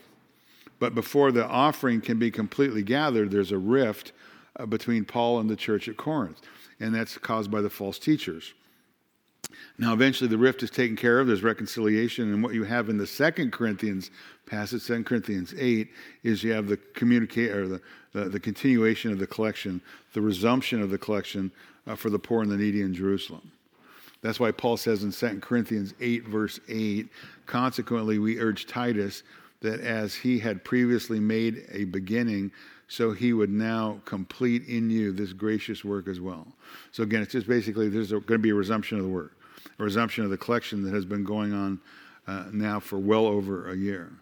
But 0.78 0.94
before 0.94 1.32
the 1.32 1.46
offering 1.46 2.02
can 2.02 2.18
be 2.18 2.30
completely 2.30 2.82
gathered, 2.82 3.30
there's 3.30 3.52
a 3.52 3.58
rift 3.58 4.12
uh, 4.56 4.66
between 4.66 5.04
Paul 5.04 5.40
and 5.40 5.48
the 5.48 5.56
church 5.56 5.88
at 5.88 5.96
Corinth. 5.96 6.40
And 6.80 6.94
that's 6.94 7.18
caused 7.18 7.50
by 7.50 7.60
the 7.60 7.70
false 7.70 7.98
teachers. 7.98 8.52
Now, 9.78 9.92
eventually, 9.92 10.28
the 10.28 10.38
rift 10.38 10.62
is 10.62 10.70
taken 10.70 10.96
care 10.96 11.20
of. 11.20 11.26
There's 11.26 11.42
reconciliation. 11.42 12.32
And 12.32 12.42
what 12.42 12.54
you 12.54 12.64
have 12.64 12.88
in 12.88 12.96
the 12.96 13.06
Second 13.06 13.52
Corinthians 13.52 14.10
passage, 14.46 14.82
Second 14.82 15.06
Corinthians 15.06 15.54
8, 15.56 15.88
is 16.22 16.42
you 16.42 16.52
have 16.52 16.66
the 16.66 16.76
communicate 16.94 17.50
or 17.50 17.68
the, 17.68 17.80
the, 18.12 18.24
the, 18.28 18.40
continuation 18.40 19.12
of 19.12 19.18
the 19.18 19.26
collection, 19.26 19.80
the 20.12 20.20
resumption 20.20 20.80
of 20.80 20.90
the 20.90 20.98
collection 20.98 21.50
uh, 21.86 21.94
for 21.94 22.10
the 22.10 22.18
poor 22.18 22.42
and 22.42 22.50
the 22.50 22.56
needy 22.56 22.82
in 22.82 22.94
Jerusalem. 22.94 23.50
That's 24.22 24.40
why 24.40 24.52
Paul 24.52 24.76
says 24.76 25.04
in 25.04 25.12
2 25.12 25.40
Corinthians 25.40 25.92
8, 26.00 26.26
verse 26.26 26.58
8, 26.68 27.08
consequently, 27.46 28.18
we 28.18 28.40
urge 28.40 28.66
Titus 28.66 29.22
that 29.60 29.80
as 29.80 30.14
he 30.14 30.38
had 30.38 30.64
previously 30.64 31.20
made 31.20 31.66
a 31.70 31.84
beginning, 31.84 32.50
so 32.88 33.12
he 33.12 33.32
would 33.32 33.50
now 33.50 34.00
complete 34.04 34.66
in 34.66 34.90
you 34.90 35.12
this 35.12 35.32
gracious 35.32 35.84
work 35.84 36.08
as 36.08 36.20
well. 36.20 36.46
So 36.92 37.02
again, 37.02 37.22
it's 37.22 37.32
just 37.32 37.48
basically 37.48 37.88
there's 37.88 38.10
going 38.10 38.24
to 38.26 38.38
be 38.38 38.50
a 38.50 38.54
resumption 38.54 38.98
of 38.98 39.04
the 39.04 39.10
work, 39.10 39.36
a 39.78 39.82
resumption 39.82 40.24
of 40.24 40.30
the 40.30 40.38
collection 40.38 40.82
that 40.84 40.94
has 40.94 41.04
been 41.04 41.24
going 41.24 41.52
on 41.52 41.80
uh, 42.26 42.44
now 42.52 42.80
for 42.80 42.98
well 42.98 43.26
over 43.26 43.70
a 43.70 43.76
year. 43.76 44.12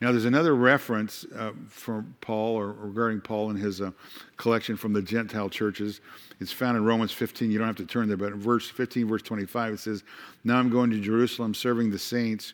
Now, 0.00 0.12
there's 0.12 0.26
another 0.26 0.54
reference 0.54 1.24
uh, 1.34 1.52
from 1.68 2.14
Paul 2.20 2.56
or 2.56 2.72
regarding 2.72 3.22
Paul 3.22 3.48
and 3.48 3.58
his 3.58 3.80
uh, 3.80 3.92
collection 4.36 4.76
from 4.76 4.92
the 4.92 5.00
Gentile 5.00 5.48
churches. 5.48 6.02
It's 6.38 6.52
found 6.52 6.76
in 6.76 6.84
Romans 6.84 7.12
15. 7.12 7.50
You 7.50 7.56
don't 7.56 7.66
have 7.66 7.76
to 7.76 7.86
turn 7.86 8.08
there, 8.08 8.18
but 8.18 8.32
in 8.32 8.40
verse 8.40 8.68
15, 8.68 9.08
verse 9.08 9.22
25, 9.22 9.74
it 9.74 9.80
says, 9.80 10.04
Now 10.44 10.58
I'm 10.58 10.68
going 10.68 10.90
to 10.90 11.00
Jerusalem 11.00 11.54
serving 11.54 11.90
the 11.90 11.98
saints. 11.98 12.52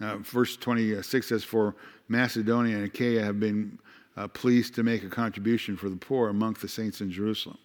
Uh, 0.00 0.16
verse 0.18 0.56
26 0.56 1.28
says, 1.28 1.44
For 1.44 1.74
Macedonia 2.08 2.76
and 2.76 2.86
Achaia 2.86 3.22
have 3.22 3.38
been 3.38 3.78
uh, 4.18 4.26
pleased 4.28 4.74
to 4.74 4.82
make 4.82 5.04
a 5.04 5.08
contribution 5.08 5.76
for 5.76 5.88
the 5.88 5.96
poor 5.96 6.28
amongst 6.28 6.60
the 6.60 6.68
saints 6.68 7.00
in 7.00 7.10
Jerusalem. 7.10 7.58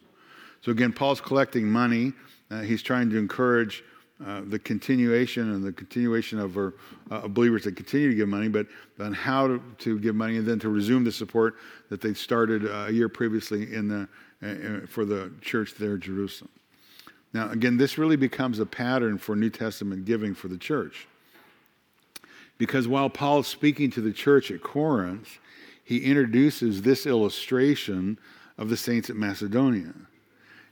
So 0.62 0.72
again, 0.72 0.94
Paul's 0.94 1.20
collecting 1.20 1.68
money. 1.68 2.14
Uh, 2.52 2.62
he's 2.62 2.84
trying 2.84 3.10
to 3.10 3.18
encourage 3.18 3.84
uh, 4.26 4.42
the 4.46 4.60
continuation 4.60 5.56
and 5.56 5.64
the 5.64 5.74
continuation 5.74 6.40
of 6.40 6.58
uh, 6.58 7.28
believers 7.28 7.64
that 7.64 7.76
continue 7.76 8.10
to 8.10 8.16
give 8.16 8.30
money, 8.30 8.48
but 8.48 8.68
on 9.00 9.12
how 9.12 9.48
to, 9.48 9.62
to, 9.80 10.00
give 10.00 10.16
money 10.16 10.38
and 10.38 10.48
then 10.48 10.60
to 10.60 10.70
resume 10.70 11.04
the 11.04 11.12
support 11.12 11.56
that 11.90 12.00
they 12.00 12.14
started 12.14 12.66
uh, 12.66 12.86
a 12.88 12.92
year 12.92 13.10
previously 13.10 13.74
in 13.74 13.88
the, 13.88 14.08
uh, 14.44 14.86
for 14.88 15.04
the 15.04 15.32
church 15.42 15.74
there 15.80 15.96
in 15.96 16.02
Jerusalem. 16.02 16.52
Now, 17.34 17.50
again, 17.50 17.78
this 17.78 17.98
really 17.98 18.16
becomes 18.16 18.60
a 18.60 18.66
pattern 18.66 19.18
for 19.18 19.36
New 19.36 19.50
Testament 19.50 20.06
giving 20.06 20.36
for 20.36 20.48
the 20.48 20.58
church 20.58 21.08
Because 22.60 22.88
while 22.88 23.10
Paul's 23.10 23.48
speaking 23.48 23.90
to 23.92 24.02
the 24.02 24.14
church 24.14 24.52
at 24.52 24.62
Corinth, 24.62 25.40
he 25.84 26.00
introduces 26.06 26.82
this 26.82 27.06
illustration 27.06 28.18
of 28.58 28.70
the 28.70 28.78
saints 28.78 29.10
at 29.10 29.16
Macedonia. 29.16 29.94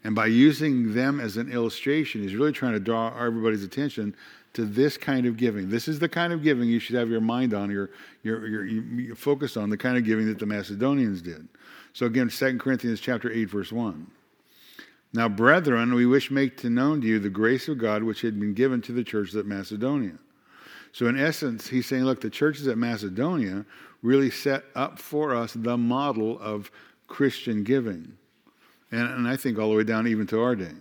And 0.03 0.15
by 0.15 0.27
using 0.27 0.93
them 0.93 1.19
as 1.19 1.37
an 1.37 1.51
illustration, 1.51 2.23
he's 2.23 2.35
really 2.35 2.51
trying 2.51 2.73
to 2.73 2.79
draw 2.79 3.15
everybody's 3.17 3.63
attention 3.63 4.15
to 4.53 4.65
this 4.65 4.97
kind 4.97 5.25
of 5.25 5.37
giving. 5.37 5.69
This 5.69 5.87
is 5.87 5.99
the 5.99 6.09
kind 6.09 6.33
of 6.33 6.43
giving 6.43 6.67
you 6.67 6.79
should 6.79 6.95
have 6.95 7.09
your 7.09 7.21
mind 7.21 7.53
on, 7.53 7.69
your, 7.69 7.91
your, 8.23 8.47
your, 8.47 8.65
your 8.65 9.15
focus 9.15 9.55
on, 9.57 9.69
the 9.69 9.77
kind 9.77 9.97
of 9.97 10.03
giving 10.03 10.27
that 10.27 10.39
the 10.39 10.45
Macedonians 10.45 11.21
did. 11.21 11.47
So 11.93 12.05
again, 12.05 12.29
2 12.29 12.57
Corinthians 12.57 12.99
chapter 12.99 13.31
8, 13.31 13.45
verse 13.45 13.71
1. 13.71 14.07
Now, 15.13 15.27
brethren, 15.27 15.93
we 15.93 16.05
wish 16.05 16.31
make 16.31 16.57
to 16.57 16.69
known 16.69 17.01
to 17.01 17.07
you 17.07 17.19
the 17.19 17.29
grace 17.29 17.67
of 17.67 17.77
God 17.77 18.03
which 18.03 18.21
had 18.21 18.39
been 18.39 18.53
given 18.53 18.81
to 18.83 18.93
the 18.93 19.03
churches 19.03 19.35
at 19.35 19.45
Macedonia. 19.45 20.17
So, 20.93 21.07
in 21.07 21.17
essence, 21.17 21.67
he's 21.67 21.85
saying, 21.85 22.03
look, 22.03 22.21
the 22.21 22.29
churches 22.29 22.67
at 22.67 22.77
Macedonia 22.77 23.65
really 24.01 24.31
set 24.31 24.63
up 24.75 24.99
for 24.99 25.35
us 25.35 25.53
the 25.53 25.77
model 25.77 26.39
of 26.39 26.71
Christian 27.07 27.63
giving. 27.63 28.17
And, 28.91 29.07
and 29.07 29.27
I 29.27 29.37
think 29.37 29.57
all 29.57 29.69
the 29.69 29.77
way 29.77 29.83
down 29.83 30.07
even 30.07 30.27
to 30.27 30.41
our 30.41 30.55
day. 30.55 30.73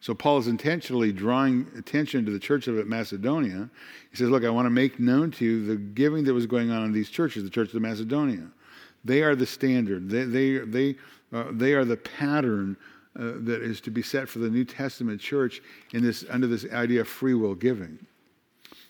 So 0.00 0.14
Paul 0.14 0.38
is 0.38 0.46
intentionally 0.46 1.10
drawing 1.10 1.66
attention 1.76 2.24
to 2.26 2.30
the 2.30 2.38
church 2.38 2.68
of 2.68 2.86
Macedonia. 2.86 3.68
He 4.10 4.16
says, 4.16 4.28
Look, 4.28 4.44
I 4.44 4.50
want 4.50 4.66
to 4.66 4.70
make 4.70 5.00
known 5.00 5.32
to 5.32 5.44
you 5.44 5.66
the 5.66 5.76
giving 5.76 6.22
that 6.24 6.34
was 6.34 6.46
going 6.46 6.70
on 6.70 6.84
in 6.84 6.92
these 6.92 7.10
churches, 7.10 7.42
the 7.42 7.50
church 7.50 7.74
of 7.74 7.82
Macedonia. 7.82 8.46
They 9.04 9.22
are 9.22 9.34
the 9.34 9.46
standard, 9.46 10.08
they, 10.08 10.24
they, 10.24 10.58
they, 10.58 10.96
uh, 11.32 11.46
they 11.50 11.72
are 11.72 11.84
the 11.84 11.96
pattern 11.96 12.76
uh, 13.18 13.32
that 13.38 13.62
is 13.62 13.80
to 13.80 13.90
be 13.90 14.02
set 14.02 14.28
for 14.28 14.38
the 14.38 14.48
New 14.48 14.64
Testament 14.64 15.20
church 15.20 15.62
in 15.92 16.04
this, 16.04 16.24
under 16.30 16.46
this 16.46 16.64
idea 16.72 17.00
of 17.00 17.08
free 17.08 17.34
will 17.34 17.54
giving. 17.54 17.98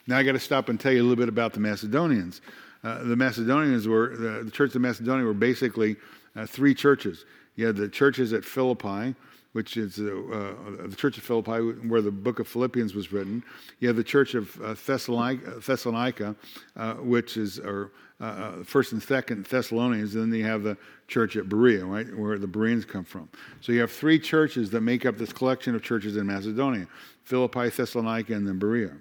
Now 0.07 0.19
I 0.19 0.23
got 0.23 0.33
to 0.33 0.41
stop 0.41 0.69
and 0.69 0.79
tell 0.79 0.93
you 0.93 1.01
a 1.01 1.07
little 1.07 1.17
bit 1.17 1.29
about 1.29 1.53
the 1.53 1.61
Macedonians. 1.61 2.41
Uh, 2.85 3.03
the 3.03 3.17
Macedonians 3.17 3.89
were, 3.89 4.17
the, 4.17 4.45
the 4.45 4.51
church 4.51 4.75
of 4.75 4.81
Macedonia 4.81 5.25
were 5.25 5.35
basically 5.35 5.97
uh, 6.37 6.47
three 6.47 6.75
churches. 6.75 7.25
You 7.57 7.67
had 7.67 7.77
the 7.77 7.89
churches 7.89 8.33
at 8.33 8.45
Philippi, 8.45 9.15
which 9.53 9.79
is 9.79 9.99
uh, 9.99 10.03
uh, 10.05 10.87
the 10.87 10.97
church 10.97 11.17
of 11.17 11.25
Philippi, 11.25 11.89
where 11.89 12.03
the 12.03 12.11
book 12.11 12.39
of 12.39 12.47
Philippians 12.47 12.95
was 12.95 13.11
written. 13.11 13.43
You 13.81 13.89
have 13.89 13.97
the 13.97 14.05
church 14.05 14.35
of 14.35 14.61
uh, 14.63 14.75
Thessalonica, 14.75 15.61
Thessalonica 15.61 16.37
uh, 16.77 16.95
which 16.95 17.39
is 17.39 17.59
or 17.59 17.91
uh, 18.21 18.25
uh, 18.25 18.65
first 18.65 18.93
and 18.93 19.03
second 19.03 19.47
Thessalonians, 19.47 20.15
and 20.15 20.31
then 20.31 20.39
you 20.39 20.45
have 20.45 20.63
the 20.63 20.77
church 21.09 21.37
at 21.37 21.49
Berea, 21.49 21.85
right, 21.85 22.07
where 22.17 22.39
the 22.39 22.47
Bereans 22.47 22.85
come 22.85 23.05
from. 23.05 23.29
So 23.61 23.73
you 23.73 23.81
have 23.81 23.91
three 23.91 24.19
churches 24.19 24.71
that 24.71 24.83
make 24.83 25.05
up 25.05 25.17
this 25.17 25.33
collection 25.33 25.75
of 25.75 25.83
churches 25.83 26.17
in 26.17 26.27
Macedonia: 26.27 26.87
Philippi, 27.25 27.71
Thessalonica, 27.71 28.35
and 28.35 28.47
then 28.47 28.59
Berea. 28.59 28.93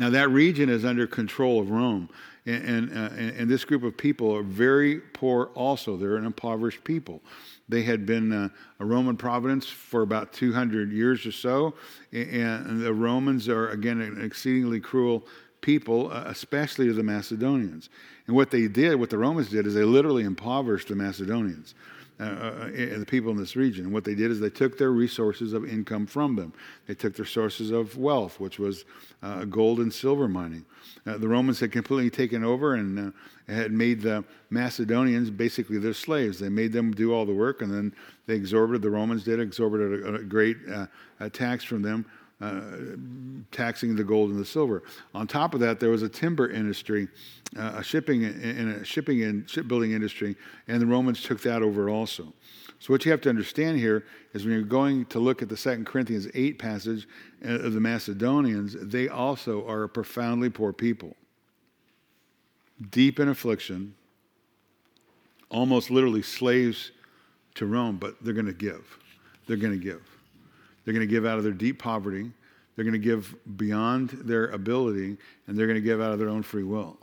Now 0.00 0.08
that 0.10 0.30
region 0.30 0.70
is 0.70 0.84
under 0.84 1.06
control 1.06 1.60
of 1.60 1.70
Rome. 1.70 2.08
And, 2.46 2.64
and, 2.64 2.98
uh, 2.98 3.38
and, 3.38 3.50
this 3.50 3.66
group 3.66 3.82
of 3.82 3.98
people 3.98 4.34
are 4.34 4.42
very 4.42 4.98
poor 4.98 5.50
also. 5.54 5.98
They're 5.98 6.16
an 6.16 6.24
impoverished 6.24 6.82
people. 6.84 7.20
They 7.68 7.82
had 7.82 8.06
been 8.06 8.32
uh, 8.32 8.48
a 8.80 8.84
Roman 8.86 9.18
province 9.18 9.66
for 9.68 10.00
about 10.00 10.32
200 10.32 10.90
years 10.90 11.26
or 11.26 11.32
so. 11.32 11.74
And 12.12 12.80
the 12.82 12.94
Romans 12.94 13.46
are, 13.46 13.68
again, 13.68 14.00
an 14.00 14.24
exceedingly 14.24 14.80
cruel 14.80 15.26
people, 15.60 16.10
uh, 16.10 16.24
especially 16.28 16.86
to 16.86 16.94
the 16.94 17.02
Macedonians. 17.02 17.90
And 18.26 18.34
what 18.34 18.50
they 18.50 18.68
did, 18.68 18.98
what 18.98 19.10
the 19.10 19.18
Romans 19.18 19.50
did, 19.50 19.66
is 19.66 19.74
they 19.74 19.84
literally 19.84 20.24
impoverished 20.24 20.88
the 20.88 20.96
Macedonians. 20.96 21.74
Uh, 22.20 22.22
uh, 22.22 22.26
uh, 22.26 22.98
the 22.98 23.06
people 23.06 23.30
in 23.30 23.38
this 23.38 23.56
region. 23.56 23.86
And 23.86 23.94
what 23.94 24.04
they 24.04 24.14
did 24.14 24.30
is 24.30 24.40
they 24.40 24.50
took 24.50 24.76
their 24.76 24.90
resources 24.90 25.54
of 25.54 25.64
income 25.64 26.06
from 26.06 26.36
them. 26.36 26.52
They 26.86 26.92
took 26.92 27.16
their 27.16 27.24
sources 27.24 27.70
of 27.70 27.96
wealth, 27.96 28.38
which 28.38 28.58
was 28.58 28.84
uh, 29.22 29.46
gold 29.46 29.78
and 29.78 29.90
silver 29.90 30.28
mining. 30.28 30.66
Uh, 31.06 31.16
the 31.16 31.28
Romans 31.28 31.60
had 31.60 31.72
completely 31.72 32.10
taken 32.10 32.44
over 32.44 32.74
and 32.74 32.98
uh, 32.98 33.10
had 33.50 33.72
made 33.72 34.02
the 34.02 34.22
Macedonians 34.50 35.30
basically 35.30 35.78
their 35.78 35.94
slaves. 35.94 36.38
They 36.38 36.50
made 36.50 36.72
them 36.74 36.92
do 36.92 37.14
all 37.14 37.24
the 37.24 37.32
work, 37.32 37.62
and 37.62 37.72
then 37.72 37.94
they 38.26 38.34
exorbited, 38.34 38.82
the 38.82 38.90
Romans 38.90 39.24
did, 39.24 39.40
exorbited 39.40 40.04
a, 40.04 40.14
a 40.16 40.22
great 40.22 40.58
tax 41.32 41.64
from 41.64 41.80
them. 41.80 42.04
Uh, 42.40 42.96
taxing 43.52 43.94
the 43.96 44.04
gold 44.04 44.30
and 44.30 44.38
the 44.38 44.44
silver. 44.44 44.82
On 45.14 45.26
top 45.26 45.52
of 45.52 45.60
that, 45.60 45.78
there 45.78 45.90
was 45.90 46.02
a 46.02 46.08
timber 46.08 46.48
industry, 46.48 47.06
uh, 47.58 47.72
a 47.76 47.84
shipping 47.84 48.24
and 48.24 48.80
a 48.80 48.84
shipping 48.84 49.22
and 49.24 49.48
shipbuilding 49.48 49.92
industry, 49.92 50.36
and 50.66 50.80
the 50.80 50.86
Romans 50.86 51.22
took 51.22 51.42
that 51.42 51.62
over 51.62 51.90
also. 51.90 52.32
So 52.78 52.94
what 52.94 53.04
you 53.04 53.10
have 53.10 53.20
to 53.22 53.28
understand 53.28 53.78
here 53.78 54.06
is 54.32 54.44
when 54.44 54.54
you're 54.54 54.62
going 54.62 55.04
to 55.06 55.18
look 55.18 55.42
at 55.42 55.50
the 55.50 55.56
Second 55.56 55.84
Corinthians 55.84 56.28
8 56.32 56.58
passage 56.58 57.06
uh, 57.44 57.50
of 57.50 57.74
the 57.74 57.80
Macedonians, 57.80 58.74
they 58.80 59.08
also 59.08 59.66
are 59.68 59.84
a 59.84 59.88
profoundly 59.88 60.48
poor 60.48 60.72
people. 60.72 61.14
Deep 62.90 63.20
in 63.20 63.28
affliction, 63.28 63.94
almost 65.50 65.90
literally 65.90 66.22
slaves 66.22 66.92
to 67.56 67.66
Rome, 67.66 67.98
but 67.98 68.16
they're 68.22 68.32
going 68.32 68.46
to 68.46 68.54
give. 68.54 68.98
They're 69.46 69.58
going 69.58 69.78
to 69.78 69.84
give. 69.84 70.09
They're 70.90 70.98
going 70.98 71.08
to 71.08 71.14
give 71.14 71.24
out 71.24 71.38
of 71.38 71.44
their 71.44 71.52
deep 71.52 71.78
poverty. 71.78 72.32
They're 72.74 72.84
going 72.84 72.94
to 72.94 72.98
give 72.98 73.36
beyond 73.56 74.10
their 74.10 74.46
ability, 74.48 75.18
and 75.46 75.56
they're 75.56 75.68
going 75.68 75.76
to 75.76 75.80
give 75.80 76.00
out 76.00 76.12
of 76.12 76.18
their 76.18 76.28
own 76.28 76.42
free 76.42 76.64
will. 76.64 76.98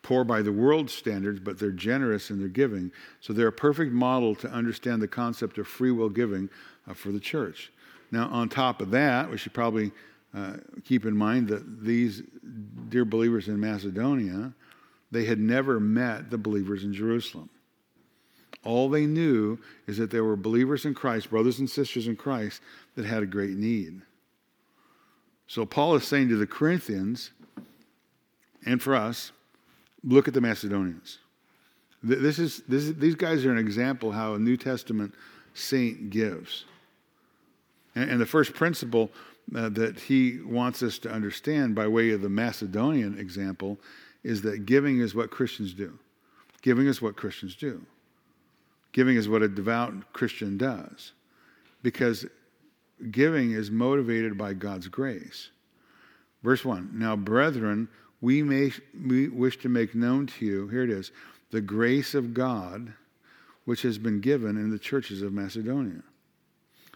Poor 0.00 0.24
by 0.24 0.40
the 0.40 0.52
world's 0.52 0.94
standards, 0.94 1.38
but 1.38 1.58
they're 1.58 1.70
generous 1.70 2.30
in 2.30 2.38
their 2.38 2.48
giving. 2.48 2.90
So 3.20 3.34
they're 3.34 3.48
a 3.48 3.52
perfect 3.52 3.92
model 3.92 4.34
to 4.36 4.48
understand 4.48 5.02
the 5.02 5.08
concept 5.08 5.58
of 5.58 5.68
free 5.68 5.90
will 5.90 6.08
giving 6.08 6.48
uh, 6.88 6.94
for 6.94 7.12
the 7.12 7.20
church. 7.20 7.70
Now, 8.10 8.28
on 8.28 8.48
top 8.48 8.80
of 8.80 8.90
that, 8.92 9.30
we 9.30 9.36
should 9.36 9.52
probably 9.52 9.92
uh, 10.34 10.54
keep 10.82 11.04
in 11.04 11.14
mind 11.14 11.48
that 11.48 11.84
these 11.84 12.22
dear 12.88 13.04
believers 13.04 13.48
in 13.48 13.60
Macedonia, 13.60 14.54
they 15.10 15.26
had 15.26 15.38
never 15.38 15.78
met 15.78 16.30
the 16.30 16.38
believers 16.38 16.84
in 16.84 16.94
Jerusalem. 16.94 17.50
All 18.64 18.88
they 18.88 19.06
knew 19.06 19.58
is 19.86 19.98
that 19.98 20.10
there 20.10 20.24
were 20.24 20.36
believers 20.36 20.84
in 20.84 20.94
Christ, 20.94 21.30
brothers 21.30 21.58
and 21.58 21.70
sisters 21.70 22.06
in 22.06 22.16
Christ, 22.16 22.60
that 22.96 23.06
had 23.06 23.22
a 23.22 23.26
great 23.26 23.56
need. 23.56 24.02
So 25.46 25.64
Paul 25.64 25.94
is 25.94 26.04
saying 26.04 26.28
to 26.28 26.36
the 26.36 26.46
Corinthians 26.46 27.30
and 28.66 28.82
for 28.82 28.94
us, 28.94 29.32
look 30.04 30.28
at 30.28 30.34
the 30.34 30.40
Macedonians. 30.40 31.18
This 32.02 32.38
is, 32.38 32.62
this 32.68 32.84
is, 32.84 32.94
these 32.96 33.14
guys 33.14 33.44
are 33.44 33.50
an 33.50 33.58
example 33.58 34.12
how 34.12 34.34
a 34.34 34.38
New 34.38 34.56
Testament 34.56 35.14
saint 35.54 36.10
gives. 36.10 36.64
And, 37.94 38.10
and 38.10 38.20
the 38.20 38.26
first 38.26 38.54
principle 38.54 39.10
uh, 39.54 39.68
that 39.70 39.98
he 39.98 40.40
wants 40.42 40.82
us 40.82 40.98
to 40.98 41.10
understand 41.10 41.74
by 41.74 41.88
way 41.88 42.10
of 42.10 42.20
the 42.20 42.28
Macedonian 42.28 43.18
example 43.18 43.78
is 44.22 44.42
that 44.42 44.66
giving 44.66 45.00
is 45.00 45.14
what 45.14 45.30
Christians 45.30 45.72
do. 45.72 45.98
Giving 46.62 46.86
is 46.86 47.00
what 47.00 47.16
Christians 47.16 47.56
do. 47.56 47.84
Giving 48.98 49.14
is 49.14 49.28
what 49.28 49.42
a 49.42 49.48
devout 49.48 50.12
Christian 50.12 50.58
does 50.58 51.12
because 51.84 52.26
giving 53.12 53.52
is 53.52 53.70
motivated 53.70 54.36
by 54.36 54.54
God's 54.54 54.88
grace. 54.88 55.50
Verse 56.42 56.64
1 56.64 56.90
Now, 56.94 57.14
brethren, 57.14 57.86
we, 58.20 58.42
may, 58.42 58.72
we 59.06 59.28
wish 59.28 59.56
to 59.58 59.68
make 59.68 59.94
known 59.94 60.26
to 60.26 60.44
you, 60.44 60.66
here 60.66 60.82
it 60.82 60.90
is, 60.90 61.12
the 61.52 61.60
grace 61.60 62.16
of 62.16 62.34
God 62.34 62.92
which 63.66 63.82
has 63.82 63.98
been 63.98 64.20
given 64.20 64.56
in 64.56 64.68
the 64.68 64.80
churches 64.80 65.22
of 65.22 65.32
Macedonia. 65.32 66.02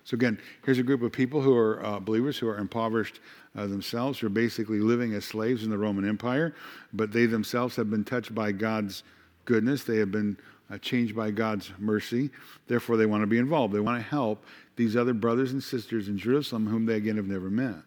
So, 0.03 0.16
again, 0.16 0.40
here's 0.64 0.80
a 0.80 0.82
group 0.82 1.03
of 1.03 1.12
people 1.12 1.40
who 1.40 1.57
are 1.57 1.86
uh, 1.86 2.00
believers 2.00 2.36
who 2.36 2.48
are 2.48 2.59
impoverished 2.59 3.20
uh, 3.55 3.68
themselves, 3.68 4.18
who 4.18 4.26
are 4.26 4.30
basically 4.30 4.80
living 4.80 5.14
as 5.14 5.24
slaves 5.24 5.62
in 5.62 5.70
the 5.70 5.78
Roman 5.78 6.09
Empire, 6.09 6.57
but 6.92 7.12
they 7.12 7.26
themselves 7.26 7.76
have 7.76 7.90
been 7.90 8.03
touched 8.03 8.34
by 8.34 8.50
God's 8.50 9.05
goodness. 9.44 9.84
They 9.84 9.98
have 9.98 10.11
been 10.11 10.36
Uh, 10.73 10.79
changed 10.79 11.14
by 11.14 11.31
God's 11.31 11.70
mercy. 11.79 12.31
Therefore, 12.66 12.97
they 12.97 13.05
want 13.05 13.23
to 13.23 13.27
be 13.27 13.37
involved. 13.37 13.75
They 13.75 13.81
want 13.81 14.03
to 14.03 14.09
help 14.09 14.43
these 14.77 14.97
other 14.97 15.12
brothers 15.12 15.53
and 15.53 15.62
sisters 15.62 16.09
in 16.09 16.16
Jerusalem 16.16 16.66
whom 16.66 16.87
they 16.87 16.95
again 16.95 17.16
have 17.16 17.27
never 17.27 17.51
met. 17.51 17.83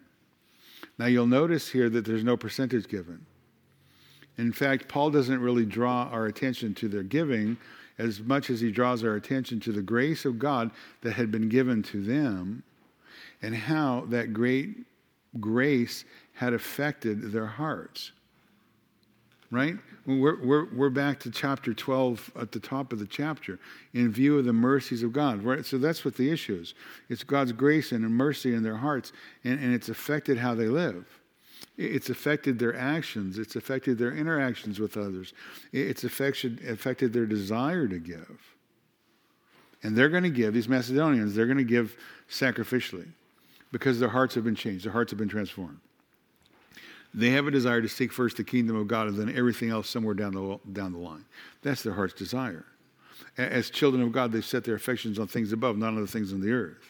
Now, 1.00 1.08
you'll 1.08 1.26
notice 1.26 1.68
here 1.68 1.90
that 1.90 2.06
there's 2.06 2.24
no 2.24 2.38
percentage 2.38 2.88
given. 2.88 3.26
In 4.38 4.52
fact, 4.52 4.88
Paul 4.88 5.10
doesn't 5.10 5.40
really 5.40 5.66
draw 5.66 6.10
our 6.12 6.28
attention 6.28 6.76
to 6.76 6.88
their 6.88 7.02
giving 7.02 7.58
as 7.98 8.20
much 8.20 8.52
as 8.52 8.62
he 8.62 8.72
draws 8.72 9.04
our 9.04 9.16
attention 9.16 9.60
to 9.62 9.72
the 9.72 9.82
grace 9.82 10.24
of 10.24 10.38
God 10.38 10.70
that 11.02 11.14
had 11.14 11.32
been 11.32 11.50
given 11.50 11.82
to 11.84 12.04
them 12.04 12.62
and 13.42 13.56
how 13.56 14.06
that 14.10 14.32
great 14.32 14.86
grace 15.40 16.06
had 16.34 16.54
affected 16.54 17.32
their 17.32 17.48
hearts 17.48 18.12
right? 19.52 19.76
We're, 20.06 20.44
we're, 20.44 20.66
we're 20.74 20.90
back 20.90 21.20
to 21.22 21.32
chapter 21.32 21.74
12 21.74 22.32
at 22.40 22.52
the 22.52 22.60
top 22.60 22.94
of 22.94 23.00
the 23.00 23.08
chapter 23.08 23.60
in 23.94 24.12
view 24.12 24.38
of 24.38 24.46
the 24.46 24.54
mercies 24.54 25.04
of 25.04 25.14
God, 25.14 25.44
right? 25.44 25.66
So 25.66 25.78
that's 25.78 26.04
what 26.04 26.16
the 26.16 26.30
issue 26.30 26.60
is. 26.62 26.74
It's 27.10 27.24
God's 27.24 27.52
grace 27.52 27.92
and 27.92 28.08
mercy 28.10 28.54
in 28.54 28.64
their 28.64 28.78
hearts, 28.78 29.12
and, 29.44 29.60
and 29.60 29.74
it's 29.74 29.90
affected 29.90 30.38
how 30.38 30.56
they 30.56 30.68
live. 30.68 31.06
It's 31.78 32.10
affected 32.10 32.58
their 32.58 32.76
actions. 32.76 33.38
It's 33.38 33.56
affected 33.56 33.98
their 33.98 34.16
interactions 34.16 34.80
with 34.80 34.98
others. 34.98 35.34
It's 35.74 36.04
affected, 36.04 36.64
affected 36.66 37.12
their 37.12 37.26
desire 37.26 37.88
to 37.88 38.00
give. 38.00 38.56
And 39.84 39.96
they're 39.96 40.10
going 40.10 40.24
to 40.24 40.30
give, 40.30 40.54
these 40.54 40.70
Macedonians, 40.70 41.36
they're 41.36 41.46
going 41.46 41.58
to 41.58 41.64
give 41.64 41.96
sacrificially 42.30 43.08
because 43.72 44.00
their 44.00 44.10
hearts 44.10 44.36
have 44.36 44.44
been 44.44 44.56
changed, 44.56 44.86
their 44.86 44.94
hearts 44.94 45.12
have 45.12 45.20
been 45.20 45.30
transformed. 45.30 45.80
They 47.16 47.30
have 47.30 47.48
a 47.48 47.52
desire 47.52 47.82
to 47.82 47.88
seek 47.88 48.12
first 48.12 48.36
the 48.36 48.44
kingdom 48.44 48.76
of 48.76 48.88
God 48.88 49.08
and 49.08 49.18
then 49.18 49.36
everything 49.36 49.70
else 49.70 49.90
somewhere 49.90 50.14
down 50.14 50.34
the, 50.34 50.60
down 50.74 50.92
the 50.92 51.00
line. 51.00 51.24
That's 51.64 51.82
their 51.82 51.94
heart's 51.94 52.14
desire. 52.14 52.66
As 53.38 53.70
children 53.70 54.04
of 54.04 54.12
God, 54.12 54.34
they 54.34 54.42
set 54.42 54.66
their 54.66 54.76
affections 54.76 55.18
on 55.18 55.28
things 55.28 55.54
above, 55.54 55.78
not 55.78 55.90
on 55.90 56.02
the 56.02 56.08
things 56.08 56.34
on 56.34 56.42
the 56.42 56.52
earth. 56.52 56.84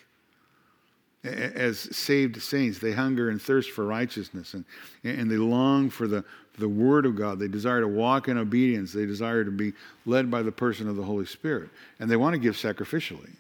As 1.24 1.80
saved 1.96 2.42
saints, 2.42 2.80
they 2.80 2.92
hunger 2.92 3.30
and 3.30 3.42
thirst 3.42 3.72
for 3.72 3.86
righteousness 3.86 4.54
and, 4.54 4.66
and 5.04 5.30
they 5.30 5.38
long 5.38 5.90
for 5.90 6.08
the, 6.08 6.24
the 6.58 6.70
Word 6.70 7.06
of 7.06 7.16
God. 7.16 7.40
They 7.40 7.48
desire 7.48 7.82
to 7.82 7.88
walk 7.88 8.28
in 8.28 8.38
obedience. 8.38 8.94
They 8.94 9.06
desire 9.06 9.44
to 9.44 9.52
be 9.52 9.74
led 10.06 10.30
by 10.30 10.42
the 10.42 10.52
person 10.52 10.90
of 10.90 10.96
the 10.96 11.04
Holy 11.04 11.26
Spirit. 11.26 11.70
And 12.00 12.10
they 12.10 12.16
want 12.16 12.34
to 12.34 12.40
give 12.40 12.56
sacrificially. 12.56 13.32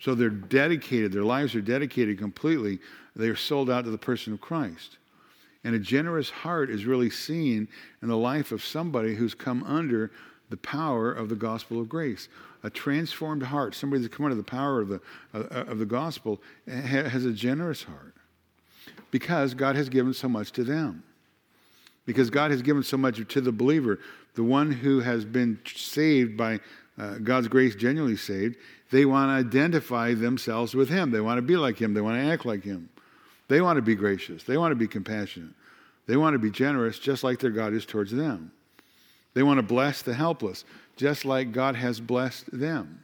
So 0.00 0.14
they're 0.14 0.30
dedicated, 0.30 1.12
their 1.12 1.24
lives 1.24 1.54
are 1.54 1.60
dedicated 1.60 2.18
completely. 2.18 2.80
They 3.14 3.28
are 3.28 3.36
sold 3.36 3.70
out 3.70 3.84
to 3.84 3.90
the 3.90 3.98
person 3.98 4.32
of 4.32 4.40
Christ. 4.40 4.96
And 5.64 5.74
a 5.74 5.78
generous 5.78 6.30
heart 6.30 6.70
is 6.70 6.84
really 6.84 7.10
seen 7.10 7.68
in 8.02 8.08
the 8.08 8.16
life 8.16 8.52
of 8.52 8.64
somebody 8.64 9.14
who's 9.14 9.34
come 9.34 9.62
under 9.64 10.10
the 10.50 10.56
power 10.56 11.12
of 11.12 11.28
the 11.28 11.36
gospel 11.36 11.80
of 11.80 11.88
grace. 11.88 12.28
A 12.64 12.70
transformed 12.70 13.42
heart, 13.42 13.74
somebody 13.74 14.02
that's 14.02 14.14
come 14.14 14.26
under 14.26 14.36
the 14.36 14.42
power 14.42 14.80
of 14.80 14.88
the, 14.88 15.00
uh, 15.34 15.64
of 15.64 15.78
the 15.78 15.86
gospel, 15.86 16.40
has 16.66 17.24
a 17.24 17.32
generous 17.32 17.84
heart 17.84 18.14
because 19.10 19.54
God 19.54 19.76
has 19.76 19.88
given 19.88 20.12
so 20.12 20.28
much 20.28 20.52
to 20.52 20.64
them. 20.64 21.04
Because 22.04 22.30
God 22.30 22.50
has 22.50 22.62
given 22.62 22.82
so 22.82 22.96
much 22.96 23.20
to 23.26 23.40
the 23.40 23.52
believer, 23.52 24.00
the 24.34 24.42
one 24.42 24.72
who 24.72 25.00
has 25.00 25.24
been 25.24 25.60
saved 25.66 26.36
by 26.36 26.58
uh, 26.98 27.18
God's 27.18 27.46
grace, 27.46 27.76
genuinely 27.76 28.16
saved, 28.16 28.56
they 28.90 29.04
want 29.04 29.28
to 29.28 29.48
identify 29.48 30.14
themselves 30.14 30.74
with 30.74 30.88
Him. 30.88 31.10
They 31.10 31.20
want 31.20 31.38
to 31.38 31.42
be 31.42 31.56
like 31.56 31.80
Him. 31.80 31.94
They 31.94 32.00
want 32.00 32.20
to 32.20 32.30
act 32.30 32.44
like 32.44 32.64
Him. 32.64 32.88
They 33.48 33.60
want 33.60 33.76
to 33.76 33.82
be 33.82 33.94
gracious. 33.94 34.42
They 34.44 34.56
want 34.56 34.72
to 34.72 34.76
be 34.76 34.88
compassionate. 34.88 35.54
They 36.06 36.16
want 36.16 36.34
to 36.34 36.38
be 36.38 36.50
generous 36.50 36.98
just 36.98 37.22
like 37.22 37.38
their 37.38 37.50
God 37.50 37.72
is 37.72 37.86
towards 37.86 38.10
them. 38.10 38.52
They 39.34 39.42
want 39.42 39.58
to 39.58 39.62
bless 39.62 40.02
the 40.02 40.14
helpless 40.14 40.64
just 40.96 41.24
like 41.24 41.52
God 41.52 41.76
has 41.76 42.00
blessed 42.00 42.58
them. 42.58 43.02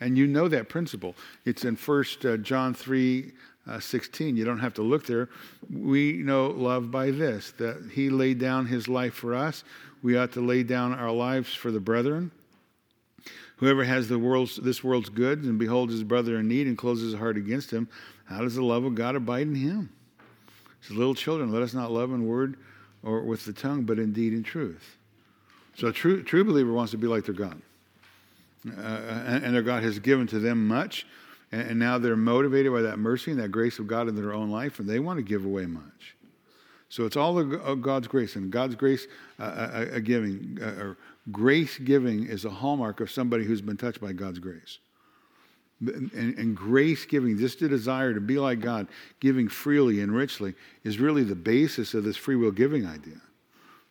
And 0.00 0.18
you 0.18 0.26
know 0.26 0.48
that 0.48 0.68
principle. 0.68 1.14
It's 1.44 1.64
in 1.64 1.76
1 1.76 2.04
uh, 2.24 2.36
John 2.38 2.74
3 2.74 3.32
uh, 3.66 3.80
16. 3.80 4.36
You 4.36 4.44
don't 4.44 4.58
have 4.58 4.74
to 4.74 4.82
look 4.82 5.06
there. 5.06 5.28
We 5.70 6.14
know 6.14 6.48
love 6.48 6.90
by 6.90 7.10
this 7.10 7.52
that 7.52 7.90
He 7.92 8.10
laid 8.10 8.38
down 8.38 8.66
His 8.66 8.88
life 8.88 9.14
for 9.14 9.34
us. 9.34 9.64
We 10.02 10.16
ought 10.16 10.32
to 10.32 10.40
lay 10.40 10.62
down 10.62 10.92
our 10.92 11.10
lives 11.10 11.54
for 11.54 11.70
the 11.70 11.80
brethren. 11.80 12.30
Whoever 13.56 13.84
has 13.84 14.08
the 14.08 14.18
world's, 14.18 14.56
this 14.56 14.82
world's 14.82 15.08
goods 15.08 15.46
and 15.46 15.58
beholds 15.58 15.92
his 15.92 16.02
brother 16.02 16.38
in 16.38 16.48
need 16.48 16.66
and 16.66 16.76
closes 16.76 17.12
his 17.12 17.20
heart 17.20 17.36
against 17.36 17.70
him, 17.70 17.88
how 18.24 18.40
does 18.40 18.54
the 18.54 18.64
love 18.64 18.84
of 18.84 18.94
God 18.94 19.16
abide 19.16 19.46
in 19.46 19.54
him? 19.54 19.90
As 20.84 20.90
little 20.90 21.14
children, 21.14 21.52
let 21.52 21.62
us 21.62 21.72
not 21.72 21.92
love 21.92 22.12
in 22.12 22.26
word 22.26 22.56
or 23.02 23.20
with 23.20 23.44
the 23.44 23.52
tongue, 23.52 23.84
but 23.84 23.98
in 23.98 24.12
deed 24.12 24.44
truth. 24.44 24.96
So 25.76 25.88
a 25.88 25.92
true, 25.92 26.22
true 26.22 26.44
believer 26.44 26.72
wants 26.72 26.92
to 26.92 26.98
be 26.98 27.06
like 27.06 27.24
their 27.24 27.34
God. 27.34 27.60
Uh, 28.66 28.80
and, 28.80 29.44
and, 29.44 29.54
their 29.54 29.62
God 29.62 29.82
has 29.82 29.98
given 29.98 30.26
to 30.28 30.38
them 30.38 30.66
much, 30.66 31.06
and, 31.52 31.62
and 31.70 31.78
now 31.78 31.98
they're 31.98 32.16
motivated 32.16 32.72
by 32.72 32.80
that 32.80 32.98
mercy 32.98 33.30
and 33.30 33.38
that 33.38 33.50
grace 33.50 33.78
of 33.78 33.86
God 33.86 34.08
in 34.08 34.16
their 34.16 34.32
own 34.32 34.50
life, 34.50 34.78
and 34.78 34.88
they 34.88 35.00
want 35.00 35.18
to 35.18 35.22
give 35.22 35.44
away 35.44 35.66
much. 35.66 36.13
So 36.94 37.06
it's 37.06 37.16
all 37.16 37.40
of 37.40 37.82
God's 37.82 38.06
grace, 38.06 38.36
and 38.36 38.52
God's 38.52 38.76
grace 38.76 39.08
uh, 39.40 39.42
uh, 39.42 39.46
uh 39.96 39.98
giving, 39.98 40.58
uh, 40.62 40.80
or 40.80 40.96
grace 41.32 41.76
giving, 41.76 42.28
is 42.28 42.44
a 42.44 42.50
hallmark 42.50 43.00
of 43.00 43.10
somebody 43.10 43.44
who's 43.44 43.60
been 43.60 43.76
touched 43.76 44.00
by 44.00 44.12
God's 44.12 44.38
grace. 44.38 44.78
And, 45.80 46.12
and, 46.14 46.56
grace 46.56 47.04
giving, 47.04 47.36
just 47.36 47.58
the 47.58 47.68
desire 47.68 48.14
to 48.14 48.20
be 48.20 48.38
like 48.38 48.60
God, 48.60 48.86
giving 49.18 49.48
freely 49.48 50.02
and 50.02 50.14
richly, 50.14 50.54
is 50.84 51.00
really 51.00 51.24
the 51.24 51.34
basis 51.34 51.94
of 51.94 52.04
this 52.04 52.16
free 52.16 52.36
will 52.36 52.52
giving 52.52 52.86
idea. 52.86 53.20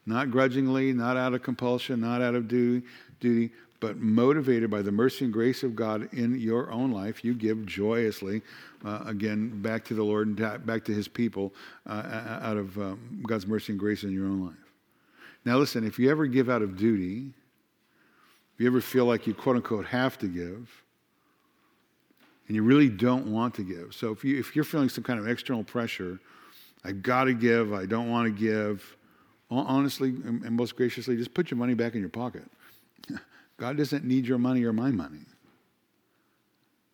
Not 0.06 0.32
grudgingly, 0.32 0.93
not 0.93 1.18
out 1.18 1.34
of 1.34 1.43
compulsion, 1.43 1.99
not 1.99 2.22
out 2.22 2.36
of 2.36 2.47
duty 2.47 3.51
but 3.84 3.98
motivated 3.98 4.72
by 4.72 4.82
the 4.82 4.94
mercy 4.94 5.26
and 5.26 5.34
grace 5.34 5.62
of 5.62 5.76
God 5.76 6.08
in 6.14 6.40
your 6.40 6.72
own 6.72 6.92
life, 6.92 7.22
you 7.26 7.34
give 7.34 7.66
joyously, 7.66 8.42
uh, 8.86 9.04
again, 9.06 9.62
back 9.62 9.84
to 9.84 9.94
the 9.94 10.04
Lord 10.04 10.28
and 10.30 10.66
back 10.66 10.86
to 10.86 10.94
His 10.94 11.10
people 11.10 11.54
uh, 11.86 12.40
out 12.42 12.56
of 12.56 12.78
um, 12.78 13.22
God's 13.28 13.46
mercy 13.46 13.74
and 13.74 13.80
grace 13.82 14.04
in 14.04 14.14
your 14.14 14.24
own 14.24 14.46
life. 14.46 14.56
Now, 15.44 15.58
listen, 15.58 15.86
if 15.86 16.00
you 16.00 16.10
ever 16.10 16.28
give 16.28 16.50
out 16.50 16.62
of 16.62 16.78
duty, 16.78 17.34
if 18.54 18.62
you 18.62 18.68
ever 18.68 18.80
feel 18.80 19.04
like 19.04 19.28
you 19.28 19.34
quote 19.34 19.58
unquote 19.58 19.86
have 19.88 20.18
to 20.20 20.28
give, 20.28 20.72
and 22.48 22.56
you 22.56 22.64
really 22.64 22.88
don't 22.88 23.34
want 23.34 23.54
to 23.56 23.64
give, 23.64 23.94
so 23.94 24.14
if, 24.14 24.24
you, 24.24 24.40
if 24.40 24.56
you're 24.56 24.64
feeling 24.64 24.88
some 24.88 25.04
kind 25.04 25.20
of 25.20 25.28
external 25.28 25.66
pressure, 25.66 26.22
I've 26.86 27.04
got 27.04 27.26
to 27.26 27.34
give, 27.34 27.74
I 27.74 27.86
don't 27.86 28.10
want 28.10 28.34
to 28.34 28.42
give, 28.42 28.96
honestly 29.52 30.12
and 30.26 30.52
most 30.52 30.78
graciously, 30.78 31.18
just 31.18 31.34
put 31.34 31.52
your 31.52 31.58
money 31.58 31.74
back 31.74 31.96
in 31.96 32.00
your 32.00 32.08
pocket. 32.08 32.44
God 33.58 33.78
doesn't 33.78 34.04
need 34.04 34.26
your 34.26 34.38
money 34.38 34.64
or 34.64 34.74
my 34.74 34.91
money. 34.91 35.26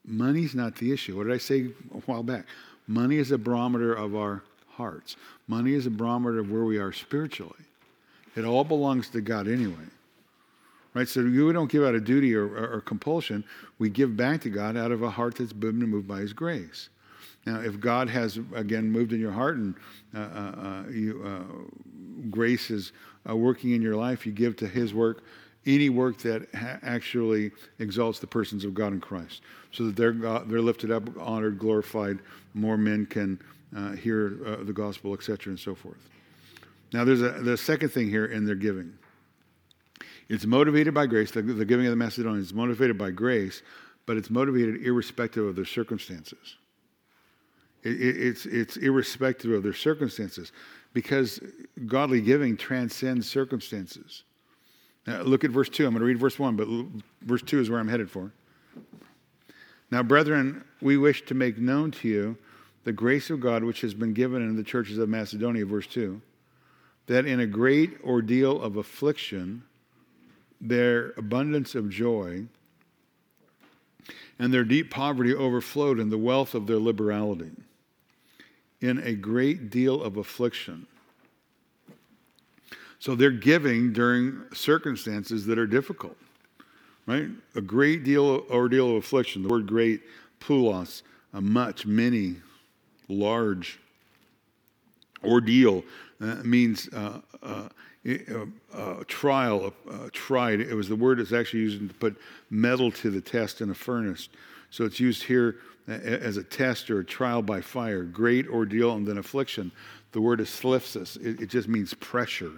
Money's 0.06 0.56
not 0.56 0.76
the 0.76 0.92
issue. 0.92 1.16
What 1.18 1.28
did 1.28 1.34
I 1.34 1.38
say 1.38 1.68
a 1.94 1.98
while 2.00 2.24
back? 2.24 2.46
Money 2.88 3.18
is 3.18 3.32
a 3.32 3.38
barometer 3.38 3.94
of 3.94 4.16
our 4.16 4.44
hearts. 4.70 5.16
Money 5.48 5.74
is 5.74 5.86
a 5.86 5.92
barometer 5.92 6.40
of 6.40 6.52
where 6.52 6.64
we 6.64 6.78
are 6.78 6.92
spiritually. 6.92 7.54
It 8.36 8.46
all 8.46 8.64
belongs 8.64 9.10
to 9.10 9.22
God 9.22 9.48
anyway. 9.48 9.76
Right? 10.94 11.08
So 11.08 11.22
we 11.22 11.54
don't 11.54 11.72
give 11.72 11.84
out 11.84 11.96
of 11.96 12.04
duty 12.04 12.34
or, 12.34 12.46
or, 12.46 12.74
or 12.76 12.82
compulsion. 12.82 13.44
We 13.78 13.90
give 13.90 14.18
back 14.18 14.42
to 14.42 14.50
God 14.50 14.76
out 14.76 14.92
of 14.92 15.04
a 15.04 15.10
heart 15.10 15.36
that's 15.36 15.54
been 15.54 15.78
moved 15.78 16.08
by 16.08 16.20
His 16.20 16.34
grace. 16.34 16.90
Now, 17.46 17.62
if 17.62 17.80
God 17.80 18.10
has, 18.10 18.40
again, 18.54 18.92
moved 18.92 19.14
in 19.14 19.20
your 19.20 19.32
heart 19.32 19.58
and 19.58 19.76
uh, 20.16 20.20
uh, 20.20 20.22
uh 20.24 20.84
you, 20.90 21.24
uh, 21.24 22.30
grace 22.30 22.70
is 22.70 22.92
uh, 23.30 23.36
working 23.36 23.72
in 23.72 23.82
your 23.82 23.96
life, 23.96 24.26
you 24.26 24.32
give 24.32 24.56
to 24.58 24.68
His 24.68 24.94
work 24.94 25.24
any 25.76 25.90
work 25.90 26.18
that 26.20 26.48
ha- 26.54 26.80
actually 26.82 27.52
exalts 27.80 28.20
the 28.20 28.28
persons 28.28 28.66
of 28.66 28.74
God 28.74 28.94
in 28.94 29.00
Christ, 29.00 29.42
so 29.72 29.86
that 29.86 29.96
they're, 29.96 30.12
God, 30.12 30.50
they're 30.50 30.62
lifted 30.62 30.92
up, 30.92 31.04
honored, 31.20 31.60
glorified, 31.60 32.20
more 32.54 32.78
men 32.78 33.06
can 33.06 33.40
uh, 33.76 33.92
hear 33.92 34.40
uh, 34.46 34.64
the 34.64 34.74
gospel, 34.74 35.14
etc., 35.14 35.52
and 35.52 35.60
so 35.60 35.76
forth. 35.76 36.10
Now, 36.92 37.04
there's 37.04 37.22
a 37.22 37.32
the 37.32 37.56
second 37.56 37.90
thing 37.90 38.10
here 38.10 38.26
in 38.26 38.46
their 38.46 38.56
giving. 38.56 38.94
It's 40.28 40.46
motivated 40.46 40.94
by 40.94 41.06
grace. 41.06 41.32
The, 41.32 41.42
the 41.42 41.66
giving 41.66 41.86
of 41.86 41.92
the 41.92 41.96
Macedonians 41.96 42.48
is 42.48 42.54
motivated 42.54 42.98
by 42.98 43.12
grace, 43.12 43.62
but 44.06 44.18
it's 44.18 44.30
motivated 44.30 44.82
irrespective 44.84 45.46
of 45.46 45.56
their 45.56 45.66
circumstances. 45.66 46.58
It, 47.84 48.02
it, 48.02 48.18
it's, 48.18 48.46
it's 48.46 48.78
irrespective 48.78 49.52
of 49.52 49.64
their 49.64 49.74
circumstances 49.74 50.52
because 50.94 51.40
godly 51.86 52.22
giving 52.22 52.58
transcends 52.58 53.30
circumstances. 53.30 54.24
Look 55.10 55.44
at 55.44 55.52
verse 55.52 55.70
2. 55.70 55.86
I'm 55.86 55.94
going 55.94 56.02
to 56.02 56.06
read 56.06 56.20
verse 56.20 56.38
1, 56.38 56.56
but 56.56 56.68
verse 57.22 57.42
2 57.42 57.60
is 57.60 57.70
where 57.70 57.80
I'm 57.80 57.88
headed 57.88 58.12
for. 58.12 58.32
Now, 59.92 60.04
brethren, 60.04 60.64
we 60.82 60.98
wish 60.98 61.26
to 61.26 61.34
make 61.34 61.58
known 61.58 61.92
to 61.92 62.08
you 62.08 62.38
the 62.84 62.92
grace 62.92 63.30
of 63.30 63.40
God 63.40 63.64
which 63.64 63.82
has 63.82 63.94
been 63.94 64.14
given 64.14 64.42
in 64.42 64.56
the 64.56 64.64
churches 64.64 64.98
of 64.98 65.10
Macedonia, 65.10 65.66
verse 65.66 65.88
2, 65.88 66.22
that 67.08 67.26
in 67.26 67.40
a 67.40 67.48
great 67.48 67.98
ordeal 68.04 68.62
of 68.62 68.78
affliction, 68.78 69.64
their 70.62 71.12
abundance 71.18 71.74
of 71.74 71.90
joy 71.90 72.46
and 74.38 74.54
their 74.54 74.64
deep 74.64 74.90
poverty 74.90 75.34
overflowed 75.34 76.00
in 76.00 76.10
the 76.10 76.18
wealth 76.18 76.54
of 76.56 76.68
their 76.68 76.80
liberality. 76.80 77.52
In 78.82 78.98
a 79.00 79.14
great 79.14 79.70
deal 79.70 80.02
of 80.02 80.18
affliction, 80.18 80.88
so 83.00 83.16
they're 83.16 83.32
giving 83.32 83.94
during 83.94 84.44
circumstances 84.54 85.46
that 85.46 85.58
are 85.58 85.68
difficult, 85.68 86.18
right? 87.08 87.30
A 87.56 87.62
great 87.62 88.04
deal 88.04 88.36
of 88.36 88.52
ordeal 88.52 88.92
of 88.92 88.98
affliction. 88.98 89.42
The 89.42 89.48
word 89.48 89.68
great, 89.68 90.02
polus, 90.42 91.04
a 91.34 91.42
much, 91.42 91.86
many, 91.86 92.36
large 93.08 93.80
ordeal 95.24 95.84
uh, 96.22 96.36
means 96.44 96.90
uh, 96.90 97.22
uh, 97.42 97.70
uh 98.74 99.04
trial, 99.08 99.74
uh, 99.90 100.10
tried. 100.12 100.60
It 100.60 100.74
was 100.74 100.90
the 100.90 100.96
word 100.96 101.20
that's 101.20 101.34
actually 101.34 101.62
used 101.62 101.88
to 101.88 101.94
put 101.96 102.18
metal 102.50 102.92
to 102.92 103.10
the 103.10 103.22
test 103.22 103.62
in 103.62 103.70
a 103.70 103.76
furnace. 103.76 104.30
So 104.72 104.84
it's 104.84 105.00
used 105.00 105.24
here 105.24 105.58
as 105.88 106.38
a 106.38 106.44
test 106.44 106.92
or 106.92 107.00
a 107.00 107.06
trial 107.06 107.42
by 107.42 107.62
fire, 107.62 108.04
great 108.04 108.48
ordeal 108.48 108.94
and 108.94 109.08
then 109.08 109.18
affliction. 109.18 109.72
The 110.12 110.22
word 110.22 110.40
is 110.40 110.50
thlipsis. 110.50 111.18
It, 111.18 111.42
it 111.42 111.50
just 111.50 111.68
means 111.68 111.94
pressure. 111.96 112.52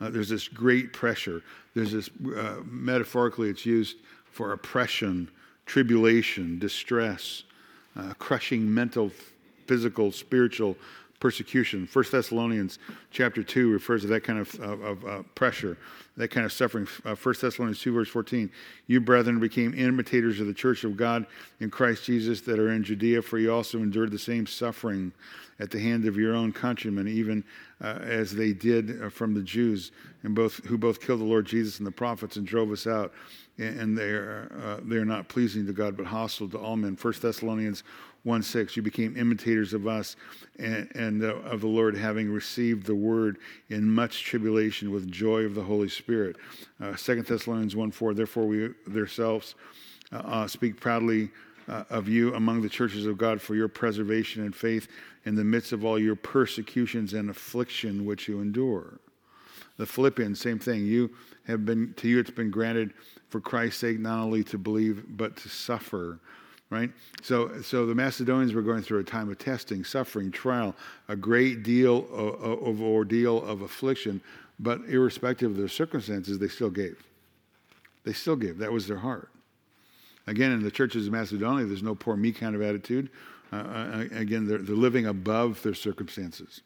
Uh, 0.00 0.10
there's 0.10 0.28
this 0.28 0.48
great 0.48 0.92
pressure. 0.92 1.42
There's 1.74 1.92
this, 1.92 2.10
uh, 2.36 2.56
metaphorically, 2.64 3.50
it's 3.50 3.66
used 3.66 3.98
for 4.24 4.52
oppression, 4.52 5.30
tribulation, 5.66 6.58
distress, 6.58 7.42
uh, 7.96 8.14
crushing 8.18 8.72
mental, 8.72 9.12
physical, 9.66 10.10
spiritual 10.10 10.76
persecution. 11.20 11.88
1 11.92 12.04
Thessalonians 12.10 12.78
chapter 13.10 13.42
2 13.42 13.70
refers 13.70 14.02
to 14.02 14.08
that 14.08 14.24
kind 14.24 14.38
of, 14.38 14.54
of, 14.60 14.82
of 14.82 15.04
uh, 15.04 15.22
pressure, 15.34 15.76
that 16.16 16.28
kind 16.28 16.46
of 16.46 16.52
suffering. 16.52 16.88
Uh, 17.04 17.14
1 17.14 17.34
Thessalonians 17.40 17.80
2, 17.80 17.92
verse 17.92 18.08
14. 18.08 18.50
You, 18.86 19.00
brethren, 19.00 19.38
became 19.38 19.74
imitators 19.74 20.40
of 20.40 20.46
the 20.46 20.54
church 20.54 20.82
of 20.82 20.96
God 20.96 21.26
in 21.60 21.70
Christ 21.70 22.04
Jesus 22.04 22.40
that 22.42 22.58
are 22.58 22.72
in 22.72 22.82
Judea, 22.82 23.22
for 23.22 23.38
you 23.38 23.52
also 23.52 23.78
endured 23.78 24.10
the 24.10 24.18
same 24.18 24.46
suffering 24.46 25.12
at 25.60 25.70
the 25.70 25.78
hand 25.78 26.06
of 26.06 26.16
your 26.16 26.34
own 26.34 26.52
countrymen, 26.52 27.06
even 27.06 27.44
uh, 27.82 27.98
as 28.02 28.34
they 28.34 28.52
did 28.52 29.02
uh, 29.02 29.10
from 29.10 29.34
the 29.34 29.42
Jews, 29.42 29.92
and 30.22 30.34
both, 30.34 30.64
who 30.64 30.78
both 30.78 31.00
killed 31.00 31.20
the 31.20 31.24
Lord 31.24 31.46
Jesus 31.46 31.78
and 31.78 31.86
the 31.86 31.92
prophets 31.92 32.36
and 32.36 32.46
drove 32.46 32.72
us 32.72 32.86
out. 32.86 33.12
And 33.58 33.96
they 33.96 34.10
are, 34.12 34.50
uh, 34.64 34.80
they 34.82 34.96
are 34.96 35.04
not 35.04 35.28
pleasing 35.28 35.66
to 35.66 35.74
God, 35.74 35.94
but 35.94 36.06
hostile 36.06 36.48
to 36.48 36.58
all 36.58 36.76
men. 36.76 36.96
1 37.00 37.14
Thessalonians 37.20 37.84
1 38.24 38.42
6, 38.42 38.76
you 38.76 38.82
became 38.82 39.16
imitators 39.16 39.72
of 39.72 39.86
us 39.86 40.16
and, 40.58 40.90
and 40.94 41.24
uh, 41.24 41.36
of 41.36 41.62
the 41.62 41.66
Lord, 41.66 41.96
having 41.96 42.30
received 42.30 42.86
the 42.86 42.94
word 42.94 43.38
in 43.70 43.88
much 43.88 44.24
tribulation 44.24 44.90
with 44.90 45.10
joy 45.10 45.42
of 45.42 45.54
the 45.54 45.62
Holy 45.62 45.88
Spirit. 45.88 46.36
Uh, 46.80 46.92
2 46.92 47.22
Thessalonians 47.22 47.74
1 47.74 47.90
4, 47.90 48.14
therefore 48.14 48.46
we 48.46 48.70
ourselves 48.94 49.54
uh, 50.12 50.16
uh, 50.18 50.46
speak 50.46 50.78
proudly 50.78 51.30
uh, 51.68 51.84
of 51.88 52.08
you 52.08 52.34
among 52.34 52.60
the 52.60 52.68
churches 52.68 53.06
of 53.06 53.16
God 53.16 53.40
for 53.40 53.54
your 53.54 53.68
preservation 53.68 54.44
and 54.44 54.54
faith 54.54 54.88
in 55.24 55.34
the 55.34 55.44
midst 55.44 55.72
of 55.72 55.84
all 55.84 55.98
your 55.98 56.16
persecutions 56.16 57.14
and 57.14 57.30
affliction 57.30 58.04
which 58.04 58.28
you 58.28 58.40
endure. 58.40 58.98
The 59.76 59.86
Philippians, 59.86 60.38
same 60.38 60.58
thing. 60.58 60.84
You 60.84 61.10
have 61.46 61.64
been, 61.64 61.94
to 61.94 62.08
you, 62.08 62.18
it's 62.18 62.30
been 62.30 62.50
granted 62.50 62.92
for 63.28 63.40
Christ's 63.40 63.80
sake 63.80 63.98
not 63.98 64.22
only 64.22 64.44
to 64.44 64.58
believe, 64.58 65.04
but 65.16 65.36
to 65.38 65.48
suffer 65.48 66.18
right? 66.70 66.90
So, 67.22 67.60
so 67.62 67.84
the 67.84 67.94
Macedonians 67.94 68.54
were 68.54 68.62
going 68.62 68.82
through 68.82 69.00
a 69.00 69.04
time 69.04 69.28
of 69.28 69.38
testing, 69.38 69.84
suffering, 69.84 70.30
trial, 70.30 70.74
a 71.08 71.16
great 71.16 71.62
deal 71.64 72.06
of, 72.12 72.62
of 72.62 72.80
ordeal 72.80 73.44
of 73.44 73.62
affliction, 73.62 74.20
but 74.60 74.80
irrespective 74.88 75.50
of 75.50 75.56
their 75.56 75.68
circumstances, 75.68 76.38
they 76.38 76.48
still 76.48 76.70
gave. 76.70 76.96
They 78.04 78.12
still 78.12 78.36
gave. 78.36 78.58
That 78.58 78.72
was 78.72 78.86
their 78.86 78.98
heart. 78.98 79.30
Again, 80.26 80.52
in 80.52 80.62
the 80.62 80.70
churches 80.70 81.06
of 81.06 81.12
Macedonia, 81.12 81.66
there's 81.66 81.82
no 81.82 81.94
poor 81.94 82.16
me 82.16 82.30
kind 82.30 82.54
of 82.54 82.62
attitude. 82.62 83.10
Uh, 83.52 83.56
uh 83.56 84.04
again, 84.12 84.46
they're, 84.46 84.58
they're 84.58 84.76
living 84.76 85.06
above 85.06 85.60
their 85.62 85.74
circumstances. 85.74 86.60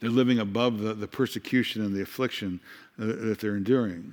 They're 0.00 0.10
living 0.10 0.38
above 0.38 0.80
the, 0.80 0.92
the 0.92 1.08
persecution 1.08 1.82
and 1.84 1.94
the 1.94 2.02
affliction 2.02 2.60
uh, 3.00 3.06
that 3.06 3.38
they're 3.40 3.56
enduring. 3.56 4.12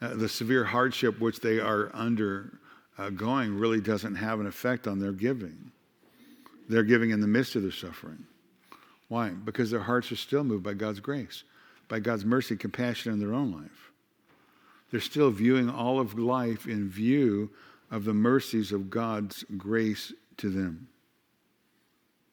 Uh, 0.00 0.14
the 0.14 0.28
severe 0.28 0.64
hardship 0.64 1.18
which 1.18 1.40
they 1.40 1.58
are 1.58 1.90
under 1.94 2.52
uh, 2.98 3.10
going 3.10 3.56
really 3.58 3.80
doesn't 3.80 4.16
have 4.16 4.40
an 4.40 4.46
effect 4.46 4.86
on 4.86 4.98
their 4.98 5.12
giving. 5.12 5.70
They're 6.68 6.82
giving 6.82 7.10
in 7.10 7.20
the 7.20 7.26
midst 7.26 7.56
of 7.56 7.62
their 7.62 7.72
suffering. 7.72 8.26
Why? 9.08 9.30
Because 9.30 9.70
their 9.70 9.80
hearts 9.80 10.12
are 10.12 10.16
still 10.16 10.44
moved 10.44 10.64
by 10.64 10.74
God's 10.74 11.00
grace, 11.00 11.44
by 11.88 12.00
God's 12.00 12.24
mercy, 12.24 12.56
compassion 12.56 13.12
in 13.12 13.20
their 13.20 13.32
own 13.32 13.52
life. 13.52 13.90
They're 14.90 15.00
still 15.00 15.30
viewing 15.30 15.70
all 15.70 16.00
of 16.00 16.18
life 16.18 16.66
in 16.66 16.88
view 16.88 17.50
of 17.90 18.04
the 18.04 18.14
mercies 18.14 18.72
of 18.72 18.90
God's 18.90 19.44
grace 19.56 20.12
to 20.38 20.50
them. 20.50 20.88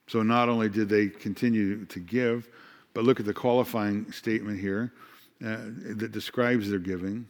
So 0.07 0.21
not 0.21 0.49
only 0.49 0.69
did 0.69 0.89
they 0.89 1.07
continue 1.07 1.85
to 1.85 1.99
give, 1.99 2.49
but 2.93 3.03
look 3.03 3.19
at 3.19 3.25
the 3.25 3.33
qualifying 3.33 4.11
statement 4.11 4.59
here 4.59 4.91
uh, 5.43 5.57
that 5.95 6.11
describes 6.11 6.69
their 6.69 6.79
giving 6.79 7.27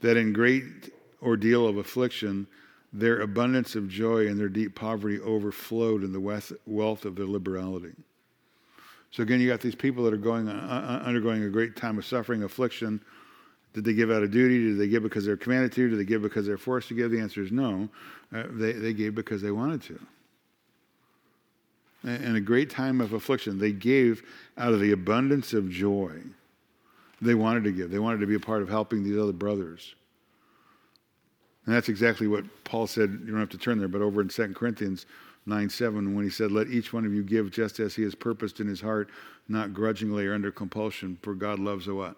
that 0.00 0.16
in 0.16 0.32
great 0.32 0.92
ordeal 1.22 1.66
of 1.66 1.76
affliction, 1.76 2.46
their 2.92 3.20
abundance 3.20 3.74
of 3.74 3.88
joy 3.88 4.28
and 4.28 4.38
their 4.38 4.48
deep 4.48 4.74
poverty 4.74 5.20
overflowed 5.20 6.02
in 6.02 6.12
the 6.12 6.20
wealth 6.66 7.04
of 7.04 7.16
their 7.16 7.26
liberality. 7.26 7.92
So 9.10 9.22
again, 9.22 9.40
you 9.40 9.48
got 9.48 9.60
these 9.60 9.74
people 9.74 10.04
that 10.04 10.12
are 10.12 10.18
going 10.18 10.48
uh, 10.48 11.00
uh, 11.02 11.06
undergoing 11.06 11.42
a 11.42 11.48
great 11.48 11.76
time 11.76 11.98
of 11.98 12.04
suffering, 12.04 12.42
affliction. 12.42 13.00
Did 13.74 13.84
they 13.84 13.94
give 13.94 14.10
out 14.10 14.22
of 14.22 14.30
duty? 14.30 14.64
Did 14.64 14.78
they 14.78 14.88
give 14.88 15.02
because 15.02 15.24
they're 15.24 15.36
commanded 15.36 15.72
to? 15.72 15.88
Did 15.88 15.98
they 15.98 16.04
give 16.04 16.22
because 16.22 16.46
they're 16.46 16.58
forced 16.58 16.88
to 16.88 16.94
give? 16.94 17.10
The 17.10 17.20
answer 17.20 17.42
is 17.42 17.52
no. 17.52 17.88
Uh, 18.34 18.44
they, 18.50 18.72
they 18.72 18.92
gave 18.92 19.14
because 19.14 19.40
they 19.40 19.50
wanted 19.50 19.82
to. 19.82 20.00
In 22.04 22.36
a 22.36 22.40
great 22.40 22.70
time 22.70 23.00
of 23.00 23.12
affliction, 23.12 23.58
they 23.58 23.72
gave 23.72 24.22
out 24.56 24.72
of 24.72 24.80
the 24.80 24.92
abundance 24.92 25.52
of 25.52 25.68
joy. 25.68 26.12
They 27.20 27.34
wanted 27.34 27.64
to 27.64 27.72
give. 27.72 27.90
They 27.90 27.98
wanted 27.98 28.20
to 28.20 28.26
be 28.26 28.36
a 28.36 28.40
part 28.40 28.62
of 28.62 28.68
helping 28.68 29.02
these 29.02 29.18
other 29.18 29.32
brothers. 29.32 29.94
And 31.68 31.76
that's 31.76 31.90
exactly 31.90 32.26
what 32.26 32.46
Paul 32.64 32.86
said. 32.86 33.10
You 33.26 33.30
don't 33.30 33.40
have 33.40 33.50
to 33.50 33.58
turn 33.58 33.78
there, 33.78 33.88
but 33.88 34.00
over 34.00 34.22
in 34.22 34.28
2 34.28 34.54
Corinthians 34.54 35.04
9 35.44 35.68
7, 35.68 36.14
when 36.14 36.24
he 36.24 36.30
said, 36.30 36.50
Let 36.50 36.68
each 36.68 36.94
one 36.94 37.04
of 37.04 37.12
you 37.12 37.22
give 37.22 37.50
just 37.50 37.78
as 37.78 37.94
he 37.94 38.04
has 38.04 38.14
purposed 38.14 38.58
in 38.58 38.66
his 38.66 38.80
heart, 38.80 39.10
not 39.50 39.74
grudgingly 39.74 40.26
or 40.26 40.32
under 40.32 40.50
compulsion, 40.50 41.18
for 41.20 41.34
God 41.34 41.58
loves 41.58 41.86
a 41.86 41.94
what? 41.94 42.16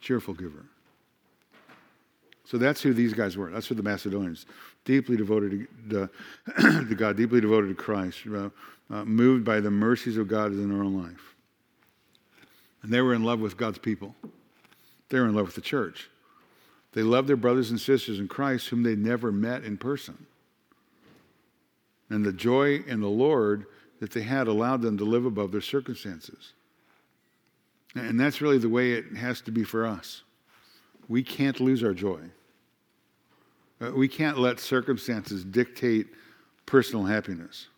Cheerful 0.00 0.34
giver. 0.34 0.64
So 2.46 2.58
that's 2.58 2.82
who 2.82 2.92
these 2.92 3.14
guys 3.14 3.36
were. 3.36 3.48
That's 3.48 3.68
who 3.68 3.76
the 3.76 3.82
Macedonians, 3.84 4.44
deeply 4.84 5.16
devoted 5.16 5.68
to, 5.90 6.10
to 6.60 6.94
God, 6.96 7.16
deeply 7.16 7.40
devoted 7.40 7.68
to 7.68 7.74
Christ, 7.76 8.22
uh, 8.26 8.50
uh, 8.90 9.04
moved 9.04 9.44
by 9.44 9.60
the 9.60 9.70
mercies 9.70 10.16
of 10.16 10.26
God 10.26 10.50
in 10.50 10.68
their 10.68 10.82
own 10.82 11.00
life. 11.00 11.36
And 12.82 12.92
they 12.92 13.02
were 13.02 13.14
in 13.14 13.22
love 13.22 13.38
with 13.38 13.56
God's 13.56 13.78
people. 13.78 14.16
They 15.10 15.20
were 15.20 15.26
in 15.26 15.36
love 15.36 15.46
with 15.46 15.54
the 15.54 15.60
church. 15.60 16.10
They 16.94 17.02
loved 17.02 17.28
their 17.28 17.36
brothers 17.36 17.70
and 17.70 17.80
sisters 17.80 18.20
in 18.20 18.28
Christ 18.28 18.68
whom 18.68 18.84
they 18.84 18.94
never 18.94 19.32
met 19.32 19.64
in 19.64 19.76
person. 19.76 20.26
And 22.08 22.24
the 22.24 22.32
joy 22.32 22.76
in 22.86 23.00
the 23.00 23.08
Lord 23.08 23.66
that 24.00 24.12
they 24.12 24.22
had 24.22 24.46
allowed 24.46 24.80
them 24.80 24.96
to 24.98 25.04
live 25.04 25.26
above 25.26 25.50
their 25.50 25.60
circumstances. 25.60 26.52
And 27.96 28.18
that's 28.18 28.40
really 28.40 28.58
the 28.58 28.68
way 28.68 28.92
it 28.92 29.16
has 29.16 29.40
to 29.42 29.50
be 29.50 29.64
for 29.64 29.86
us. 29.86 30.22
We 31.08 31.22
can't 31.22 31.60
lose 31.60 31.82
our 31.82 31.94
joy. 31.94 32.20
Uh, 33.80 33.90
we 33.90 34.08
can't 34.08 34.38
let 34.38 34.60
circumstances 34.60 35.44
dictate 35.44 36.06
personal 36.66 37.04
happiness. 37.04 37.68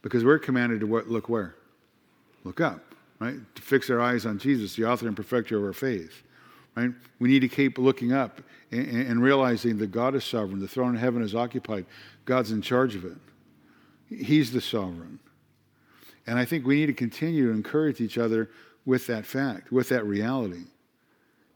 Because 0.00 0.24
we're 0.24 0.38
commanded 0.38 0.80
to 0.80 0.86
look 0.86 1.28
where? 1.28 1.56
Look 2.44 2.60
up, 2.60 2.94
right? 3.20 3.36
To 3.54 3.62
fix 3.62 3.90
our 3.90 4.00
eyes 4.00 4.26
on 4.26 4.38
Jesus, 4.38 4.76
the 4.76 4.84
author 4.84 5.06
and 5.06 5.16
perfecter 5.16 5.58
of 5.58 5.64
our 5.64 5.72
faith. 5.72 6.22
Right? 6.74 6.90
We 7.18 7.28
need 7.28 7.40
to 7.40 7.48
keep 7.48 7.78
looking 7.78 8.12
up 8.12 8.40
and, 8.70 8.86
and 8.86 9.22
realizing 9.22 9.78
that 9.78 9.90
God 9.90 10.14
is 10.14 10.24
sovereign. 10.24 10.58
The 10.58 10.68
throne 10.68 10.94
of 10.94 11.00
heaven 11.00 11.22
is 11.22 11.34
occupied. 11.34 11.86
God's 12.24 12.50
in 12.50 12.62
charge 12.62 12.94
of 12.94 13.04
it. 13.04 13.16
He's 14.08 14.52
the 14.52 14.60
sovereign. 14.60 15.18
And 16.26 16.38
I 16.38 16.44
think 16.44 16.66
we 16.66 16.76
need 16.76 16.86
to 16.86 16.92
continue 16.92 17.48
to 17.48 17.52
encourage 17.52 18.00
each 18.00 18.16
other 18.16 18.50
with 18.86 19.06
that 19.06 19.26
fact, 19.26 19.72
with 19.72 19.88
that 19.90 20.06
reality. 20.06 20.64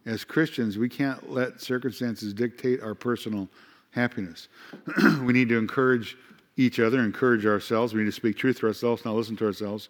As 0.04 0.24
Christians, 0.24 0.78
we 0.78 0.88
can't 0.88 1.30
let 1.30 1.60
circumstances 1.60 2.32
dictate 2.32 2.82
our 2.82 2.94
personal 2.94 3.48
happiness. 3.90 4.48
we 5.22 5.32
need 5.32 5.48
to 5.48 5.58
encourage 5.58 6.16
each 6.56 6.78
other, 6.78 7.00
encourage 7.00 7.44
ourselves. 7.44 7.92
We 7.92 8.00
need 8.00 8.06
to 8.06 8.12
speak 8.12 8.36
truth 8.36 8.60
to 8.60 8.66
ourselves, 8.66 9.04
not 9.04 9.14
listen 9.14 9.36
to 9.36 9.46
ourselves. 9.46 9.88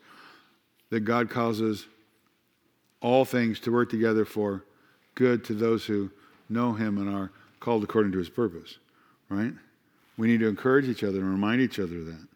That 0.91 1.01
God 1.01 1.29
causes 1.29 1.87
all 3.01 3.25
things 3.25 3.61
to 3.61 3.73
work 3.73 3.91
together 3.91 4.25
for 4.25 4.65
good 5.17 5.45
to 5.47 5.55
those 5.55 5.85
who 5.85 6.11
know 6.49 6.73
him 6.73 6.99
and 6.99 7.13
are 7.13 7.33
called 7.59 7.83
according 7.83 8.13
to 8.13 8.19
his 8.19 8.29
purpose, 8.29 8.79
right? 9.29 9.53
We 10.17 10.29
need 10.29 10.41
to 10.41 10.49
encourage 10.49 10.89
each 10.89 11.03
other 11.03 11.19
and 11.19 11.29
remind 11.29 11.61
each 11.61 11.81
other 11.81 11.99
of 11.99 12.07
that. 12.07 12.29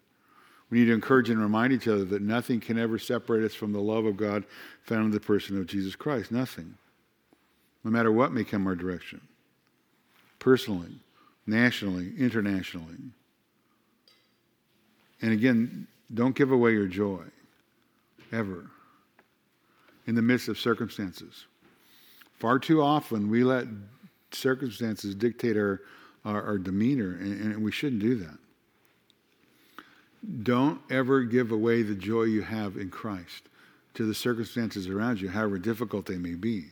We 0.71 0.81
need 0.81 0.87
to 0.87 0.95
encourage 0.95 1.31
and 1.31 1.41
remind 1.41 1.73
each 1.73 1.89
other 1.89 2.05
that 2.05 2.23
nothing 2.23 2.61
can 2.61 2.79
ever 2.79 2.99
separate 2.99 3.45
us 3.45 3.55
from 3.55 3.73
the 3.73 3.81
love 3.81 4.05
of 4.05 4.17
God 4.17 4.45
found 4.83 5.07
in 5.07 5.11
the 5.11 5.21
person 5.21 5.59
of 5.59 5.67
Jesus 5.67 5.97
Christ. 5.97 6.31
Nothing. 6.33 6.75
No 7.85 7.91
matter 7.91 8.13
what 8.13 8.33
may 8.33 8.45
come 8.45 8.67
our 8.67 8.77
direction. 8.77 9.21
Personally, 10.39 11.01
nationally, 11.47 12.13
internationally. 12.19 12.97
And 15.23 15.33
again, 15.33 15.87
don't 16.13 16.35
give 16.35 16.51
away 16.51 16.73
your 16.73 16.87
joy, 16.87 17.25
ever, 18.33 18.67
in 20.07 20.15
the 20.15 20.23
midst 20.23 20.49
of 20.49 20.59
circumstances. 20.59 21.47
Far 22.41 22.59
too 22.59 22.83
often, 22.83 23.31
we 23.31 23.45
let 23.45 23.67
circumstances 24.33 25.15
dictate 25.15 25.57
our, 25.59 25.83
our, 26.25 26.43
our 26.43 26.59
demeanor, 26.59 27.19
and, 27.21 27.41
and 27.41 27.63
we 27.63 27.71
shouldn't 27.71 28.01
do 28.01 28.17
that. 28.17 28.39
Don't 30.43 30.81
ever 30.91 31.23
give 31.23 31.53
away 31.53 31.83
the 31.83 31.95
joy 31.95 32.23
you 32.25 32.43
have 32.43 32.77
in 32.77 32.91
Christ 32.91 33.45
to 33.95 34.07
the 34.07 34.15
circumstances 34.15 34.89
around 34.89 35.21
you, 35.21 35.29
however 35.29 35.59
difficult 35.59 36.07
they 36.07 36.17
may 36.17 36.35
be. 36.35 36.67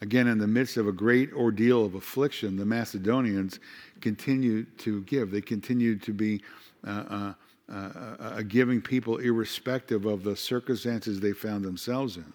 Again, 0.00 0.28
in 0.28 0.38
the 0.38 0.46
midst 0.46 0.76
of 0.76 0.86
a 0.86 0.92
great 0.92 1.32
ordeal 1.32 1.84
of 1.84 1.94
affliction, 1.94 2.56
the 2.56 2.66
Macedonians 2.66 3.58
continued 4.00 4.78
to 4.78 5.02
give. 5.02 5.30
They 5.30 5.40
continued 5.40 6.02
to 6.02 6.12
be 6.12 6.42
uh, 6.86 6.90
uh, 6.90 7.32
uh, 7.72 8.34
a 8.36 8.44
giving 8.44 8.80
people, 8.80 9.16
irrespective 9.16 10.04
of 10.04 10.22
the 10.22 10.36
circumstances 10.36 11.18
they 11.18 11.32
found 11.32 11.64
themselves 11.64 12.16
in. 12.16 12.32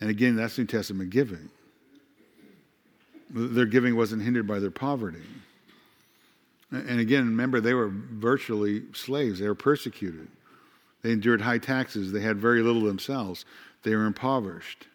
And 0.00 0.10
again, 0.10 0.36
that's 0.36 0.58
New 0.58 0.66
Testament 0.66 1.10
giving. 1.10 1.48
Their 3.30 3.66
giving 3.66 3.96
wasn't 3.96 4.22
hindered 4.22 4.46
by 4.46 4.58
their 4.58 4.70
poverty. 4.70 5.22
And 6.70 7.00
again, 7.00 7.28
remember, 7.28 7.60
they 7.60 7.74
were 7.74 7.90
virtually 7.92 8.82
slaves, 8.92 9.38
they 9.38 9.48
were 9.48 9.54
persecuted. 9.54 10.28
They 11.04 11.12
endured 11.12 11.42
high 11.42 11.58
taxes. 11.58 12.12
They 12.12 12.20
had 12.20 12.38
very 12.38 12.62
little 12.62 12.82
themselves. 12.82 13.44
They 13.82 13.94
were 13.94 14.06
impoverished. 14.06 14.86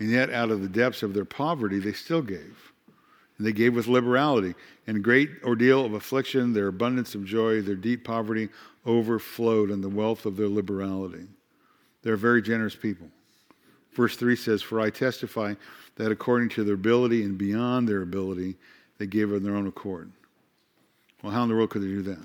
And 0.00 0.10
yet, 0.10 0.30
out 0.30 0.50
of 0.50 0.62
the 0.62 0.68
depths 0.68 1.02
of 1.02 1.12
their 1.12 1.26
poverty, 1.26 1.78
they 1.78 1.92
still 1.92 2.22
gave. 2.22 2.72
And 3.36 3.46
they 3.46 3.52
gave 3.52 3.74
with 3.74 3.86
liberality. 3.86 4.54
In 4.86 5.02
great 5.02 5.30
ordeal 5.44 5.84
of 5.84 5.92
affliction, 5.92 6.54
their 6.54 6.68
abundance 6.68 7.14
of 7.14 7.26
joy, 7.26 7.60
their 7.60 7.74
deep 7.74 8.02
poverty 8.02 8.48
overflowed 8.86 9.70
in 9.70 9.82
the 9.82 9.90
wealth 9.90 10.24
of 10.24 10.38
their 10.38 10.48
liberality. 10.48 11.26
They're 12.02 12.16
very 12.16 12.40
generous 12.40 12.74
people. 12.74 13.08
Verse 13.96 14.14
3 14.14 14.36
says, 14.36 14.60
For 14.60 14.78
I 14.78 14.90
testify 14.90 15.54
that 15.96 16.12
according 16.12 16.50
to 16.50 16.64
their 16.64 16.74
ability 16.74 17.24
and 17.24 17.38
beyond 17.38 17.88
their 17.88 18.02
ability, 18.02 18.56
they 18.98 19.06
gave 19.06 19.32
of 19.32 19.42
their 19.42 19.56
own 19.56 19.66
accord. 19.66 20.12
Well, 21.22 21.32
how 21.32 21.42
in 21.42 21.48
the 21.48 21.54
world 21.54 21.70
could 21.70 21.82
they 21.82 21.86
do 21.86 22.02
that? 22.02 22.20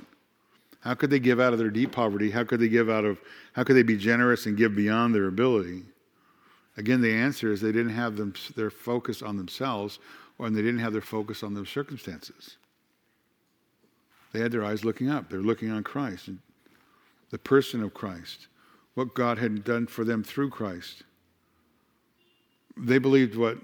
How 0.82 0.96
could 0.96 1.10
they 1.10 1.20
give 1.20 1.40
out 1.40 1.54
of 1.54 1.60
their 1.60 1.70
deep 1.70 1.94
poverty? 1.94 2.30
How 2.30 2.44
could 2.44 2.60
they 2.60 2.68
give 2.68 2.90
out 2.90 3.06
of, 3.06 3.22
how 3.54 3.64
could 3.64 3.78
they 3.78 3.84
be 3.84 3.96
generous 3.96 4.48
and 4.48 4.58
give 4.58 4.76
beyond 4.76 5.16
their 5.16 5.28
ability? 5.28 5.84
Again, 6.76 7.00
the 7.00 7.14
answer 7.14 7.54
is 7.54 7.62
they 7.62 7.72
didn't 7.72 7.94
have 7.94 8.18
them, 8.18 8.34
their 8.58 8.70
focus 8.70 9.22
on 9.22 9.38
themselves, 9.38 10.00
or 10.38 10.50
they 10.50 10.62
didn't 10.62 10.80
have 10.80 10.92
their 10.92 11.02
focus 11.02 11.42
on 11.42 11.54
their 11.54 11.66
circumstances. 11.66 12.58
They 14.34 14.40
had 14.40 14.52
their 14.52 14.66
eyes 14.66 14.84
looking 14.84 15.10
up. 15.10 15.30
They're 15.30 15.40
looking 15.40 15.72
on 15.72 15.84
Christ, 15.84 16.30
the 17.30 17.38
person 17.38 17.82
of 17.82 17.94
Christ, 17.94 18.48
what 18.96 19.14
God 19.14 19.38
had 19.38 19.64
done 19.64 19.88
for 19.88 20.04
them 20.04 20.22
through 20.22 20.50
Christ. 20.50 21.04
They 22.78 22.98
believed 22.98 23.36
what 23.36 23.58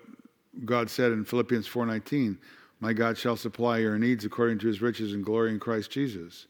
God 0.66 0.90
said 0.90 1.12
in 1.12 1.26
Philippians 1.26 1.68
4:19, 1.68 2.38
"My 2.80 2.94
God 2.94 3.18
shall 3.18 3.36
supply 3.36 3.80
your 3.80 3.98
needs 3.98 4.26
according 4.26 4.60
to 4.60 4.68
his 4.68 4.82
riches 4.82 5.14
and 5.14 5.24
glory 5.24 5.52
in 5.52 5.60
Christ 5.60 5.92
Jesus." 5.92 6.48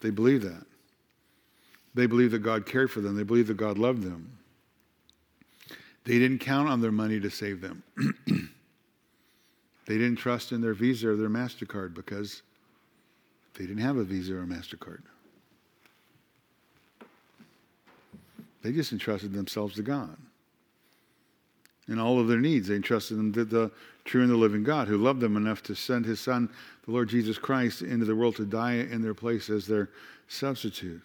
They 0.00 0.10
believed 0.10 0.44
that. 0.44 0.66
They 1.94 2.06
believed 2.06 2.32
that 2.32 2.40
God 2.40 2.66
cared 2.66 2.90
for 2.90 3.00
them. 3.00 3.16
They 3.16 3.24
believed 3.24 3.48
that 3.48 3.56
God 3.56 3.78
loved 3.78 4.02
them. 4.02 4.38
They 6.04 6.18
didn't 6.18 6.38
count 6.38 6.68
on 6.68 6.80
their 6.80 6.92
money 6.92 7.20
to 7.20 7.30
save 7.30 7.60
them. 7.60 7.82
they 9.86 9.98
didn't 9.98 10.16
trust 10.16 10.52
in 10.52 10.60
their 10.60 10.74
Visa 10.74 11.10
or 11.10 11.16
their 11.16 11.28
MasterCard 11.28 11.94
because 11.94 12.42
they 13.54 13.66
didn't 13.66 13.82
have 13.82 13.96
a 13.96 14.04
Visa 14.04 14.36
or 14.36 14.42
a 14.42 14.46
MasterCard. 14.46 15.02
They 18.62 18.72
just 18.72 18.92
entrusted 18.92 19.32
themselves 19.32 19.74
to 19.74 19.82
God. 19.82 20.16
In 21.88 21.98
all 21.98 22.20
of 22.20 22.28
their 22.28 22.40
needs, 22.40 22.68
they 22.68 22.76
entrusted 22.76 23.16
them 23.16 23.32
to 23.32 23.44
the 23.44 23.70
true 24.04 24.22
and 24.22 24.30
the 24.30 24.36
living 24.36 24.62
God 24.62 24.88
who 24.88 24.98
loved 24.98 25.20
them 25.20 25.36
enough 25.36 25.62
to 25.64 25.74
send 25.74 26.04
his 26.04 26.20
Son, 26.20 26.50
the 26.84 26.92
Lord 26.92 27.08
Jesus 27.08 27.38
Christ, 27.38 27.82
into 27.82 28.04
the 28.04 28.14
world 28.14 28.36
to 28.36 28.44
die 28.44 28.74
in 28.74 29.02
their 29.02 29.14
place 29.14 29.48
as 29.48 29.66
their 29.66 29.88
substitute 30.28 31.02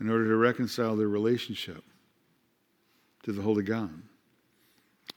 in 0.00 0.10
order 0.10 0.26
to 0.26 0.36
reconcile 0.36 0.96
their 0.96 1.08
relationship 1.08 1.84
to 3.24 3.32
the 3.32 3.42
Holy 3.42 3.62
God. 3.62 3.90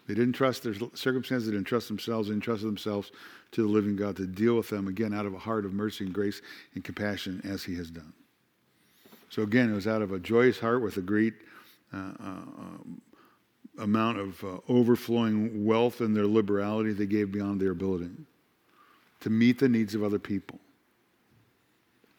They 0.07 0.13
didn't 0.13 0.33
trust 0.33 0.63
their 0.63 0.75
circumstances, 0.93 1.47
they 1.47 1.53
didn't 1.53 1.67
trust 1.67 1.87
themselves, 1.87 2.27
they 2.27 2.35
didn't 2.35 2.61
themselves 2.61 3.11
to 3.53 3.61
the 3.61 3.67
living 3.67 3.95
God 3.95 4.17
to 4.17 4.27
deal 4.27 4.55
with 4.55 4.69
them 4.69 4.87
again 4.87 5.13
out 5.13 5.25
of 5.25 5.33
a 5.33 5.39
heart 5.39 5.65
of 5.65 5.73
mercy 5.73 6.05
and 6.05 6.13
grace 6.13 6.41
and 6.75 6.83
compassion 6.83 7.41
as 7.43 7.63
he 7.63 7.75
has 7.75 7.89
done. 7.89 8.13
So 9.29 9.41
again, 9.41 9.71
it 9.71 9.75
was 9.75 9.87
out 9.87 10.01
of 10.01 10.11
a 10.11 10.19
joyous 10.19 10.59
heart 10.59 10.81
with 10.81 10.97
a 10.97 11.01
great 11.01 11.33
uh, 11.93 12.11
uh, 12.23 12.41
amount 13.77 14.19
of 14.19 14.43
uh, 14.43 14.57
overflowing 14.69 15.65
wealth 15.65 16.01
and 16.01 16.15
their 16.15 16.27
liberality 16.27 16.93
they 16.93 17.05
gave 17.05 17.31
beyond 17.31 17.59
their 17.59 17.71
ability 17.71 18.09
to 19.21 19.29
meet 19.29 19.59
the 19.59 19.69
needs 19.69 19.95
of 19.95 20.03
other 20.03 20.19
people. 20.19 20.59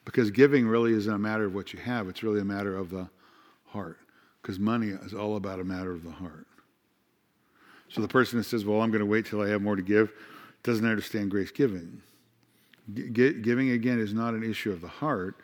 Because 0.05 0.31
giving 0.31 0.67
really 0.67 0.93
isn't 0.93 1.13
a 1.13 1.17
matter 1.17 1.45
of 1.45 1.53
what 1.53 1.73
you 1.73 1.79
have, 1.79 2.07
it's 2.07 2.23
really 2.23 2.39
a 2.39 2.45
matter 2.45 2.77
of 2.77 2.89
the 2.89 3.09
heart. 3.67 3.97
Because 4.41 4.59
money 4.59 4.89
is 4.89 5.13
all 5.13 5.35
about 5.35 5.59
a 5.59 5.63
matter 5.63 5.91
of 5.91 6.03
the 6.03 6.11
heart. 6.11 6.47
So 7.89 8.01
the 8.01 8.07
person 8.07 8.37
that 8.37 8.45
says, 8.45 8.65
Well, 8.65 8.81
I'm 8.81 8.89
going 8.91 8.99
to 8.99 9.05
wait 9.05 9.25
till 9.25 9.41
I 9.41 9.49
have 9.49 9.61
more 9.61 9.75
to 9.75 9.81
give, 9.81 10.11
doesn't 10.63 10.85
understand 10.85 11.31
grace 11.31 11.51
giving. 11.51 12.01
G- 12.93 13.33
giving, 13.33 13.71
again, 13.71 13.99
is 13.99 14.13
not 14.13 14.33
an 14.33 14.49
issue 14.49 14.71
of 14.71 14.81
the 14.81 14.87
heart. 14.87 15.35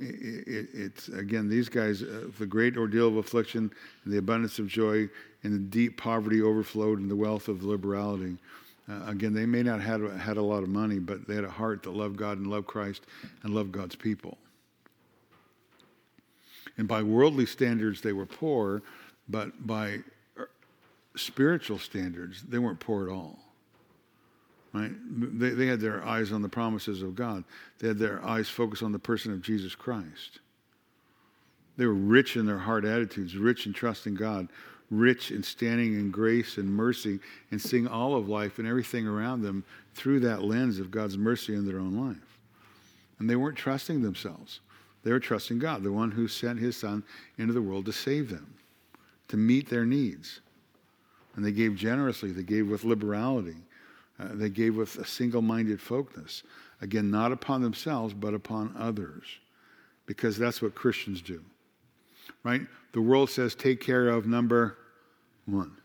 It, 0.00 0.48
it, 0.48 0.68
it's, 0.72 1.08
again, 1.08 1.48
these 1.48 1.68
guys, 1.68 2.02
uh, 2.02 2.28
the 2.38 2.46
great 2.46 2.76
ordeal 2.76 3.08
of 3.08 3.16
affliction 3.16 3.70
and 4.04 4.12
the 4.12 4.18
abundance 4.18 4.58
of 4.58 4.66
joy 4.66 5.08
and 5.42 5.54
the 5.54 5.58
deep 5.58 5.96
poverty 5.96 6.42
overflowed 6.42 6.98
in 6.98 7.08
the 7.08 7.16
wealth 7.16 7.48
of 7.48 7.62
liberality. 7.62 8.36
Uh, 8.88 9.02
again, 9.06 9.32
they 9.32 9.46
may 9.46 9.62
not 9.62 9.80
have 9.80 10.18
had 10.18 10.36
a 10.36 10.42
lot 10.42 10.62
of 10.62 10.68
money, 10.68 10.98
but 10.98 11.26
they 11.28 11.34
had 11.34 11.44
a 11.44 11.50
heart 11.50 11.82
that 11.82 11.90
loved 11.90 12.16
God 12.16 12.38
and 12.38 12.46
loved 12.48 12.66
Christ 12.66 13.04
and 13.42 13.54
loved 13.54 13.72
God's 13.72 13.94
people. 13.94 14.38
And 16.76 16.88
by 16.88 17.02
worldly 17.02 17.46
standards, 17.46 18.00
they 18.00 18.12
were 18.12 18.26
poor, 18.26 18.82
but 19.28 19.66
by 19.66 20.00
spiritual 21.16 21.78
standards, 21.78 22.42
they 22.42 22.58
weren't 22.58 22.80
poor 22.80 23.08
at 23.08 23.12
all. 23.12 23.38
Right? 24.72 24.92
They, 25.38 25.50
they 25.50 25.66
had 25.66 25.80
their 25.80 26.04
eyes 26.04 26.32
on 26.32 26.42
the 26.42 26.48
promises 26.48 27.02
of 27.02 27.14
God. 27.14 27.44
They 27.78 27.88
had 27.88 27.98
their 27.98 28.24
eyes 28.24 28.48
focused 28.48 28.82
on 28.82 28.92
the 28.92 28.98
person 28.98 29.32
of 29.32 29.42
Jesus 29.42 29.74
Christ. 29.74 30.40
They 31.76 31.86
were 31.86 31.94
rich 31.94 32.36
in 32.36 32.46
their 32.46 32.58
heart 32.58 32.84
attitudes, 32.84 33.36
rich 33.36 33.66
in 33.66 33.72
trusting 33.72 34.14
God, 34.14 34.48
rich 34.90 35.30
in 35.30 35.42
standing 35.42 35.94
in 35.94 36.10
grace 36.10 36.58
and 36.58 36.68
mercy 36.68 37.20
and 37.50 37.60
seeing 37.60 37.86
all 37.86 38.16
of 38.16 38.28
life 38.28 38.58
and 38.58 38.68
everything 38.68 39.06
around 39.06 39.42
them 39.42 39.64
through 39.94 40.20
that 40.20 40.42
lens 40.42 40.78
of 40.78 40.90
God's 40.90 41.16
mercy 41.16 41.54
in 41.54 41.66
their 41.66 41.78
own 41.78 41.94
life. 42.08 42.38
And 43.18 43.28
they 43.28 43.36
weren't 43.36 43.56
trusting 43.56 44.02
themselves. 44.02 44.60
They 45.02 45.12
were 45.12 45.20
trusting 45.20 45.58
God, 45.58 45.82
the 45.82 45.92
one 45.92 46.10
who 46.10 46.28
sent 46.28 46.58
his 46.58 46.76
son 46.76 47.02
into 47.38 47.52
the 47.52 47.62
world 47.62 47.86
to 47.86 47.92
save 47.92 48.28
them, 48.30 48.54
to 49.28 49.36
meet 49.36 49.68
their 49.68 49.86
needs. 49.86 50.40
And 51.34 51.44
they 51.44 51.52
gave 51.52 51.76
generously, 51.76 52.32
they 52.32 52.42
gave 52.42 52.68
with 52.68 52.84
liberality, 52.84 53.56
uh, 54.20 54.28
they 54.32 54.50
gave 54.50 54.76
with 54.76 54.96
a 54.96 55.04
single 55.06 55.42
minded 55.42 55.80
focus. 55.80 56.42
Again, 56.80 57.10
not 57.10 57.32
upon 57.32 57.62
themselves, 57.62 58.14
but 58.14 58.34
upon 58.34 58.74
others, 58.78 59.24
because 60.06 60.36
that's 60.36 60.60
what 60.60 60.74
Christians 60.74 61.22
do. 61.22 61.42
Right? 62.42 62.62
The 62.92 63.00
world 63.00 63.30
says 63.30 63.54
take 63.54 63.80
care 63.80 64.08
of 64.08 64.26
number 64.26 64.76
one. 65.46 65.76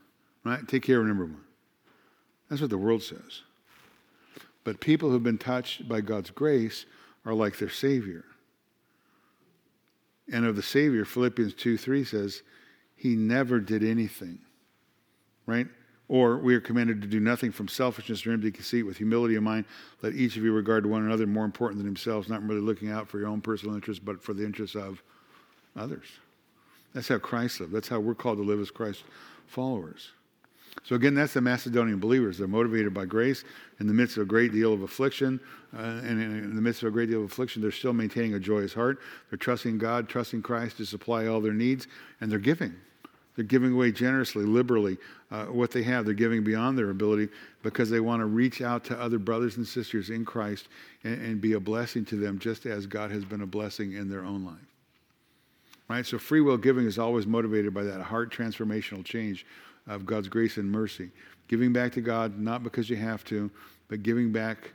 Right? 0.43 0.67
Take 0.67 0.83
care 0.83 0.99
of 0.99 1.07
number 1.07 1.25
one. 1.25 1.41
That's 2.49 2.61
what 2.61 2.69
the 2.69 2.77
world 2.77 3.03
says. 3.03 3.41
But 4.63 4.79
people 4.79 5.09
who've 5.09 5.23
been 5.23 5.37
touched 5.37 5.87
by 5.87 6.01
God's 6.01 6.31
grace 6.31 6.85
are 7.25 7.33
like 7.33 7.57
their 7.57 7.69
Savior. 7.69 8.25
And 10.31 10.45
of 10.45 10.55
the 10.55 10.63
Savior, 10.63 11.05
Philippians 11.05 11.53
2 11.53 11.77
3 11.77 12.03
says, 12.03 12.41
He 12.95 13.15
never 13.15 13.59
did 13.59 13.83
anything 13.83 14.39
right? 15.45 15.67
Or 16.07 16.37
we 16.37 16.53
are 16.53 16.61
commanded 16.61 17.01
to 17.01 17.07
do 17.07 17.19
nothing 17.19 17.51
from 17.51 17.67
selfishness 17.67 18.25
or 18.27 18.31
empty 18.31 18.51
conceit 18.51 18.83
with 18.83 18.97
humility 18.97 19.35
of 19.35 19.43
mind. 19.43 19.65
Let 20.03 20.13
each 20.13 20.37
of 20.37 20.43
you 20.43 20.53
regard 20.53 20.85
one 20.85 21.03
another 21.03 21.25
more 21.25 21.45
important 21.45 21.79
than 21.79 21.87
themselves, 21.87 22.29
not 22.29 22.43
really 22.47 22.61
looking 22.61 22.91
out 22.91 23.07
for 23.07 23.17
your 23.17 23.27
own 23.27 23.41
personal 23.41 23.75
interests, 23.75 24.03
but 24.05 24.21
for 24.21 24.33
the 24.33 24.45
interests 24.45 24.75
of 24.75 25.01
others. 25.75 26.05
That's 26.93 27.07
how 27.07 27.17
Christ 27.17 27.59
lived. 27.59 27.73
That's 27.73 27.87
how 27.87 27.99
we're 27.99 28.15
called 28.15 28.37
to 28.37 28.43
live 28.43 28.61
as 28.61 28.71
Christ 28.71 29.03
followers. 29.47 30.11
So 30.83 30.95
again, 30.95 31.15
that's 31.15 31.33
the 31.33 31.41
Macedonian 31.41 31.99
believers. 31.99 32.37
They're 32.37 32.47
motivated 32.47 32.93
by 32.93 33.05
grace 33.05 33.43
in 33.79 33.87
the 33.87 33.93
midst 33.93 34.17
of 34.17 34.23
a 34.23 34.25
great 34.25 34.51
deal 34.51 34.73
of 34.73 34.83
affliction. 34.83 35.39
Uh, 35.75 36.01
and 36.03 36.21
in 36.21 36.55
the 36.55 36.61
midst 36.61 36.83
of 36.83 36.89
a 36.89 36.91
great 36.91 37.09
deal 37.09 37.19
of 37.19 37.25
affliction, 37.25 37.61
they're 37.61 37.71
still 37.71 37.93
maintaining 37.93 38.35
a 38.35 38.39
joyous 38.39 38.73
heart. 38.73 38.99
They're 39.29 39.37
trusting 39.37 39.77
God, 39.77 40.07
trusting 40.07 40.43
Christ 40.43 40.77
to 40.77 40.85
supply 40.85 41.25
all 41.27 41.41
their 41.41 41.53
needs, 41.53 41.87
and 42.21 42.31
they're 42.31 42.39
giving. 42.39 42.75
They're 43.35 43.45
giving 43.45 43.73
away 43.73 43.91
generously, 43.91 44.45
liberally, 44.45 44.97
uh, 45.29 45.45
what 45.45 45.71
they 45.71 45.83
have. 45.83 46.05
They're 46.05 46.13
giving 46.13 46.43
beyond 46.43 46.77
their 46.77 46.89
ability 46.89 47.29
because 47.63 47.89
they 47.89 47.99
want 47.99 48.21
to 48.21 48.25
reach 48.25 48.61
out 48.61 48.85
to 48.85 48.99
other 48.99 49.19
brothers 49.19 49.57
and 49.57 49.67
sisters 49.67 50.09
in 50.09 50.23
Christ 50.23 50.69
and, 51.03 51.21
and 51.21 51.41
be 51.41 51.53
a 51.53 51.59
blessing 51.59 52.05
to 52.05 52.15
them, 52.15 52.39
just 52.39 52.65
as 52.65 52.85
God 52.85 53.11
has 53.11 53.25
been 53.25 53.41
a 53.41 53.47
blessing 53.47 53.93
in 53.93 54.09
their 54.09 54.23
own 54.23 54.45
life. 54.45 54.55
Right? 55.89 56.05
So 56.05 56.17
free 56.17 56.41
will 56.41 56.57
giving 56.57 56.85
is 56.85 56.97
always 56.97 57.27
motivated 57.27 57.73
by 57.73 57.83
that 57.83 58.01
heart 58.01 58.31
transformational 58.31 59.03
change 59.03 59.45
of 59.87 60.05
God's 60.05 60.29
grace 60.29 60.57
and 60.57 60.71
mercy. 60.71 61.11
Giving 61.47 61.73
back 61.73 61.91
to 61.93 62.01
God, 62.01 62.39
not 62.39 62.63
because 62.63 62.89
you 62.89 62.95
have 62.95 63.23
to, 63.25 63.51
but 63.87 64.01
giving 64.01 64.31
back 64.31 64.71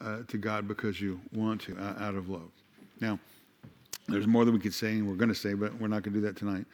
uh, 0.00 0.18
to 0.28 0.38
God 0.38 0.68
because 0.68 1.00
you 1.00 1.20
want 1.32 1.62
to, 1.62 1.76
uh, 1.76 1.96
out 1.98 2.14
of 2.14 2.28
love. 2.28 2.50
Now, 3.00 3.18
there's 4.06 4.26
more 4.26 4.44
than 4.44 4.54
we 4.54 4.60
could 4.60 4.74
say, 4.74 4.92
and 4.92 5.08
we're 5.08 5.16
going 5.16 5.30
to 5.30 5.34
say, 5.34 5.54
but 5.54 5.74
we're 5.80 5.88
not 5.88 6.02
going 6.02 6.14
to 6.14 6.20
do 6.20 6.26
that 6.26 6.36
tonight. 6.36 6.66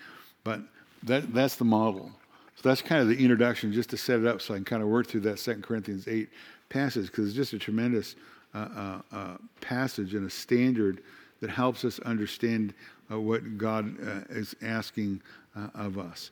But 0.44 0.60
that, 1.04 1.32
that's 1.32 1.56
the 1.56 1.64
model. 1.64 2.10
So 2.56 2.68
that's 2.68 2.82
kind 2.82 3.00
of 3.00 3.08
the 3.08 3.16
introduction, 3.16 3.72
just 3.72 3.90
to 3.90 3.96
set 3.96 4.20
it 4.20 4.26
up 4.26 4.42
so 4.42 4.54
I 4.54 4.58
can 4.58 4.64
kind 4.64 4.82
of 4.82 4.88
work 4.88 5.06
through 5.06 5.20
that 5.20 5.38
Second 5.38 5.62
Corinthians 5.62 6.06
8 6.06 6.28
passage, 6.68 7.06
because 7.06 7.26
it's 7.28 7.36
just 7.36 7.52
a 7.54 7.58
tremendous 7.58 8.16
uh, 8.54 8.58
uh, 8.58 9.00
uh, 9.12 9.36
passage 9.60 10.14
and 10.14 10.26
a 10.26 10.30
standard 10.30 11.02
that 11.40 11.50
helps 11.50 11.84
us 11.84 11.98
understand 12.00 12.74
uh, 13.10 13.18
what 13.18 13.56
God 13.56 13.96
uh, 14.06 14.20
is 14.28 14.54
asking 14.60 15.22
uh, 15.56 15.68
of 15.74 15.98
us. 15.98 16.30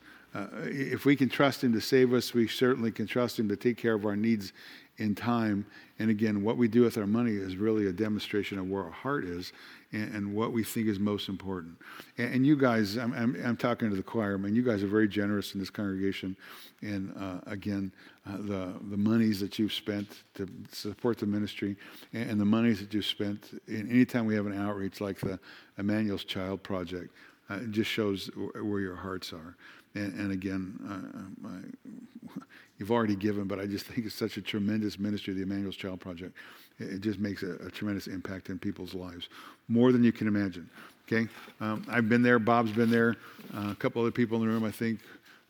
If 0.64 1.05
we 1.05 1.16
can 1.16 1.29
trust 1.29 1.64
Him 1.64 1.73
to 1.73 1.81
save 1.81 2.12
us, 2.12 2.33
we 2.35 2.47
certainly 2.47 2.93
can 2.93 3.07
trust 3.07 3.39
Him 3.39 3.49
to 3.49 3.57
take 3.57 3.77
care 3.77 3.95
of 3.95 4.05
our 4.05 4.14
needs 4.14 4.53
in 4.99 5.14
time. 5.14 5.64
And 5.99 6.11
again, 6.11 6.45
what 6.45 6.57
we 6.57 6.69
do 6.69 6.83
with 6.83 6.99
our 6.99 7.07
money 7.07 7.33
is 7.33 7.57
really 7.57 7.87
a 7.87 7.93
demonstration 7.93 8.59
of 8.59 8.69
where 8.69 8.85
our 8.85 8.91
heart 8.91 9.25
is 9.25 9.53
and, 9.93 10.14
and 10.14 10.34
what 10.34 10.53
we 10.53 10.62
think 10.62 10.86
is 10.86 10.99
most 10.99 11.28
important. 11.28 11.76
And, 12.16 12.34
and 12.34 12.47
you 12.47 12.57
guys, 12.57 12.97
I'm, 12.97 13.12
I'm, 13.14 13.36
I'm, 13.45 13.57
talking 13.57 13.91
to 13.91 13.97
the 13.97 14.03
choir, 14.03 14.39
man, 14.39 14.55
you 14.55 14.62
guys 14.62 14.82
are 14.82 14.89
very 14.89 15.09
generous 15.09 15.55
in 15.55 15.61
this 15.61 15.70
congregation. 15.70 16.36
And 16.82 17.14
uh, 17.18 17.41
again, 17.47 17.93
uh, 18.26 18.36
the, 18.39 18.74
the 18.91 18.97
monies 18.97 19.41
that 19.41 19.59
you've 19.59 19.72
spent 19.72 20.22
to 20.34 20.49
support 20.70 21.18
the 21.18 21.26
ministry 21.26 21.76
and, 22.12 22.30
and 22.30 22.41
the 22.41 22.45
monies 22.45 22.80
that 22.80 22.93
you've 22.93 23.07
spent 23.07 23.61
in 23.66 23.91
anytime 23.91 24.26
we 24.26 24.34
have 24.34 24.47
an 24.47 24.59
outreach 24.59 25.01
like 25.01 25.18
the 25.20 25.39
Emmanuel's 25.78 26.24
Child 26.24 26.62
Project, 26.62 27.14
uh, 27.51 27.55
it 27.55 27.70
just 27.70 27.91
shows 27.91 28.30
where 28.36 28.80
your 28.80 28.97
hearts 28.97 29.32
are. 29.32 29.57
And, 29.95 30.12
and 30.20 30.32
again, 30.32 31.32
uh, 31.45 31.49
I, 31.49 32.41
you've 32.79 32.91
already 32.91 33.16
given, 33.16 33.45
but 33.45 33.59
I 33.59 33.66
just 33.66 33.87
think 33.87 34.07
it's 34.07 34.14
such 34.14 34.37
a 34.37 34.43
tremendous 34.43 34.99
ministry, 34.99 35.35
the 35.35 35.43
Emmanuel's 35.43 35.76
Child 35.76 36.01
Project. 36.01 36.35
It, 36.79 37.01
just 37.01 37.18
makes 37.18 37.43
a, 37.43 37.55
a, 37.66 37.70
tremendous 37.70 38.07
impact 38.07 38.51
in 38.51 38.59
people's 38.59 38.95
lives, 38.95 39.29
more 39.66 39.91
than 39.91 40.05
you 40.05 40.12
can 40.12 40.29
imagine. 40.29 40.70
Okay, 41.07 41.26
um, 41.61 41.85
I've 41.89 42.09
been 42.09 42.22
there. 42.22 42.39
Bob's 42.39 42.70
been 42.70 42.91
there. 42.91 43.16
Uh, 43.57 43.70
a 43.70 43.74
couple 43.74 44.01
other 44.03 44.12
people 44.12 44.41
in 44.41 44.47
the 44.47 44.53
room, 44.53 44.62
I 44.62 44.70
think. 44.70 45.01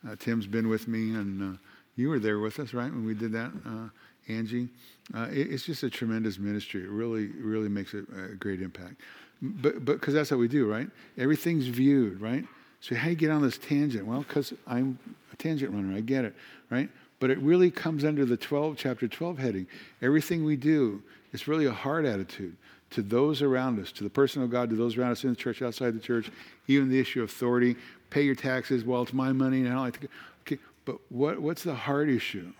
Uh, 0.07 0.15
Tim's 0.17 0.47
been 0.47 0.69
with 0.69 0.87
me, 0.87 1.13
and 1.13 1.53
uh, 1.53 1.57
you 1.97 2.09
were 2.09 2.17
there 2.17 2.39
with 2.39 2.59
us, 2.59 2.73
right, 2.73 2.91
when 2.91 3.05
we 3.05 3.13
did 3.13 3.31
that, 3.33 3.51
uh, 3.65 3.89
Angie. 4.27 4.69
Uh, 5.13 5.27
it, 5.29 5.51
it's 5.51 5.65
just 5.65 5.83
a 5.83 5.89
tremendous 5.89 6.39
ministry. 6.39 6.81
It 6.81 6.89
really, 6.89 7.27
really 7.27 7.69
makes 7.69 7.93
a, 7.93 7.99
a 7.99 8.35
great 8.35 8.61
impact. 8.61 8.95
But 9.41 9.85
because 9.85 10.13
that's 10.13 10.31
what 10.31 10.39
we 10.39 10.47
do, 10.47 10.69
right? 10.69 10.87
Everything's 11.17 11.67
viewed, 11.67 12.19
right? 12.21 12.45
So 12.81 12.95
how 12.95 13.05
do 13.05 13.09
you 13.11 13.15
get 13.15 13.31
on 13.31 13.41
this 13.41 13.57
tangent? 13.57 14.05
Well, 14.05 14.19
because 14.19 14.53
I'm 14.65 14.97
a 15.31 15.35
tangent 15.35 15.73
runner. 15.73 15.95
I 15.95 16.01
get 16.01 16.25
it, 16.25 16.35
right? 16.69 16.89
But 17.19 17.29
it 17.29 17.37
really 17.39 17.69
comes 17.69 18.05
under 18.05 18.25
the 18.25 18.37
12, 18.37 18.77
chapter 18.77 19.07
12 19.07 19.37
heading. 19.37 19.67
Everything 20.01 20.43
we 20.43 20.55
do 20.55 21.03
is 21.33 21.47
really 21.47 21.65
a 21.65 21.71
heart 21.71 22.05
attitude 22.05 22.55
to 22.91 23.01
those 23.01 23.41
around 23.41 23.79
us, 23.79 23.91
to 23.93 24.03
the 24.03 24.09
person 24.09 24.41
of 24.41 24.49
God, 24.49 24.69
to 24.69 24.75
those 24.75 24.97
around 24.97 25.11
us 25.11 25.23
in 25.23 25.29
the 25.29 25.35
church, 25.35 25.61
outside 25.61 25.93
the 25.93 25.99
church, 25.99 26.31
even 26.67 26.89
the 26.89 26.99
issue 26.99 27.21
of 27.21 27.29
authority. 27.29 27.75
Pay 28.09 28.23
your 28.23 28.35
taxes. 28.35 28.83
Well, 28.83 29.03
it's 29.03 29.13
my 29.13 29.31
money, 29.31 29.59
and 29.59 29.67
I 29.67 29.73
don't 29.73 29.81
like 29.81 29.99
to. 30.01 30.07
Okay, 30.41 30.57
but 30.85 30.97
what, 31.09 31.39
what's 31.39 31.63
the 31.63 31.75
heart 31.75 32.09
issue? 32.09 32.51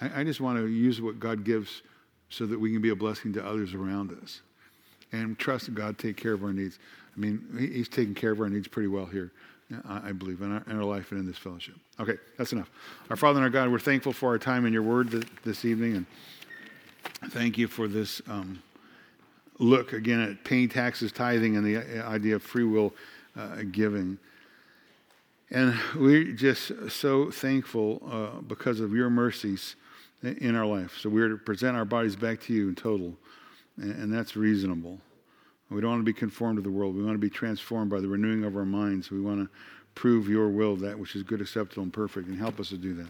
I, 0.00 0.20
I 0.20 0.24
just 0.24 0.40
want 0.40 0.58
to 0.58 0.68
use 0.68 1.00
what 1.00 1.18
God 1.18 1.44
gives 1.44 1.82
so 2.28 2.46
that 2.46 2.60
we 2.60 2.72
can 2.72 2.80
be 2.80 2.90
a 2.90 2.96
blessing 2.96 3.32
to 3.32 3.44
others 3.44 3.74
around 3.74 4.16
us, 4.22 4.40
and 5.10 5.36
trust 5.38 5.74
God 5.74 5.98
to 5.98 6.06
take 6.08 6.16
care 6.16 6.32
of 6.32 6.44
our 6.44 6.52
needs. 6.52 6.78
I 7.16 7.18
mean, 7.18 7.44
He's 7.58 7.88
taking 7.88 8.14
care 8.14 8.30
of 8.30 8.40
our 8.40 8.48
needs 8.48 8.68
pretty 8.68 8.88
well 8.88 9.06
here. 9.06 9.32
I 9.88 10.12
believe, 10.12 10.42
in 10.42 10.52
our, 10.52 10.62
in 10.68 10.76
our, 10.76 10.84
life 10.84 11.12
and 11.12 11.20
in 11.20 11.26
this 11.26 11.38
fellowship. 11.38 11.74
Okay, 11.98 12.16
that's 12.36 12.52
enough. 12.52 12.70
Our 13.08 13.16
Father 13.16 13.38
and 13.38 13.44
our 13.44 13.50
God, 13.50 13.70
we're 13.70 13.78
thankful 13.78 14.12
for 14.12 14.30
our 14.30 14.38
time 14.38 14.66
in 14.66 14.72
your 14.72 14.82
word 14.82 15.10
th- 15.10 15.26
this 15.44 15.64
evening, 15.64 16.06
and 17.22 17.32
thank 17.32 17.56
you 17.56 17.68
for 17.68 17.86
this 17.86 18.20
um, 18.28 18.62
look 19.58 19.92
again 19.92 20.20
at 20.20 20.42
paying 20.44 20.68
taxes, 20.68 21.12
tithing, 21.12 21.56
and 21.56 21.64
the 21.64 21.76
uh, 22.02 22.08
idea 22.08 22.36
of 22.36 22.42
free 22.42 22.64
will 22.64 22.92
uh, 23.36 23.62
giving. 23.70 24.18
And 25.50 25.78
we're 25.96 26.32
just 26.32 26.90
so 26.90 27.30
thankful 27.30 28.02
uh, 28.10 28.40
because 28.40 28.80
of 28.80 28.92
your 28.92 29.10
mercies 29.10 29.76
in 30.22 30.54
our 30.54 30.66
life. 30.66 30.98
So 31.00 31.08
we're 31.08 31.28
to 31.28 31.36
present 31.36 31.76
our 31.76 31.84
bodies 31.84 32.16
back 32.16 32.40
to 32.42 32.52
you 32.52 32.68
in 32.68 32.74
total, 32.74 33.14
and, 33.76 33.92
and 33.92 34.12
that's 34.12 34.36
reasonable. 34.36 34.98
We 35.70 35.80
don't 35.80 35.90
want 35.90 36.00
to 36.00 36.04
be 36.04 36.12
conformed 36.12 36.56
to 36.56 36.62
the 36.62 36.70
world. 36.70 36.96
We 36.96 37.04
want 37.04 37.14
to 37.14 37.18
be 37.18 37.30
transformed 37.30 37.90
by 37.90 38.00
the 38.00 38.08
renewing 38.08 38.44
of 38.44 38.56
our 38.56 38.64
minds. 38.64 39.10
We 39.10 39.20
want 39.20 39.40
to 39.40 39.48
prove 39.94 40.28
your 40.28 40.48
will, 40.48 40.76
that 40.76 40.98
which 40.98 41.14
is 41.14 41.22
good, 41.22 41.40
acceptable, 41.40 41.84
and 41.84 41.92
perfect, 41.92 42.28
and 42.28 42.38
help 42.38 42.58
us 42.58 42.70
to 42.70 42.76
do 42.76 42.94
that. 42.94 43.08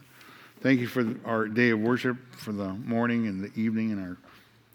Thank 0.60 0.80
you 0.80 0.86
for 0.86 1.14
our 1.24 1.48
day 1.48 1.70
of 1.70 1.80
worship, 1.80 2.18
for 2.32 2.52
the 2.52 2.74
morning 2.74 3.26
and 3.26 3.42
the 3.42 3.50
evening, 3.58 3.92
and 3.92 4.00
our 4.00 4.18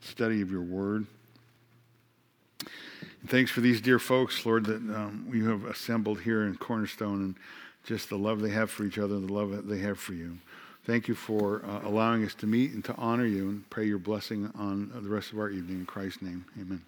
study 0.02 0.42
of 0.42 0.52
your 0.52 0.64
word. 0.64 1.06
And 2.60 3.30
thanks 3.30 3.52
for 3.52 3.62
these 3.62 3.82
dear 3.82 4.00
folks, 4.00 4.46
Lord, 4.46 4.66
that 4.66 4.78
um, 4.78 5.30
you 5.32 5.50
have 5.50 5.66
assembled 5.66 6.22
here 6.22 6.44
in 6.44 6.56
Cornerstone 6.56 7.22
and 7.22 7.36
just 7.84 8.10
the 8.10 8.18
love 8.18 8.42
they 8.42 8.50
have 8.50 8.72
for 8.72 8.84
each 8.84 8.98
other, 8.98 9.20
the 9.20 9.32
love 9.32 9.52
that 9.52 9.68
they 9.68 9.80
have 9.80 10.00
for 10.00 10.14
you. 10.14 10.38
Thank 10.86 11.08
you 11.08 11.16
for 11.16 11.64
uh, 11.66 11.82
allowing 11.88 12.24
us 12.24 12.36
to 12.36 12.48
meet 12.48 12.74
and 12.74 12.84
to 12.86 12.96
honor 12.96 13.26
you 13.26 13.50
and 13.50 13.70
pray 13.70 13.86
your 13.86 13.98
blessing 13.98 14.52
on 14.56 14.92
the 14.94 15.10
rest 15.10 15.34
of 15.34 15.40
our 15.40 15.50
evening. 15.50 15.80
In 15.80 15.86
Christ's 15.86 16.22
name, 16.22 16.46
amen. 16.60 16.82